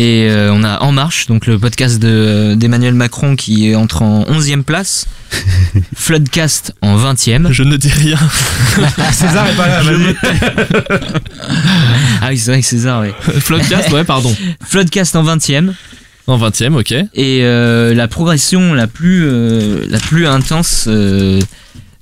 Et 0.00 0.28
euh, 0.30 0.52
on 0.52 0.62
a 0.62 0.78
En 0.78 0.92
Marche, 0.92 1.26
donc 1.26 1.46
le 1.46 1.58
podcast 1.58 1.98
de- 1.98 2.54
d'Emmanuel 2.54 2.94
Macron 2.94 3.34
qui 3.34 3.74
entre 3.74 4.02
en 4.02 4.22
11e 4.26 4.62
place. 4.62 5.06
Floodcast 5.96 6.72
en 6.82 6.96
20e. 6.96 7.50
Je 7.50 7.64
ne 7.64 7.76
dis 7.76 7.88
rien. 7.90 8.16
César 9.12 9.48
est 9.48 9.56
pas 9.56 9.66
là, 9.66 9.82
Je 9.82 9.90
me 9.90 10.14
ah 12.22 12.28
oui, 12.30 12.38
c'est 12.38 12.52
vrai 12.52 12.60
que 12.60 12.66
César, 12.66 13.00
ouais. 13.00 13.12
Floodcast, 13.40 13.90
ouais, 13.90 14.04
pardon. 14.04 14.34
Floodcast 14.64 15.16
en 15.16 15.24
20e. 15.24 15.72
En 16.28 16.38
20e, 16.38 16.78
ok. 16.78 16.92
Et 17.14 17.40
euh, 17.42 17.92
la 17.92 18.06
progression 18.06 18.74
la 18.74 18.86
plus, 18.86 19.24
euh, 19.26 19.84
la 19.88 19.98
plus 19.98 20.26
intense 20.28 20.84
euh, 20.86 21.40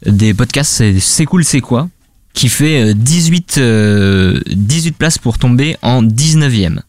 des 0.05 0.35
podcasts, 0.35 0.73
c'est 0.73 1.01
C'est 1.01 1.25
cool, 1.25 1.45
c'est 1.45 1.61
quoi? 1.63 1.89
Qui 2.35 2.51
fait 2.51 2.91
euh, 2.91 2.95
18, 2.95 3.55
euh, 3.57 4.41
18 4.51 4.93
places 4.99 5.17
pour 5.19 5.39
tomber 5.39 5.77
en 5.81 6.03
19e. 6.03 6.81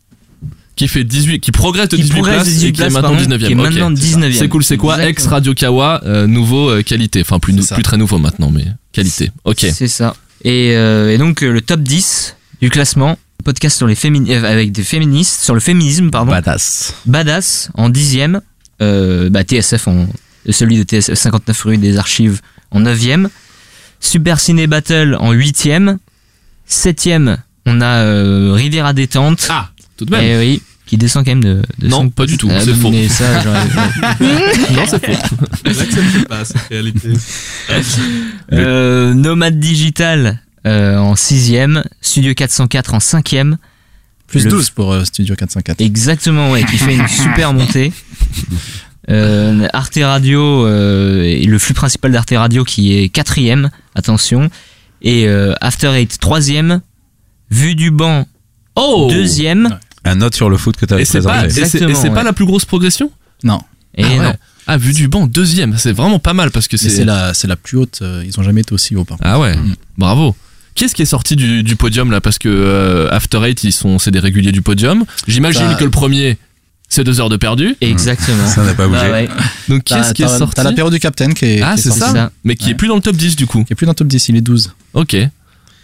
Qui 0.78 0.88
fait 0.88 1.04
18, 1.04 1.42
qui 1.42 1.52
progresse 1.52 1.90
de 1.90 1.98
Qui 1.98 2.04
18 2.04 2.14
progresse 2.14 2.38
de 2.38 2.44
places 2.44 2.54
18 2.54 2.68
et 2.68 2.72
qui 2.72 2.82
est 2.82 2.90
maintenant 2.90 3.02
pardon, 3.16 3.36
19e. 3.36 3.38
qui 3.40 3.52
est 3.52 3.56
ok. 3.56 3.62
maintenant 3.62 3.96
C'est 3.96 4.06
ça. 4.06 4.18
19e. 4.20 4.34
C'est 4.34 4.48
cool, 4.48 4.64
c'est 4.64 4.78
quoi. 4.78 5.06
Ex 5.06 5.26
Radio 5.28 5.54
Kawa, 5.54 6.02
euh, 6.06 6.28
nouveau 6.28 6.70
euh, 6.70 6.84
qualité? 6.84 7.22
Enfin, 7.22 7.40
plus, 7.40 7.56
très 7.84 7.98
nouveau 7.98 8.20
maintenant, 8.20 8.50
mais 8.50 8.66
qualité. 8.94 9.32
Ok. 9.44 9.66
C'est 9.74 9.88
ça. 9.90 10.16
Et, 10.46 10.74
euh, 10.76 11.14
et 11.14 11.18
donc 11.18 11.42
le 11.42 11.60
top 11.62 11.82
10 11.82 12.38
du 12.62 12.70
classement, 12.70 13.18
podcast 13.44 13.78
sur 13.78 13.88
les 13.88 13.96
avec 14.46 14.72
des 14.72 14.84
féministes, 14.84 15.42
sur 15.42 15.54
le 15.54 15.60
féminisme, 15.60 16.10
pardon. 16.10 16.32
Badass. 16.32 16.94
Badass 17.06 17.70
en 17.76 17.90
10e. 17.90 18.42
Euh, 18.82 19.30
bah, 19.30 19.44
TSF, 19.44 19.88
en, 19.88 20.08
celui 20.50 20.78
de 20.78 20.84
TSF 20.84 21.14
59 21.14 21.62
rue 21.64 21.78
des 21.78 21.98
Archives 21.98 22.42
en 22.72 22.82
9e. 22.82 23.30
Super 24.00 24.40
Ciné 24.40 24.68
Battle 24.68 25.16
en 25.20 25.34
8e. 25.34 25.98
7e, 26.70 27.38
on 27.66 27.80
a 27.80 27.86
euh, 27.86 28.52
Riviera 28.54 28.94
Détente. 28.94 29.48
Ah, 29.50 29.70
tout 29.96 30.06
de 30.06 30.12
même. 30.12 30.24
Eh 30.24 30.38
oui, 30.38 30.62
qui 30.88 30.98
descend 30.98 31.24
quand 31.26 31.32
même 31.32 31.44
de. 31.44 31.62
de 31.78 31.88
Non, 31.88 32.10
pas 32.10 32.26
du 32.26 32.38
tout, 32.38 32.50
Ah, 32.52 32.60
c'est 32.62 32.74
faux. 32.74 32.90
Mais 32.90 33.08
ça, 33.08 33.42
j'aurais. 33.44 33.64
non, 34.74 34.84
c'est 34.88 35.06
faux. 35.06 35.36
J'accepte 35.66 36.28
pas 36.28 36.44
cette 36.46 36.58
réalité. 36.70 37.10
Euh, 38.54 39.14
Nomade 39.14 39.60
Digital 39.60 40.42
euh, 40.66 40.98
en 40.98 41.14
6ème, 41.16 41.84
Studio 42.02 42.34
404 42.34 42.94
en 42.94 42.98
5ème. 43.00 43.58
Plus 44.28 44.46
Le- 44.46 44.52
12 44.52 44.70
pour 44.72 44.94
euh, 44.94 45.04
Studio 45.06 45.36
404. 45.36 45.82
Exactement, 45.82 46.52
ouais, 46.52 46.64
qui 46.64 46.78
fait 46.78 46.96
une 46.96 47.08
super 47.08 47.54
montée. 47.54 47.92
Euh, 49.10 49.68
Arte 49.74 50.00
Radio, 50.02 50.66
euh, 50.66 51.24
et 51.24 51.46
le 51.46 51.60
flux 51.60 51.74
principal 51.74 52.12
d'Arte 52.12 52.34
Radio 52.36 52.64
qui 52.64 52.98
est 52.98 53.10
quatrième, 53.10 53.70
attention. 53.96 54.50
Et 55.02 55.28
euh, 55.28 55.54
After 55.62 55.88
Eight, 55.94 56.20
troisième. 56.20 56.82
Vue 57.50 57.76
du 57.76 57.92
banc, 57.92 58.28
Oh 58.76 59.08
deuxième. 59.10 59.80
Un 60.08 60.16
note 60.16 60.36
sur 60.36 60.50
le 60.50 60.58
foot 60.58 60.76
que 60.78 60.86
tu 60.86 60.94
avais 60.94 61.04
Et 61.04 61.06
c'est 61.06 61.22
pas, 61.22 61.40
présenté. 61.44 61.62
et 61.90 61.96
c'est- 61.96 62.10
pas 62.10 62.24
la 62.24 62.34
plus 62.34 62.46
grosse 62.46 62.66
progression? 62.66 63.12
Non. 63.44 63.60
Et 63.96 64.04
ah, 64.04 64.08
ouais. 64.08 64.18
non. 64.18 64.34
Ah, 64.68 64.78
vu 64.78 64.94
du 64.94 65.08
banc, 65.08 65.28
deuxième. 65.28 65.78
C'est 65.78 65.92
vraiment 65.94 66.20
pas 66.20 66.34
mal 66.34 66.52
parce 66.52 66.68
que 66.68 66.76
c'est. 66.78 66.90
c'est 66.90 67.06
la, 67.06 67.34
c'est 67.34 67.48
la 67.48 67.56
plus 67.56 67.78
haute. 67.78 68.00
euh, 68.02 68.24
ils 68.26 68.40
ont 68.40 68.44
jamais 68.44 68.62
été 68.62 68.74
aussi 68.74 68.96
haut. 68.96 69.06
Par 69.06 69.18
contre. 69.18 69.30
Ah 69.30 69.40
ouais, 69.40 69.56
bravo. 69.98 70.36
Qui 70.76 70.84
est-ce 70.84 70.94
qui 70.94 71.02
est 71.02 71.06
sorti 71.06 71.36
du, 71.36 71.64
du 71.64 71.76
podium 71.76 72.12
là? 72.12 72.22
Parce 72.22 72.38
que 72.38 72.50
euh, 72.50 73.10
After 73.12 73.40
Eight, 73.44 73.64
ils 73.64 73.72
sont, 73.72 73.98
c'est 73.98 74.12
des 74.12 74.20
réguliers 74.20 74.52
du 74.52 74.62
podium. 74.62 75.06
J'imagine 75.28 75.66
Bah- 75.68 75.76
que 75.76 75.84
le 75.84 75.90
premier, 75.90 76.38
c'est 76.90 77.04
deux 77.04 77.20
heures 77.20 77.30
de 77.30 77.38
perdu. 77.38 77.76
Exactement. 77.82 78.46
Ça 78.48 78.64
n'a 78.64 78.74
pas 78.76 78.88
bougé. 78.88 79.00
Bah 79.02 79.12
ouais. 79.12 79.30
Donc 79.70 79.84
qui 79.86 79.94
T'as- 79.94 80.02
est-ce 80.02 80.14
qui 80.14 80.24
est 80.24 80.28
sorti? 80.28 80.54
T'as 80.56 80.64
l'apéro 80.64 80.90
du 80.92 81.00
Capitaine 81.00 81.34
qui 81.34 81.46
est. 81.46 81.62
Ah, 81.62 81.78
c'est 81.78 81.90
ça, 81.92 82.12
ça. 82.12 82.32
Mais 82.44 82.56
qui 82.56 82.70
est 82.72 82.76
plus 82.76 82.88
dans 82.90 82.96
le 82.96 83.02
top 83.02 83.16
10 83.16 83.36
du 83.36 83.48
coup. 83.48 83.64
Qui 83.64 83.74
est 83.74 83.76
plus 83.76 83.86
dans 83.86 83.92
le 83.94 83.96
top 83.96 84.08
10, 84.08 84.30
il 84.30 84.36
est 84.36 84.42
12. 84.42 84.74
Ok. 84.94 85.16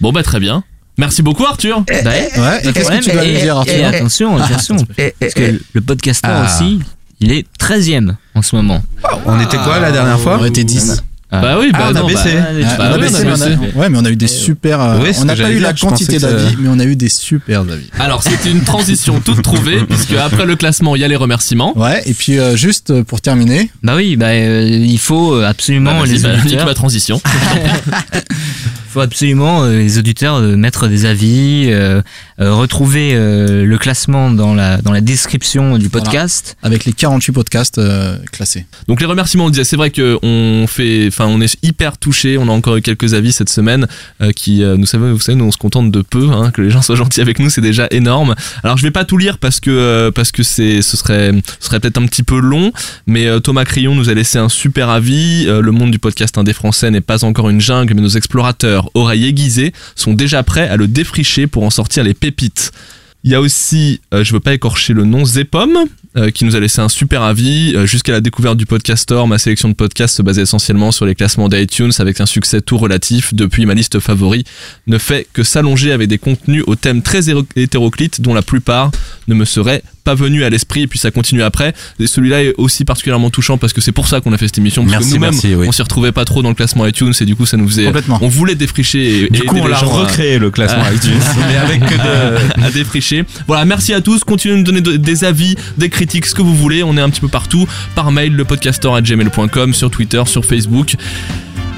Bon 0.01 0.11
bah 0.11 0.21
très 0.23 0.39
bien. 0.39 0.63
Merci 0.97 1.21
beaucoup 1.23 1.45
Arthur. 1.45 1.81
Bah 1.87 1.93
ouais. 2.05 2.29
Ouais, 2.37 2.59
et 2.63 2.67
de 2.67 2.71
qu'est-ce 2.71 2.73
que 2.73 2.81
problème. 2.81 3.01
tu 3.03 3.11
dois 3.11 3.23
lui 3.23 3.33
dire, 3.41 3.57
Arthur 3.57 3.73
et 3.75 3.83
attention, 3.85 4.37
attention. 4.37 4.77
Parce 5.19 5.33
que 5.33 5.59
le 5.73 5.81
podcaster 5.81 6.29
Ah. 6.31 6.45
aussi, 6.45 6.79
il 7.19 7.31
est 7.31 7.45
13ème 7.59 8.15
en 8.35 8.41
ce 8.41 8.55
moment. 8.55 8.83
On 9.25 9.39
était 9.41 9.57
quoi 9.57 9.79
la 9.79 9.91
dernière 9.91 10.19
fois 10.19 10.37
On 10.41 10.45
était 10.45 10.63
10. 10.63 11.01
Bah 11.31 11.57
oui, 11.59 11.71
bah 11.71 11.79
Ah, 11.81 11.87
on 11.91 11.95
a 11.95 11.99
non, 12.01 12.05
baissé. 12.07 12.29
bah- 12.35 12.75
bah 12.77 12.89
on 12.91 12.93
a 12.93 12.97
baissé, 12.99 13.15
on 13.15 13.19
a 13.21 13.23
mais 13.23 13.31
on 13.31 13.41
a- 13.41 13.49
baissé. 13.49 13.75
ouais, 13.75 13.89
mais 13.89 13.97
on 13.99 14.05
a 14.05 14.09
eu 14.11 14.15
des 14.15 14.27
super. 14.27 14.79
euh, 14.79 14.99
Oui, 15.01 15.09
on 15.19 15.25
n'a 15.25 15.35
pas 15.35 15.49
eu 15.49 15.57
la 15.57 15.73
dire, 15.73 15.89
quantité 15.89 16.19
ça- 16.19 16.31
d'avis, 16.31 16.55
mais 16.59 16.69
on 16.71 16.77
a 16.77 16.83
eu 16.85 16.95
des 16.95 17.09
super 17.09 17.61
avis. 17.61 17.89
Alors 17.99 18.21
c'était 18.21 18.51
une 18.51 18.61
transition 18.61 19.19
toute 19.19 19.41
trouvée 19.41 19.79
puisque 19.89 20.13
après 20.13 20.45
le 20.45 20.55
classement 20.55 20.95
il 20.95 21.01
y 21.01 21.03
a 21.03 21.07
les 21.07 21.15
remerciements. 21.15 21.75
Ouais, 21.75 22.03
et 22.05 22.13
puis 22.13 22.37
euh, 22.37 22.55
juste 22.55 22.91
euh, 22.91 23.03
pour 23.03 23.19
terminer, 23.19 23.71
Bah 23.81 23.93
oui, 23.95 24.15
bah 24.15 24.27
euh, 24.27 24.61
il 24.67 24.99
faut 24.99 25.33
absolument 25.41 25.99
Bah, 26.01 26.05
les 26.05 26.19
bah, 26.19 26.65
ma 26.65 26.73
transition. 26.75 27.19
Il 28.93 28.97
faut 29.01 29.01
absolument 29.01 29.63
euh, 29.63 29.79
les 29.79 29.97
auditeurs 29.97 30.35
euh, 30.35 30.55
mettre 30.55 30.87
des 30.87 31.05
avis, 31.07 31.65
euh, 31.69 32.03
euh, 32.39 32.53
retrouver 32.53 33.13
euh, 33.15 33.65
le 33.65 33.77
classement 33.79 34.29
dans 34.29 34.53
la 34.53 34.77
dans 34.83 34.91
la 34.91 35.01
description 35.01 35.79
du 35.79 35.89
podcast. 35.89 36.55
avec 36.61 36.85
les 36.85 36.93
48 36.93 37.31
podcasts 37.31 37.77
euh, 37.79 38.17
classés. 38.31 38.67
Donc 38.87 39.01
les 39.01 39.07
remerciements, 39.07 39.45
on 39.45 39.47
le 39.47 39.51
disait, 39.53 39.63
c'est 39.63 39.77
vrai 39.77 39.89
que 39.89 40.19
on 40.21 40.67
fait, 40.67 41.05
enfin, 41.07 41.25
on 41.25 41.41
est 41.41 41.57
hyper 41.63 41.97
touché. 41.97 42.37
On 42.37 42.47
a 42.47 42.51
encore 42.51 42.75
eu 42.75 42.83
quelques 42.83 43.15
avis 43.15 43.31
cette 43.31 43.49
semaine 43.49 43.87
euh, 44.21 44.31
qui, 44.31 44.61
euh, 44.61 44.77
nous 44.77 44.85
savez, 44.85 45.11
vous 45.11 45.19
savez, 45.19 45.39
nous 45.39 45.45
on 45.45 45.51
se 45.51 45.57
contente 45.57 45.89
de 45.89 46.01
peu, 46.03 46.29
hein, 46.29 46.51
que 46.51 46.61
les 46.61 46.69
gens 46.69 46.83
soient 46.83 46.95
gentils 46.95 47.21
avec 47.21 47.39
nous, 47.39 47.49
c'est 47.49 47.61
déjà 47.61 47.87
énorme. 47.89 48.35
Alors 48.63 48.77
je 48.77 48.83
vais 48.83 48.91
pas 48.91 49.05
tout 49.05 49.17
lire 49.17 49.39
parce 49.39 49.59
que 49.59 49.71
euh, 49.71 50.11
parce 50.11 50.31
que 50.31 50.43
c'est, 50.43 50.83
ce 50.83 50.97
serait, 50.97 51.31
ce 51.59 51.65
serait 51.65 51.79
peut-être 51.79 51.97
un 51.97 52.05
petit 52.05 52.21
peu 52.21 52.39
long, 52.39 52.71
mais 53.07 53.25
euh, 53.25 53.39
Thomas 53.39 53.65
Crillon 53.65 53.95
nous 53.95 54.09
a 54.09 54.13
laissé 54.13 54.37
un 54.37 54.49
super 54.49 54.89
avis. 54.89 55.45
Euh, 55.47 55.61
le 55.61 55.71
monde 55.71 55.89
du 55.89 55.97
podcast 55.97 56.37
indé 56.37 56.53
français 56.53 56.91
n'est 56.91 57.01
pas 57.01 57.23
encore 57.23 57.49
une 57.49 57.59
jungle, 57.59 57.95
mais 57.95 58.01
nos 58.01 58.09
explorateurs, 58.09 58.82
oreilles 58.93 59.25
aiguisées, 59.25 59.73
sont 59.95 60.13
déjà 60.13 60.43
prêts 60.43 60.67
à 60.67 60.77
le 60.77 60.87
défricher 60.87 61.47
pour 61.47 61.63
en 61.63 61.69
sortir 61.69 62.03
les 62.03 62.13
pépites. 62.13 62.71
Il 63.25 63.31
y 63.31 63.35
a 63.35 63.39
aussi, 63.39 64.01
euh, 64.13 64.21
je 64.25 64.33
veux 64.33 64.41
pas 64.41 64.53
écorcher 64.53 64.91
le 64.91 65.05
nom, 65.05 65.23
Zepom, 65.23 65.85
euh, 66.17 66.29
qui 66.29 66.43
nous 66.43 66.57
a 66.57 66.59
laissé 66.59 66.81
un 66.81 66.89
super 66.89 67.21
avis. 67.21 67.73
Euh, 67.73 67.85
Jusqu'à 67.85 68.11
la 68.11 68.19
découverte 68.19 68.57
du 68.57 68.65
Podcastor, 68.65 69.29
ma 69.29 69.37
sélection 69.37 69.69
de 69.69 69.73
podcasts 69.73 70.17
se 70.17 70.21
basait 70.21 70.41
essentiellement 70.41 70.91
sur 70.91 71.05
les 71.05 71.15
classements 71.15 71.47
d'iTunes 71.47 71.93
avec 71.99 72.19
un 72.19 72.25
succès 72.25 72.59
tout 72.59 72.77
relatif. 72.77 73.33
Depuis, 73.33 73.65
ma 73.65 73.75
liste 73.75 74.01
favori 74.01 74.43
ne 74.87 74.97
fait 74.97 75.25
que 75.31 75.43
s'allonger 75.43 75.93
avec 75.93 76.09
des 76.09 76.17
contenus 76.17 76.65
aux 76.67 76.75
thèmes 76.75 77.01
très 77.01 77.29
hétéroclites 77.55 78.19
dont 78.19 78.33
la 78.33 78.41
plupart 78.41 78.91
ne 79.29 79.35
me 79.35 79.45
seraient 79.45 79.83
pas 80.03 80.15
venus 80.15 80.43
à 80.43 80.49
l'esprit 80.49 80.81
et 80.83 80.87
puis 80.87 80.99
ça 80.99 81.11
continue 81.11 81.41
après. 81.43 81.73
Et 81.99 82.07
celui-là 82.07 82.43
est 82.43 82.53
aussi 82.57 82.85
particulièrement 82.85 83.29
touchant 83.29 83.57
parce 83.57 83.73
que 83.73 83.81
c'est 83.81 83.91
pour 83.91 84.07
ça 84.07 84.21
qu'on 84.21 84.33
a 84.33 84.37
fait 84.37 84.47
cette 84.47 84.57
émission. 84.57 84.83
Parce 84.83 84.91
Merci, 84.91 85.09
que 85.09 85.13
nous-mêmes, 85.15 85.59
oui. 85.59 85.67
on 85.67 85.71
s'y 85.71 85.81
retrouvait 85.81 86.11
pas 86.11 86.25
trop 86.25 86.41
dans 86.41 86.49
le 86.49 86.55
classement 86.55 86.85
iTunes 86.85 87.13
et 87.19 87.25
du 87.25 87.35
coup, 87.35 87.45
ça 87.45 87.57
nous 87.57 87.67
faisait. 87.67 87.91
On 88.21 88.27
voulait 88.27 88.55
défricher 88.55 89.23
et, 89.25 89.29
Du 89.29 89.41
et 89.41 89.45
coup, 89.45 89.57
on 89.57 89.67
l'a 89.67 89.77
à- 89.77 89.81
recréé 89.81 90.39
le 90.39 90.51
classement 90.51 90.83
Ah. 90.85 90.93
iTunes, 90.93 91.13
mais 91.47 91.55
avec 91.57 91.79
que 91.85 91.95
de- 91.95 92.63
à 92.65 92.71
défricher. 92.71 93.23
Voilà, 93.47 93.65
merci 93.65 93.93
à 93.93 94.01
tous. 94.01 94.23
Continuez 94.23 94.55
de 94.55 94.59
nous 94.59 94.65
donner 94.65 94.81
de- 94.81 94.97
des 94.97 95.23
avis, 95.23 95.55
des 95.77 95.89
critiques, 95.89 96.25
ce 96.25 96.35
que 96.35 96.41
vous 96.41 96.55
voulez. 96.55 96.83
On 96.83 96.97
est 96.97 97.01
un 97.01 97.09
petit 97.09 97.21
peu 97.21 97.27
partout. 97.29 97.67
Par 97.95 98.11
mail, 98.11 98.33
le 98.33 98.45
podcastor@gmail.com, 98.45 99.73
sur 99.73 99.89
Twitter, 99.89 100.21
sur 100.25 100.45
Facebook. 100.45 100.95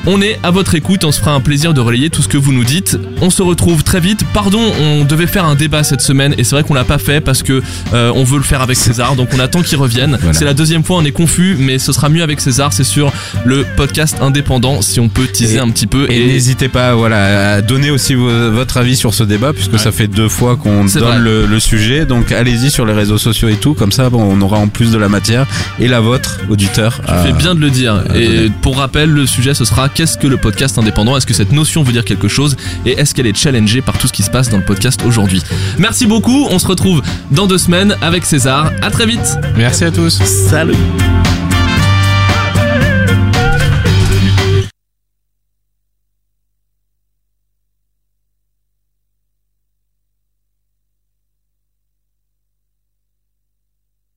On 0.07 0.21
est 0.21 0.37
à 0.43 0.51
votre 0.51 0.75
écoute, 0.75 1.03
on 1.03 1.11
se 1.11 1.19
fera 1.19 1.31
un 1.31 1.41
plaisir 1.41 1.73
de 1.73 1.81
relayer 1.81 2.11
tout 2.11 2.21
ce 2.21 2.27
que 2.27 2.37
vous 2.37 2.53
nous 2.53 2.63
dites. 2.63 2.95
On 3.21 3.31
se 3.31 3.41
retrouve 3.41 3.83
très 3.83 3.99
vite. 3.99 4.23
Pardon, 4.35 4.61
on 4.79 5.03
devait 5.03 5.25
faire 5.25 5.45
un 5.45 5.55
débat 5.55 5.83
cette 5.83 6.01
semaine 6.01 6.35
et 6.37 6.43
c'est 6.43 6.55
vrai 6.55 6.63
qu'on 6.63 6.75
l'a 6.75 6.83
pas 6.83 6.99
fait 6.99 7.21
parce 7.21 7.41
que 7.41 7.63
euh, 7.91 8.11
on 8.13 8.23
veut 8.23 8.37
le 8.37 8.43
faire 8.43 8.61
avec 8.61 8.77
César, 8.77 9.15
donc 9.15 9.29
on 9.35 9.39
attend 9.39 9.63
qu'il 9.63 9.79
revienne. 9.79 10.17
Voilà. 10.19 10.33
C'est 10.37 10.45
la 10.45 10.53
deuxième 10.53 10.83
fois, 10.83 10.97
on 10.97 11.05
est 11.05 11.11
confus, 11.11 11.55
mais 11.59 11.79
ce 11.79 11.91
sera 11.91 12.09
mieux 12.09 12.21
avec 12.21 12.39
César. 12.39 12.71
C'est 12.71 12.83
sur 12.83 13.11
le 13.45 13.65
podcast 13.77 14.17
indépendant, 14.21 14.83
si 14.83 14.99
on 14.99 15.09
peut 15.09 15.25
teaser 15.25 15.55
Et- 15.55 15.59
un 15.59 15.69
petit 15.71 15.87
peu. 15.87 16.05
Et, 16.11 16.27
n'hésitez 16.27 16.69
pas 16.69 16.93
voilà, 16.93 17.53
à 17.55 17.61
donner 17.63 17.89
aussi 17.89 18.13
vo- 18.13 18.51
votre 18.51 18.77
avis 18.77 18.95
sur 18.95 19.11
ce 19.15 19.23
débat, 19.23 19.53
puisque 19.53 19.79
ça 19.79 19.91
fait 19.91 20.07
deux 20.07 20.29
fois 20.29 20.55
qu'on 20.55 20.85
donne 20.85 21.23
le, 21.23 21.47
le 21.47 21.59
sujet. 21.59 22.05
Donc 22.05 22.31
allez-y 22.31 22.69
sur 22.69 22.85
les 22.85 22.93
réseaux 22.93 23.17
sociaux 23.17 23.47
et 23.49 23.55
tout, 23.55 23.73
comme 23.73 23.91
ça 23.91 24.11
bon, 24.11 24.21
on 24.21 24.39
aura 24.41 24.59
en 24.59 24.67
plus 24.67 24.91
de 24.91 24.99
la 24.99 25.09
matière 25.09 25.47
et 25.79 25.87
la 25.87 25.99
vôtre, 25.99 26.41
auditeur. 26.47 27.01
Tu 27.07 27.27
fais 27.27 27.33
bien 27.33 27.55
de 27.55 27.59
le 27.59 27.71
dire. 27.71 28.03
à 28.07 28.15
Et 28.15 28.27
donner. 28.27 28.51
pour 28.61 28.77
rappel, 28.77 29.09
le 29.09 29.25
sujet 29.25 29.55
ce 29.55 29.65
sera 29.65 29.89
qu'est-ce 29.95 30.17
que 30.17 30.27
le 30.27 30.37
podcast 30.37 30.77
indépendant? 30.77 31.17
Est-ce 31.17 31.25
que 31.25 31.33
cette 31.33 31.51
notion 31.51 31.81
veut 31.81 31.93
dire 31.93 32.05
quelque 32.05 32.27
chose? 32.27 32.55
Et 32.85 32.91
est-ce 32.91 33.15
qu'elle 33.15 33.27
est 33.27 33.35
challengée 33.35 33.81
par 33.81 33.97
tout 33.97 34.07
ce 34.07 34.13
qui 34.13 34.23
se 34.23 34.29
passe 34.29 34.49
dans 34.49 34.57
le 34.57 34.65
podcast 34.65 35.01
aujourd'hui? 35.05 35.41
Merci 35.79 36.05
beaucoup. 36.05 36.47
On 36.51 36.59
se 36.59 36.67
retrouve 36.67 37.01
dans 37.31 37.47
deux 37.47 37.57
semaines 37.57 37.95
avec 38.01 38.25
César. 38.25 38.71
À 38.81 38.91
très 38.91 39.07
vite. 39.07 39.37
Merci 39.55 39.85
à 39.85 39.91
tous. 39.91 40.21
Salut. 40.21 40.75